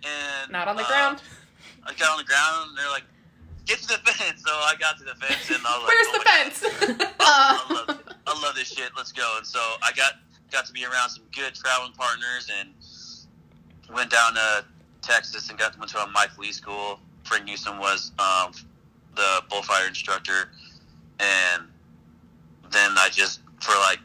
And 0.04 0.52
Not 0.52 0.68
on 0.68 0.76
the 0.76 0.84
uh, 0.84 0.88
ground. 0.88 1.22
I 1.86 1.94
got 1.94 2.12
on 2.12 2.18
the 2.18 2.24
ground, 2.26 2.70
and 2.70 2.78
they're 2.78 2.90
like, 2.90 3.04
"Get 3.66 3.80
to 3.80 3.88
the 3.88 3.98
fence." 4.12 4.42
So 4.46 4.52
I 4.52 4.74
got 4.80 4.98
to 4.98 5.04
the 5.04 5.16
fence, 5.16 5.50
and 5.52 5.62
I 5.66 5.78
was 5.78 5.84
like, 5.86 5.94
Where's 5.94 6.08
"Oh 6.10 6.18
the 6.18 6.96
fence? 6.98 7.06
I 7.20 7.68
Uh, 7.70 7.74
love, 7.76 8.04
I 8.28 8.42
love 8.42 8.56
this 8.56 8.70
shit. 8.74 8.90
Let's 8.98 9.12
go. 9.12 9.36
And 9.38 9.46
so 9.46 9.60
I 9.84 9.92
got 9.96 10.14
got 10.52 10.66
to 10.66 10.74
be 10.74 10.84
around 10.86 11.10
some 11.10 11.24
good 11.34 11.54
traveling 11.56 11.94
partners 11.94 12.50
and 12.60 12.74
went 13.94 14.10
down 14.10 14.34
to 14.36 14.66
Texas 15.02 15.50
and 15.50 15.58
got 15.58 15.78
went 15.78 15.92
to 15.92 16.00
a 16.00 16.08
Mike 16.08 16.38
Lee 16.38 16.52
school. 16.52 17.00
Frank 17.24 17.46
Newsom 17.46 17.80
was 17.80 18.12
um, 18.20 18.52
the 19.16 19.42
bullfighter 19.50 19.88
instructor, 19.88 20.52
and 21.20 21.64
then 22.72 22.92
I 22.98 23.10
just 23.12 23.42
for 23.60 23.74
like 23.76 24.00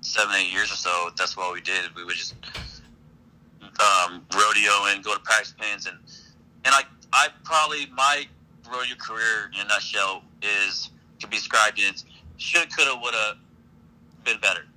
seven 0.00 0.34
eight 0.36 0.52
years 0.52 0.72
or 0.72 0.76
so. 0.76 1.10
That's 1.16 1.36
what 1.36 1.52
we 1.52 1.60
did. 1.60 1.84
We 1.96 2.04
would 2.04 2.14
just 2.14 2.34
um, 3.80 4.24
rodeo 4.34 4.70
and 4.86 5.04
go 5.04 5.14
to 5.14 5.20
practice 5.20 5.54
pins 5.58 5.86
and 5.86 5.96
and 6.64 6.74
I 6.74 6.82
I 7.12 7.28
probably 7.44 7.86
my 7.94 8.26
rodeo 8.70 8.96
career 8.96 9.50
in 9.54 9.60
a 9.60 9.68
nutshell 9.68 10.22
is 10.42 10.90
could 11.20 11.30
be 11.30 11.36
described 11.36 11.78
in 11.78 11.94
shoulda 12.36 12.68
coulda 12.68 13.00
woulda 13.00 13.38
been 14.24 14.38
better. 14.40 14.67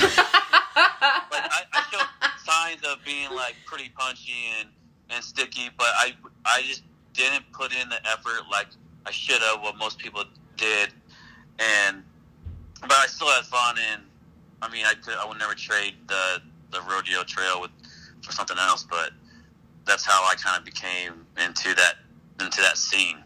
Like 0.00 1.44
I, 1.50 1.62
I 1.72 1.82
showed 1.90 2.06
signs 2.44 2.82
of 2.84 3.04
being 3.04 3.30
like 3.34 3.54
pretty 3.66 3.90
punchy 3.96 4.32
and, 4.58 4.68
and 5.10 5.22
sticky, 5.22 5.70
but 5.76 5.88
I 5.94 6.14
I 6.44 6.62
just 6.62 6.82
didn't 7.14 7.44
put 7.52 7.72
in 7.72 7.88
the 7.88 7.98
effort 8.08 8.48
like 8.50 8.68
I 9.06 9.10
should 9.10 9.40
have. 9.42 9.62
What 9.62 9.76
most 9.76 9.98
people 9.98 10.24
did, 10.56 10.90
and 11.58 12.02
but 12.80 12.92
I 12.92 13.06
still 13.06 13.28
had 13.28 13.44
fun. 13.44 13.76
And 13.92 14.02
I 14.62 14.70
mean, 14.70 14.84
I 14.86 14.94
could 14.94 15.14
I 15.14 15.26
would 15.26 15.38
never 15.38 15.54
trade 15.54 15.94
the 16.06 16.42
the 16.70 16.80
rodeo 16.82 17.22
trail 17.24 17.60
with 17.60 17.70
for 18.22 18.32
something 18.32 18.58
else. 18.58 18.86
But 18.88 19.10
that's 19.86 20.04
how 20.04 20.24
I 20.24 20.34
kind 20.34 20.58
of 20.58 20.64
became 20.64 21.26
into 21.42 21.74
that 21.74 21.94
into 22.40 22.60
that 22.62 22.76
scene. 22.76 23.18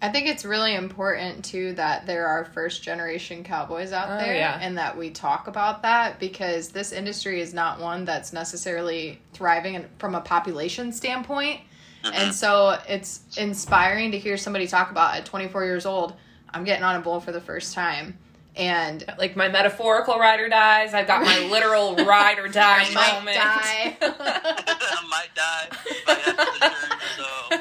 I 0.00 0.08
think 0.10 0.28
it's 0.28 0.44
really 0.44 0.74
important 0.76 1.44
too 1.44 1.72
that 1.74 2.06
there 2.06 2.26
are 2.28 2.44
first 2.44 2.82
generation 2.84 3.42
cowboys 3.42 3.92
out 3.92 4.08
Oh, 4.10 4.16
there 4.24 4.36
yeah. 4.36 4.58
and 4.62 4.78
that 4.78 4.96
we 4.96 5.10
talk 5.10 5.48
about 5.48 5.82
that 5.82 6.20
because 6.20 6.68
this 6.68 6.92
industry 6.92 7.40
is 7.40 7.52
not 7.52 7.80
one 7.80 8.04
that's 8.04 8.32
necessarily 8.32 9.20
thriving 9.32 9.84
from 9.98 10.14
a 10.14 10.20
population 10.20 10.92
standpoint. 10.92 11.60
And 12.04 12.32
so 12.32 12.78
it's 12.88 13.20
inspiring 13.36 14.12
to 14.12 14.18
hear 14.18 14.36
somebody 14.36 14.66
talk 14.68 14.90
about 14.92 15.16
at 15.16 15.26
24 15.26 15.64
years 15.64 15.84
old, 15.84 16.14
I'm 16.54 16.62
getting 16.64 16.84
on 16.84 16.94
a 16.96 17.00
bull 17.00 17.20
for 17.20 17.32
the 17.32 17.40
first 17.40 17.74
time. 17.74 18.16
And 18.56 19.04
like 19.18 19.36
my 19.36 19.48
metaphorical 19.48 20.16
ride 20.18 20.40
or 20.40 20.48
dies. 20.48 20.94
I've 20.94 21.06
got 21.08 21.22
my 21.22 21.38
literal 21.50 21.96
ride 21.96 22.38
or 22.38 22.48
die 22.48 22.84
I 22.88 22.94
might 22.94 23.14
moment. 23.18 23.36
die. 23.36 23.96
I 24.00 25.08
might 25.10 25.34
die 25.34 25.68
by 26.06 26.14
the 26.14 26.28
end 26.30 26.38
of 26.40 26.60
the 26.60 26.70
so 27.16 27.58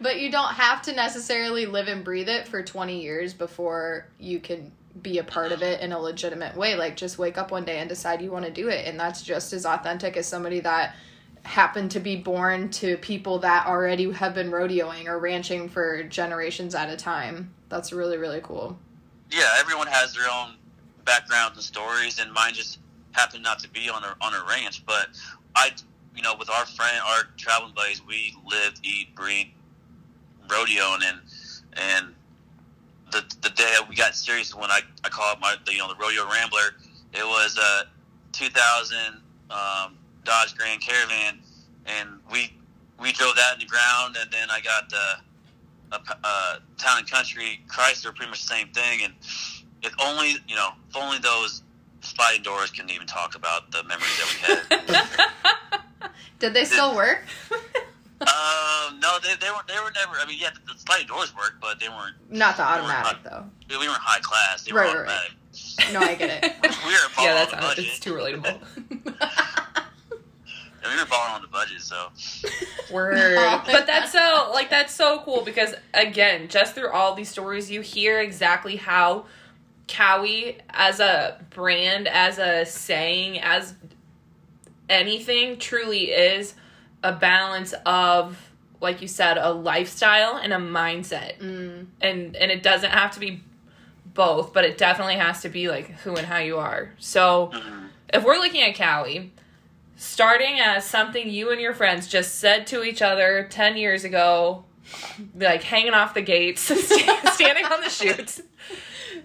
But 0.00 0.20
you 0.20 0.30
don't 0.30 0.52
have 0.54 0.82
to 0.82 0.92
necessarily 0.92 1.66
live 1.66 1.88
and 1.88 2.04
breathe 2.04 2.28
it 2.28 2.46
for 2.48 2.62
20 2.62 3.00
years 3.00 3.32
before 3.32 4.06
you 4.18 4.40
can 4.40 4.72
be 5.02 5.18
a 5.18 5.24
part 5.24 5.52
of 5.52 5.62
it 5.62 5.80
in 5.80 5.92
a 5.92 5.98
legitimate 5.98 6.56
way. 6.56 6.74
Like, 6.74 6.96
just 6.96 7.18
wake 7.18 7.38
up 7.38 7.50
one 7.50 7.64
day 7.64 7.78
and 7.78 7.88
decide 7.88 8.22
you 8.22 8.30
want 8.30 8.44
to 8.44 8.50
do 8.50 8.68
it. 8.68 8.86
And 8.86 8.98
that's 8.98 9.22
just 9.22 9.52
as 9.52 9.66
authentic 9.66 10.16
as 10.16 10.26
somebody 10.26 10.60
that 10.60 10.94
happened 11.44 11.90
to 11.92 12.00
be 12.00 12.16
born 12.16 12.68
to 12.70 12.96
people 12.98 13.38
that 13.38 13.66
already 13.66 14.10
have 14.12 14.34
been 14.34 14.50
rodeoing 14.50 15.06
or 15.06 15.18
ranching 15.18 15.68
for 15.68 16.02
generations 16.02 16.74
at 16.74 16.90
a 16.90 16.96
time. 16.96 17.54
That's 17.68 17.92
really, 17.92 18.16
really 18.18 18.40
cool. 18.42 18.78
yeah, 19.30 19.54
everyone 19.58 19.86
has 19.86 20.14
their 20.14 20.28
own 20.30 20.54
backgrounds 21.04 21.56
and 21.56 21.64
stories, 21.64 22.18
and 22.18 22.32
mine 22.32 22.54
just 22.54 22.78
happened 23.12 23.42
not 23.42 23.58
to 23.60 23.68
be 23.70 23.88
on 23.88 24.02
a 24.04 24.16
on 24.20 24.34
a 24.34 24.44
ranch. 24.48 24.84
But 24.86 25.08
I, 25.54 25.70
you 26.14 26.22
know, 26.22 26.34
with 26.38 26.50
our 26.50 26.66
friend, 26.66 26.98
our 27.06 27.24
traveling 27.36 27.72
buddies, 27.74 28.02
we 28.06 28.36
lived, 28.44 28.80
eat, 28.82 29.14
breathe, 29.14 29.46
rodeoing, 30.48 31.02
and 31.04 31.20
and 31.74 32.14
the 33.12 33.22
the 33.42 33.50
day 33.50 33.76
we 33.88 33.94
got 33.94 34.14
serious 34.14 34.54
when 34.54 34.70
I 34.70 34.80
I 35.04 35.08
called 35.08 35.40
my 35.40 35.56
the, 35.64 35.72
you 35.72 35.78
know 35.78 35.88
the 35.88 35.96
rodeo 35.96 36.28
rambler. 36.30 36.74
It 37.12 37.24
was 37.24 37.56
a 37.56 37.86
2000 38.32 38.98
um, 39.50 39.96
Dodge 40.24 40.54
Grand 40.56 40.80
Caravan, 40.80 41.38
and 41.86 42.08
we 42.30 42.52
we 43.00 43.12
drove 43.12 43.36
that 43.36 43.54
in 43.54 43.60
the 43.60 43.66
ground, 43.66 44.16
and 44.20 44.30
then 44.30 44.48
I 44.50 44.60
got 44.60 44.90
the 44.90 45.16
a, 45.92 46.00
uh, 46.24 46.56
town 46.78 46.98
and 46.98 47.10
country 47.10 47.60
Chrysler, 47.68 48.14
pretty 48.14 48.30
much 48.30 48.42
the 48.42 48.48
same 48.48 48.68
thing. 48.68 49.00
And 49.04 49.14
if 49.82 49.94
only 50.02 50.36
you 50.48 50.56
know, 50.56 50.70
if 50.88 50.96
only 50.96 51.18
those 51.18 51.62
sliding 52.00 52.42
doors 52.42 52.70
couldn't 52.70 52.90
even 52.90 53.06
talk 53.06 53.34
about 53.34 53.70
the 53.72 53.82
memories 53.84 54.18
that 54.18 54.66
we 54.68 54.88
had. 54.94 56.10
Did 56.38 56.54
they 56.54 56.64
still 56.64 56.94
work? 56.94 57.24
um, 58.20 58.98
no, 59.00 59.18
they, 59.22 59.34
they 59.40 59.50
were 59.50 59.62
they 59.68 59.74
were 59.82 59.92
never. 59.94 60.16
I 60.18 60.24
mean, 60.26 60.38
yeah, 60.40 60.50
the, 60.50 60.72
the 60.72 60.78
sliding 60.78 61.06
doors 61.06 61.34
worked, 61.36 61.60
but 61.60 61.78
they 61.78 61.88
weren't. 61.88 62.16
Not 62.30 62.56
the 62.56 62.62
automatic, 62.62 63.22
though. 63.24 63.44
We 63.68 63.76
weren't 63.86 63.98
high 64.00 64.20
class. 64.20 64.62
They 64.64 64.72
were 64.72 64.80
Right, 64.80 64.96
right, 64.96 65.06
right. 65.06 65.92
No, 65.92 66.00
I 66.00 66.14
get 66.14 66.44
it. 66.44 66.52
We 66.86 66.92
were 66.92 66.98
balling 67.16 67.30
yeah, 67.30 67.30
on 67.30 67.36
that's 67.36 67.50
the 67.50 67.56
not, 67.56 67.62
budget. 67.62 67.84
it's 67.86 68.00
too 68.00 68.12
relatable. 68.14 68.60
Yeah, 70.82 70.94
we 70.94 71.00
were 71.00 71.06
balling 71.08 71.32
on 71.34 71.42
the 71.42 71.48
budget, 71.48 71.80
so 71.80 72.10
Word. 72.92 73.36
but 73.66 73.86
that's 73.88 74.12
so 74.12 74.50
like 74.54 74.70
that's 74.70 74.94
so 74.94 75.20
cool 75.24 75.42
because 75.44 75.74
again, 75.94 76.46
just 76.48 76.74
through 76.76 76.90
all 76.90 77.14
these 77.14 77.28
stories, 77.28 77.68
you 77.70 77.80
hear 77.80 78.20
exactly 78.20 78.76
how 78.76 79.24
Cowie 79.88 80.58
as 80.70 81.00
a 81.00 81.44
brand, 81.50 82.06
as 82.06 82.38
a 82.38 82.64
saying, 82.66 83.40
as 83.40 83.74
anything 84.88 85.58
truly 85.58 86.10
is 86.12 86.54
a 87.10 87.12
balance 87.12 87.74
of 87.84 88.36
like 88.80 89.00
you 89.02 89.08
said 89.08 89.38
a 89.38 89.50
lifestyle 89.50 90.36
and 90.36 90.52
a 90.52 90.56
mindset 90.58 91.38
Mm. 91.38 91.86
and 92.00 92.36
and 92.36 92.50
it 92.50 92.62
doesn't 92.62 92.90
have 92.90 93.10
to 93.12 93.20
be 93.20 93.42
both 94.04 94.52
but 94.52 94.64
it 94.64 94.76
definitely 94.78 95.16
has 95.16 95.42
to 95.42 95.48
be 95.48 95.68
like 95.68 95.90
who 96.02 96.14
and 96.16 96.26
how 96.26 96.38
you 96.38 96.56
are 96.58 96.92
so 96.98 97.50
mhm. 97.54 97.88
if 98.12 98.24
we're 98.24 98.38
looking 98.38 98.62
at 98.62 98.74
Cowie, 98.74 99.32
starting 99.96 100.60
as 100.60 100.84
something 100.84 101.28
you 101.28 101.50
and 101.50 101.60
your 101.60 101.74
friends 101.74 102.06
just 102.06 102.36
said 102.36 102.66
to 102.68 102.82
each 102.82 103.02
other 103.02 103.46
10 103.50 103.76
years 103.76 104.04
ago, 104.04 104.64
like 105.34 105.62
hanging 105.62 105.94
off 105.94 106.14
the 106.14 106.22
gates, 106.22 106.60
standing 107.34 107.64
on 107.64 107.80
the 107.80 107.88
chutes, 107.90 108.40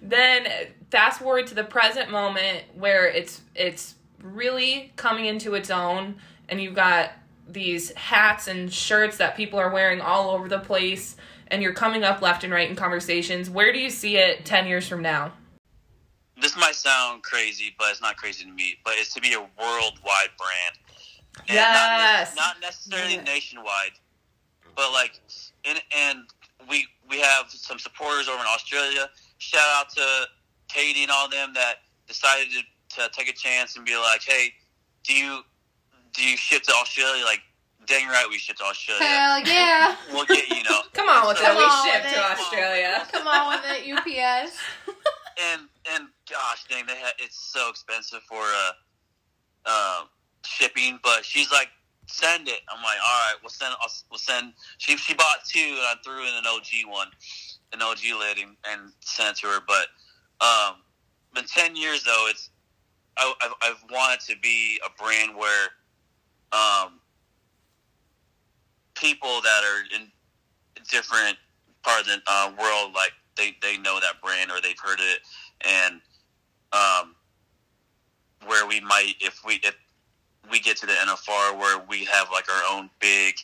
then 0.01 0.47
fast 0.89 1.19
forward 1.19 1.47
to 1.47 1.55
the 1.55 1.63
present 1.63 2.09
moment 2.09 2.63
where 2.75 3.05
it's 3.07 3.41
it's 3.55 3.95
really 4.23 4.91
coming 4.95 5.25
into 5.25 5.53
its 5.55 5.69
own 5.69 6.15
and 6.49 6.61
you've 6.61 6.75
got 6.75 7.11
these 7.53 7.91
hats 7.95 8.47
and 8.47 8.71
shirts 8.71 9.17
that 9.17 9.35
people 9.35 9.59
are 9.59 9.69
wearing 9.69 10.01
all 10.01 10.31
over 10.31 10.47
the 10.47 10.59
place 10.59 11.15
and 11.47 11.61
you're 11.61 11.73
coming 11.73 12.03
up 12.03 12.21
left 12.21 12.43
and 12.43 12.53
right 12.53 12.69
in 12.69 12.75
conversations. 12.75 13.49
Where 13.49 13.73
do 13.73 13.79
you 13.79 13.89
see 13.89 14.17
it 14.17 14.45
10 14.45 14.67
years 14.67 14.87
from 14.87 15.01
now? 15.01 15.33
this 16.41 16.57
might 16.57 16.73
sound 16.73 17.21
crazy, 17.21 17.75
but 17.77 17.91
it's 17.91 18.01
not 18.01 18.17
crazy 18.17 18.43
to 18.45 18.51
me. 18.51 18.75
But 18.83 18.93
it's 18.97 19.13
to 19.13 19.21
be 19.21 19.33
a 19.33 19.39
worldwide 19.39 20.29
brand. 20.39 20.75
And 21.47 21.55
not 21.55 21.97
ne- 21.97 22.03
Yes. 22.03 22.35
Not, 22.35 22.59
necessarily 22.61 23.15
Yeah. 23.15 23.21
nationwide, 23.21 23.91
but 24.75 24.91
like, 24.91 25.19
and 25.65 25.79
and 25.95 26.23
we 26.67 26.87
we 27.07 27.19
have 27.19 27.51
some 27.51 27.77
supporters 27.77 28.27
over 28.27 28.39
in 28.39 28.47
Australia. 28.47 29.07
Shout 29.37 29.61
out 29.75 29.89
to 29.91 30.27
Katie 30.67 31.03
and 31.03 31.11
all 31.11 31.29
them 31.29 31.53
that 31.53 31.83
decided 32.07 32.47
to, 32.89 32.95
to 33.01 33.09
take 33.13 33.29
a 33.29 33.33
chance 33.33 33.75
and 33.75 33.85
be 33.85 33.95
like, 33.95 34.23
hey, 34.23 34.51
do 35.03 35.13
you 35.13 35.43
do 36.13 36.23
you 36.23 36.37
ship 36.37 36.63
to 36.63 36.73
Australia? 36.73 37.23
Like, 37.25 37.41
dang 37.85 38.07
right, 38.07 38.25
we 38.29 38.37
ship 38.37 38.57
to 38.57 38.63
Australia. 38.63 39.03
Hell 39.03 39.39
yeah. 39.45 39.95
We'll 40.11 40.25
get 40.25 40.47
you 40.49 40.63
know. 40.63 40.81
Come 40.93 41.09
on 41.09 41.27
with 41.27 41.37
So- 41.37 41.51
it. 41.51 41.57
We 41.57 41.91
ship 41.91 42.03
to 42.03 42.19
it. 42.19 42.39
Australia. 42.39 43.07
Come 43.11 43.27
on 43.27 43.49
with 43.55 43.65
it, 43.71 43.91
UPS. 43.91 44.57
and 45.41 45.61
and 45.93 46.07
gosh 46.29 46.65
dang 46.69 46.85
they 46.85 46.95
had 46.95 47.13
it's 47.17 47.37
so 47.37 47.69
expensive 47.69 48.21
for 48.27 48.41
uh 48.41 48.71
uh 49.65 50.03
shipping 50.45 50.99
but 51.03 51.23
she's 51.23 51.51
like 51.51 51.69
send 52.07 52.47
it 52.47 52.59
i'm 52.69 52.83
like 52.83 52.97
all 53.07 53.19
right 53.21 53.35
we'll 53.41 53.49
send 53.49 53.73
I'll, 53.81 53.91
we'll 54.09 54.19
send 54.19 54.53
she 54.77 54.97
she 54.97 55.13
bought 55.13 55.39
two 55.47 55.59
and 55.59 55.79
i 55.79 55.93
threw 56.03 56.19
in 56.21 56.33
an 56.35 56.43
og 56.47 56.65
one 56.87 57.07
an 57.73 57.81
og 57.81 57.97
lid 58.03 58.37
and, 58.39 58.55
and 58.69 58.91
sent 58.99 59.37
it 59.37 59.41
to 59.41 59.47
her 59.47 59.59
but 59.67 59.87
um 60.45 60.75
in 61.37 61.45
10 61.45 61.75
years 61.75 62.03
though 62.03 62.25
it's 62.29 62.49
I, 63.17 63.33
I've, 63.41 63.53
I've 63.61 63.83
wanted 63.91 64.19
to 64.27 64.35
be 64.41 64.79
a 64.85 65.01
brand 65.01 65.35
where 65.35 65.69
um 66.53 66.99
people 68.95 69.41
that 69.41 69.63
are 69.63 69.99
in 69.99 70.07
different 70.89 71.37
part 71.83 72.01
of 72.01 72.07
the 72.07 72.21
uh, 72.27 72.51
world 72.59 72.93
like 72.93 73.11
they, 73.35 73.55
they 73.61 73.77
know 73.77 73.99
that 73.99 74.21
brand 74.21 74.51
or 74.51 74.61
they've 74.61 74.79
heard 74.83 74.99
it. 74.99 75.19
And 75.65 76.01
um, 76.73 77.15
where 78.45 78.67
we 78.67 78.79
might 78.81 79.13
if 79.19 79.41
we 79.45 79.55
if 79.63 79.75
we 80.49 80.59
get 80.59 80.77
to 80.77 80.85
the 80.85 80.93
NFR 80.93 81.57
where 81.57 81.83
we 81.87 82.05
have 82.05 82.29
like 82.31 82.45
our 82.51 82.77
own 82.77 82.89
big 82.99 83.35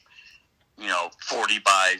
you 0.78 0.88
know 0.88 1.10
40 1.22 1.60
by 1.60 1.96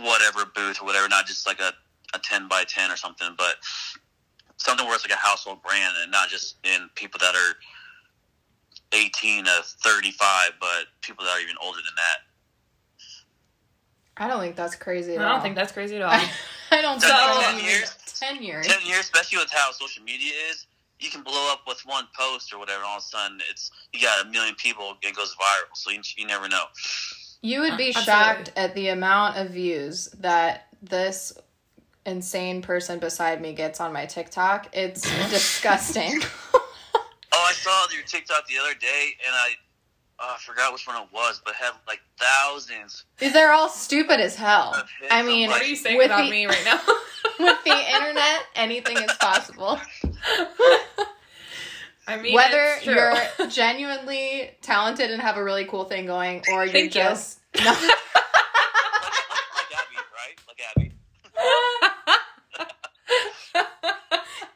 whatever 0.00 0.50
booth 0.54 0.80
or 0.80 0.86
whatever 0.86 1.08
not 1.08 1.26
just 1.26 1.46
like 1.46 1.60
a, 1.60 1.72
a 2.14 2.18
10 2.18 2.48
by 2.48 2.64
10 2.64 2.90
or 2.90 2.96
something 2.96 3.28
but 3.38 3.56
something 4.58 4.86
where 4.86 4.94
it's 4.94 5.04
like 5.08 5.16
a 5.16 5.20
household 5.20 5.62
brand 5.62 5.94
and 6.02 6.12
not 6.12 6.28
just 6.28 6.56
in 6.64 6.90
people 6.94 7.18
that 7.18 7.34
are 7.34 7.54
18 8.92 9.44
to 9.44 9.50
35 9.82 10.52
but 10.60 10.86
people 11.02 11.24
that 11.24 11.36
are 11.36 11.40
even 11.40 11.56
older 11.62 11.78
than 11.78 11.94
that 11.96 12.26
I 14.16 14.28
don't 14.28 14.40
think 14.40 14.56
that's 14.56 14.74
crazy 14.76 15.14
at 15.14 15.22
I 15.22 15.28
don't 15.28 15.40
think 15.40 15.54
that's 15.54 15.72
crazy 15.72 15.96
at 15.96 16.02
all. 16.06 16.10
I 16.10 16.82
don't 16.82 17.00
So, 17.00 17.08
ten 17.08 17.64
years? 17.64 17.96
Ten 18.18 18.42
years. 18.42 18.66
10 18.66 18.86
years, 18.86 19.00
especially 19.00 19.38
with 19.38 19.50
how 19.50 19.70
social 19.72 20.02
media 20.04 20.32
is, 20.50 20.66
you 20.98 21.08
can 21.08 21.22
blow 21.22 21.50
up 21.50 21.60
with 21.66 21.80
one 21.86 22.04
post 22.18 22.52
or 22.52 22.58
whatever. 22.58 22.80
And 22.80 22.86
all 22.86 22.98
of 22.98 23.02
a 23.02 23.06
sudden, 23.06 23.40
it's 23.50 23.70
you 23.94 24.00
got 24.02 24.26
a 24.26 24.28
million 24.28 24.54
people. 24.56 24.94
It 25.02 25.16
goes 25.16 25.34
viral. 25.40 25.74
So 25.74 25.90
you, 25.90 26.00
you 26.18 26.26
never 26.26 26.48
know. 26.48 26.64
You 27.40 27.60
would 27.60 27.78
be 27.78 27.94
Uh, 27.94 28.00
shocked 28.00 28.52
at 28.56 28.74
the 28.74 28.88
amount 28.88 29.38
of 29.38 29.48
views 29.50 30.08
that 30.20 30.66
this 30.82 31.32
insane 32.04 32.60
person 32.60 32.98
beside 32.98 33.40
me 33.40 33.54
gets 33.54 33.80
on 33.80 33.90
my 33.90 34.04
TikTok. 34.04 34.68
It's 34.74 35.00
disgusting. 35.30 36.20
I 37.60 37.86
saw 37.86 37.94
your 37.94 38.04
TikTok 38.04 38.46
the 38.46 38.58
other 38.58 38.74
day, 38.74 39.10
and 39.26 39.34
I, 39.34 39.50
oh, 40.20 40.34
I 40.34 40.38
forgot 40.40 40.72
which 40.72 40.86
one 40.86 40.96
it 41.02 41.08
was, 41.12 41.42
but 41.44 41.54
had 41.54 41.72
like 41.86 42.00
thousands. 42.18 43.04
They're 43.18 43.52
all 43.52 43.68
stupid 43.68 44.18
as 44.20 44.34
hell. 44.34 44.82
I 45.10 45.22
mean, 45.22 45.50
What 45.50 45.60
are 45.62 45.64
you 45.66 45.76
saying 45.76 46.02
about 46.02 46.24
the, 46.24 46.30
me 46.30 46.46
right 46.46 46.62
now? 46.64 46.80
with 47.38 47.64
the 47.64 47.94
internet, 47.94 48.46
anything 48.54 48.96
is 48.96 49.12
possible. 49.20 49.78
I 52.06 52.16
mean, 52.20 52.34
Whether 52.34 52.76
it's 52.76 52.84
true. 52.84 52.94
you're 52.94 53.14
genuinely 53.50 54.50
talented 54.62 55.10
and 55.10 55.20
have 55.20 55.36
a 55.36 55.44
really 55.44 55.66
cool 55.66 55.84
thing 55.84 56.06
going, 56.06 56.42
or 56.52 56.64
you're 56.64 56.72
Thank 56.72 56.94
you. 56.94 57.02
just 57.02 57.40
no. 57.58 57.64
like, 57.64 57.76
like 57.76 57.90
Abby, 59.76 59.96
right? 60.16 60.38
Like 60.48 60.60
Abby. 60.76 60.92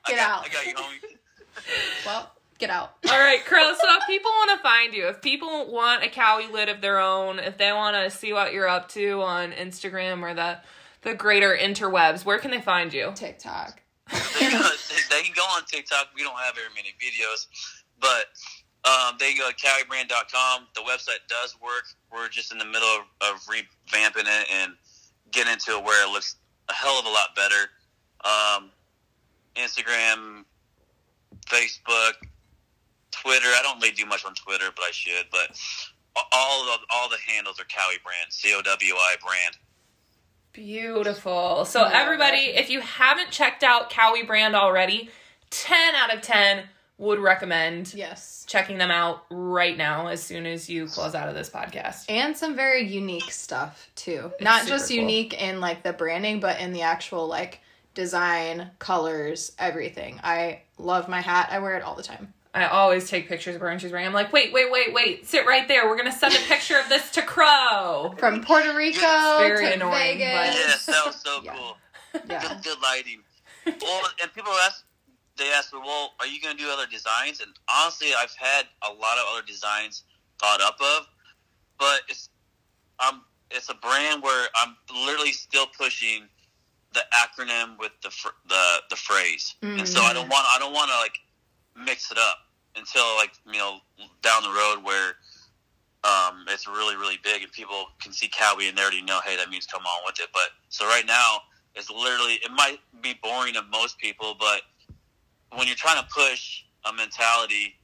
Get 0.07 0.15
I 0.15 0.17
got, 0.17 0.19
out. 0.19 0.45
I 0.45 0.49
got 0.49 0.67
you, 0.67 0.75
homie. 0.75 2.07
well, 2.07 2.31
get 2.59 2.71
out. 2.71 2.95
All 3.11 3.19
right, 3.19 3.45
Crow. 3.45 3.73
So 3.81 3.87
if 3.97 4.07
people 4.07 4.31
want 4.31 4.51
to 4.53 4.63
find 4.63 4.95
you, 4.95 5.09
if 5.09 5.21
people 5.21 5.73
want 5.73 6.05
a 6.05 6.09
Cowie 6.09 6.49
lid 6.53 6.69
of 6.69 6.81
their 6.81 6.99
own, 6.99 7.39
if 7.39 7.59
they 7.59 7.73
want 7.73 7.97
to 7.97 8.17
see 8.17 8.33
what 8.33 8.53
you're 8.53 8.69
up 8.69 8.89
to 8.91 9.23
on 9.23 9.53
Instagram 9.53 10.23
or 10.23 10.35
the 10.35 10.59
the 11.03 11.15
greater 11.15 11.57
interwebs, 11.57 12.25
where 12.25 12.39
can 12.39 12.51
they 12.51 12.61
find 12.61 12.93
you? 12.93 13.13
TikTok. 13.15 13.83
they, 14.11 14.19
can 14.19 14.61
go, 14.61 14.69
they 15.11 15.23
can 15.23 15.35
go 15.35 15.43
on 15.43 15.65
TikTok. 15.67 16.09
We 16.15 16.23
don't 16.23 16.39
have 16.39 16.55
very 16.55 16.69
many 16.75 16.95
videos, 16.99 17.47
but 18.01 18.27
um, 18.85 19.17
they 19.19 19.35
go 19.35 19.49
to 19.49 19.55
cowiebrand.com. 19.55 20.67
The 20.75 20.81
website 20.81 21.27
does 21.29 21.57
work. 21.63 21.85
We're 22.13 22.29
just 22.29 22.53
in 22.53 22.59
the 22.59 22.65
middle 22.65 22.89
of, 22.89 23.03
of 23.21 23.41
revamping 23.43 24.27
it 24.27 24.49
and 24.53 24.73
getting 25.31 25.53
into 25.53 25.73
it 25.73 25.85
where 25.85 26.07
it 26.07 26.11
looks 26.11 26.37
a 26.69 26.75
hell 26.75 26.99
of 26.99 27.07
a 27.07 27.11
lot 27.11 27.35
better. 27.37 27.71
Um, 28.25 28.71
Instagram, 29.57 30.45
Facebook, 31.47 32.13
Twitter. 33.25 33.47
I 33.49 33.61
don't 33.63 33.81
really 33.81 33.95
do 33.95 34.07
much 34.07 34.25
on 34.25 34.35
Twitter, 34.35 34.67
but 34.77 34.85
I 34.85 34.91
should. 34.93 35.27
But 35.31 35.59
all 36.33 36.63
of, 36.75 36.81
all 36.91 37.09
the 37.09 37.17
handles 37.27 37.59
are 37.59 37.65
Cowie 37.65 37.99
Brand, 38.05 38.31
C 38.31 38.53
O 38.55 38.61
W 38.63 38.95
I 38.95 39.17
Brand. 39.25 39.57
Beautiful. 40.53 41.65
So 41.65 41.83
everybody, 41.85 42.53
if 42.55 42.71
you 42.71 42.81
haven't 42.81 43.31
checked 43.31 43.65
out 43.65 43.91
Cowie 43.91 44.23
brand 44.23 44.55
already, 44.55 45.11
10 45.51 45.95
out 45.97 46.15
of 46.15 46.21
10 46.23 46.65
would 46.97 47.19
recommend 47.19 47.93
Yes. 47.93 48.45
checking 48.47 48.79
them 48.79 48.93
out 48.93 49.25
right 49.31 49.77
now 49.77 50.07
as 50.07 50.23
soon 50.23 50.47
as 50.47 50.71
you 50.71 50.87
close 50.87 51.15
out 51.17 51.29
of 51.29 51.35
this 51.35 51.51
podcast. 51.51 52.05
And 52.09 52.37
some 52.37 52.55
very 52.55 52.87
unique 52.87 53.33
stuff 53.33 53.91
too. 53.97 54.31
Not 54.41 54.69
just 54.69 54.89
cool. 54.91 54.99
unique 54.99 55.35
in 55.43 55.61
like 55.61 55.83
the 55.83 55.93
branding, 55.93 56.39
but 56.39 56.61
in 56.61 56.73
the 56.73 56.83
actual 56.83 57.27
like 57.27 57.61
design, 57.95 58.71
colors, 58.79 59.53
everything. 59.59 60.21
I 60.23 60.63
love 60.79 61.09
my 61.09 61.21
hat. 61.21 61.49
I 61.51 61.59
wear 61.59 61.77
it 61.77 61.83
all 61.83 61.95
the 61.97 62.03
time. 62.05 62.33
I 62.55 62.67
always 62.67 63.11
take 63.11 63.29
pictures 63.29 63.57
of 63.57 63.61
her 63.63 63.67
when 63.69 63.81
she's 63.81 63.91
wearing. 63.91 64.07
I'm 64.07 64.13
like, 64.13 64.33
wait, 64.33 64.53
wait, 64.53 64.71
wait, 64.71 64.95
wait, 64.95 65.27
sit 65.27 65.45
right 65.45 65.67
there. 65.67 65.89
We're 65.89 65.97
gonna 65.97 66.13
send 66.13 66.35
a 66.35 66.39
picture 66.39 66.79
of 66.79 66.89
this 66.89 67.11
to 67.13 67.23
Crow. 67.23 68.15
From 68.17 68.43
Puerto 68.43 68.75
Rico 68.77 69.01
It's 69.01 69.39
very 69.39 69.67
to 69.67 69.75
annoying, 69.75 70.19
Vegas. 70.19 70.55
Yes, 70.55 70.87
that 70.87 71.03
was 71.05 71.21
so 71.21 71.41
Yeah. 71.43 71.57
cool. 71.57 71.77
Yeah. 72.29 72.41
Good, 72.55 72.63
good 72.63 72.79
lighting. 72.81 73.23
Well, 73.83 74.03
and 74.23 74.33
people 74.33 74.53
ask, 74.67 74.85
they 75.37 75.51
ask 75.51 75.73
me, 75.73 75.81
well, 75.85 76.13
are 76.21 76.27
you 76.27 76.41
going 76.41 76.57
to 76.57 76.63
do 76.63 76.71
other 76.71 76.87
designs? 76.87 77.41
And 77.41 77.51
honestly, 77.69 78.09
I've 78.17 78.35
had 78.37 78.67
a 78.83 78.93
lot 78.93 79.19
of 79.19 79.25
other 79.33 79.43
designs 79.45 80.05
thought 80.39 80.61
up 80.61 80.77
of, 80.81 81.09
but 81.79 82.03
it's 82.09 82.29
um, 83.05 83.25
it's 83.51 83.69
a 83.69 83.75
brand 83.75 84.23
where 84.23 84.47
I'm 84.55 84.77
literally 85.05 85.33
still 85.33 85.67
pushing 85.67 86.29
the 86.93 87.03
acronym 87.13 87.77
with 87.81 87.91
the 88.05 88.11
fr- 88.11 88.29
the 88.49 88.77
the 88.91 88.97
phrase, 88.97 89.57
and 89.63 89.89
so 89.89 90.03
I 90.03 90.13
don't 90.13 90.29
want 90.29 90.47
I 90.55 90.59
don't 90.61 90.73
want 90.73 90.91
to 90.91 90.97
like 90.99 91.19
mix 91.85 92.13
it 92.13 92.19
up 92.19 92.39
until 92.77 93.05
like 93.17 93.33
you 93.47 93.59
know 93.59 93.79
down 94.23 94.43
the 94.43 94.51
road 94.51 94.85
where. 94.85 95.15
Um, 96.05 96.45
it's 96.49 96.69
really, 96.69 96.97
really 96.97 97.19
big, 97.25 97.43
and 97.43 97.51
people 97.51 97.87
can 97.99 98.13
see 98.13 98.29
Cowie 98.29 98.69
and 98.69 98.77
they 98.77 98.83
already 98.83 99.01
know, 99.01 99.21
hey, 99.25 99.39
that 99.39 99.49
means 99.49 99.65
come 99.65 99.81
on 99.87 100.03
with 100.05 100.21
it. 100.21 100.29
But 100.35 100.51
so 100.69 100.85
right 100.85 101.07
now, 101.07 101.39
it's 101.75 101.91
literally 101.91 102.35
it 102.35 102.51
might 102.55 102.77
be 103.01 103.19
boring 103.23 103.55
to 103.55 103.63
most 103.73 103.99
people, 103.99 104.37
but 104.39 104.61
when 105.57 105.67
you're 105.67 105.77
trying 105.77 106.01
to 106.03 106.09
push 106.15 106.65
a 106.85 106.93
mentality, 106.93 107.75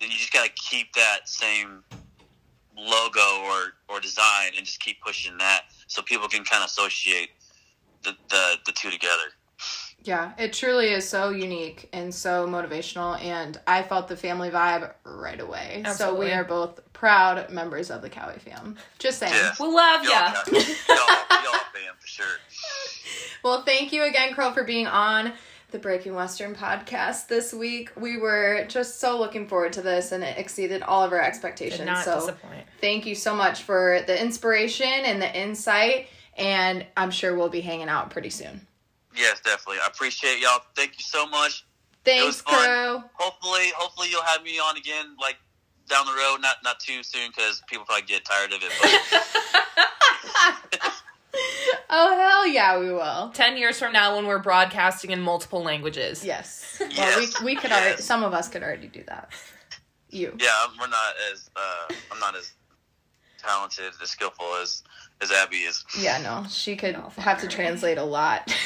then 0.00 0.10
you 0.10 0.16
just 0.16 0.32
got 0.32 0.44
to 0.44 0.52
keep 0.52 0.92
that 0.94 1.28
same 1.28 1.82
logo 2.76 3.44
or 3.44 3.74
or 3.88 4.00
design 4.00 4.52
and 4.56 4.64
just 4.64 4.80
keep 4.80 5.00
pushing 5.00 5.36
that 5.38 5.62
so 5.86 6.00
people 6.02 6.28
can 6.28 6.44
kind 6.44 6.62
of 6.62 6.68
associate 6.68 7.30
the 8.02 8.12
the, 8.28 8.56
the 8.66 8.72
two 8.72 8.90
together. 8.90 9.32
Yeah, 10.02 10.32
it 10.38 10.52
truly 10.54 10.90
is 10.92 11.06
so 11.08 11.28
unique 11.30 11.88
and 11.92 12.14
so 12.14 12.46
motivational, 12.46 13.20
and 13.22 13.60
I 13.66 13.82
felt 13.82 14.08
the 14.08 14.16
family 14.16 14.48
vibe 14.50 14.92
right 15.04 15.38
away. 15.40 15.82
So 15.94 16.14
we 16.14 16.30
are 16.32 16.44
both 16.44 16.80
proud 16.94 17.50
members 17.50 17.90
of 17.90 18.00
the 18.00 18.08
Cowie 18.08 18.38
fam. 18.38 18.76
Just 18.98 19.18
saying. 19.18 19.34
Yeah. 19.34 19.52
We 19.60 19.66
love 19.66 20.02
Y'all, 20.04 20.12
ya. 20.12 20.34
y'all, 20.52 20.58
y'all 20.58 21.60
fan 21.72 21.92
for 21.98 22.06
sure. 22.06 22.26
Well, 23.42 23.62
thank 23.62 23.92
you 23.94 24.02
again, 24.04 24.34
Crow, 24.34 24.52
for 24.52 24.64
being 24.64 24.86
on 24.86 25.32
the 25.70 25.78
Breaking 25.78 26.14
Western 26.14 26.54
podcast 26.54 27.26
this 27.28 27.54
week. 27.54 27.90
We 27.96 28.18
were 28.18 28.66
just 28.68 29.00
so 29.00 29.18
looking 29.18 29.48
forward 29.48 29.72
to 29.74 29.80
this, 29.82 30.12
and 30.12 30.22
it 30.22 30.36
exceeded 30.36 30.82
all 30.82 31.02
of 31.04 31.12
our 31.12 31.20
Did 31.20 31.26
expectations. 31.28 31.86
not 31.86 32.04
so 32.04 32.16
disappoint. 32.20 32.66
thank 32.82 33.06
you 33.06 33.14
so 33.14 33.34
much 33.34 33.62
for 33.62 34.00
the 34.06 34.20
inspiration 34.20 34.86
and 34.88 35.22
the 35.22 35.38
insight, 35.38 36.08
and 36.36 36.84
I'm 36.98 37.10
sure 37.10 37.34
we'll 37.34 37.48
be 37.48 37.62
hanging 37.62 37.88
out 37.88 38.10
pretty 38.10 38.28
soon. 38.28 38.66
Yes, 39.16 39.40
definitely. 39.40 39.78
I 39.82 39.88
appreciate 39.88 40.38
y'all. 40.40 40.60
Thank 40.76 40.92
you 40.98 41.04
so 41.04 41.26
much. 41.26 41.64
Thanks, 42.04 42.24
was 42.26 42.40
fun. 42.42 42.54
Crow. 42.64 43.04
Hopefully, 43.14 43.72
hopefully 43.76 44.08
you'll 44.10 44.22
have 44.22 44.42
me 44.42 44.58
on 44.58 44.76
again, 44.76 45.16
like 45.20 45.36
down 45.88 46.06
the 46.06 46.12
road. 46.12 46.38
Not 46.40 46.56
not 46.64 46.80
too 46.80 47.02
soon 47.02 47.30
because 47.30 47.62
people 47.68 47.84
probably 47.84 48.06
get 48.06 48.24
tired 48.24 48.52
of 48.52 48.62
it. 48.62 48.72
But 48.80 48.90
oh 51.90 52.16
hell 52.16 52.46
yeah, 52.46 52.78
we 52.78 52.90
will. 52.92 53.30
10 53.34 53.56
years 53.56 53.78
from 53.78 53.92
now 53.92 54.16
when 54.16 54.26
we're 54.26 54.38
broadcasting 54.38 55.10
in 55.10 55.20
multiple 55.20 55.62
languages. 55.62 56.24
Yes. 56.24 56.80
Well, 56.96 57.18
we 57.20 57.26
we 57.44 57.56
could 57.56 57.70
Yes. 57.70 57.80
already. 57.82 58.02
Some 58.02 58.24
of 58.24 58.32
us 58.32 58.48
could 58.48 58.62
already 58.62 58.88
do 58.88 59.04
that. 59.06 59.30
You. 60.08 60.36
yeah, 60.40 60.66
we're 60.80 60.88
not 60.88 61.14
as 61.32 61.50
uh, 61.54 61.94
I'm 62.10 62.18
not 62.18 62.34
as 62.34 62.50
talented, 63.38 63.92
as 64.02 64.10
skillful 64.10 64.56
as 64.60 64.82
as 65.22 65.30
Abby 65.30 65.58
is. 65.58 65.84
Yeah, 65.98 66.18
no, 66.22 66.46
she 66.48 66.76
could 66.76 66.94
No, 66.94 67.12
have 67.18 67.40
to 67.40 67.48
translate 67.48 67.98
a 67.98 68.04
lot. 68.04 68.54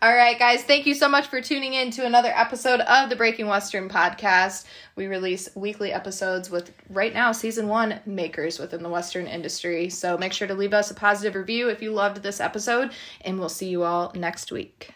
All 0.00 0.14
right, 0.14 0.38
guys, 0.38 0.62
thank 0.62 0.86
you 0.86 0.94
so 0.94 1.08
much 1.08 1.26
for 1.26 1.40
tuning 1.40 1.74
in 1.74 1.90
to 1.92 2.06
another 2.06 2.30
episode 2.32 2.78
of 2.82 3.10
the 3.10 3.16
Breaking 3.16 3.48
Western 3.48 3.88
podcast. 3.88 4.64
We 4.94 5.08
release 5.08 5.48
weekly 5.56 5.92
episodes 5.92 6.50
with 6.50 6.72
right 6.88 7.12
now 7.12 7.32
season 7.32 7.66
one 7.66 7.98
makers 8.06 8.60
within 8.60 8.84
the 8.84 8.88
Western 8.88 9.26
industry. 9.26 9.88
So 9.88 10.16
make 10.16 10.32
sure 10.32 10.46
to 10.46 10.54
leave 10.54 10.72
us 10.72 10.92
a 10.92 10.94
positive 10.94 11.34
review 11.34 11.68
if 11.68 11.82
you 11.82 11.90
loved 11.90 12.22
this 12.22 12.40
episode, 12.40 12.92
and 13.22 13.40
we'll 13.40 13.48
see 13.48 13.68
you 13.68 13.82
all 13.82 14.12
next 14.14 14.52
week. 14.52 14.92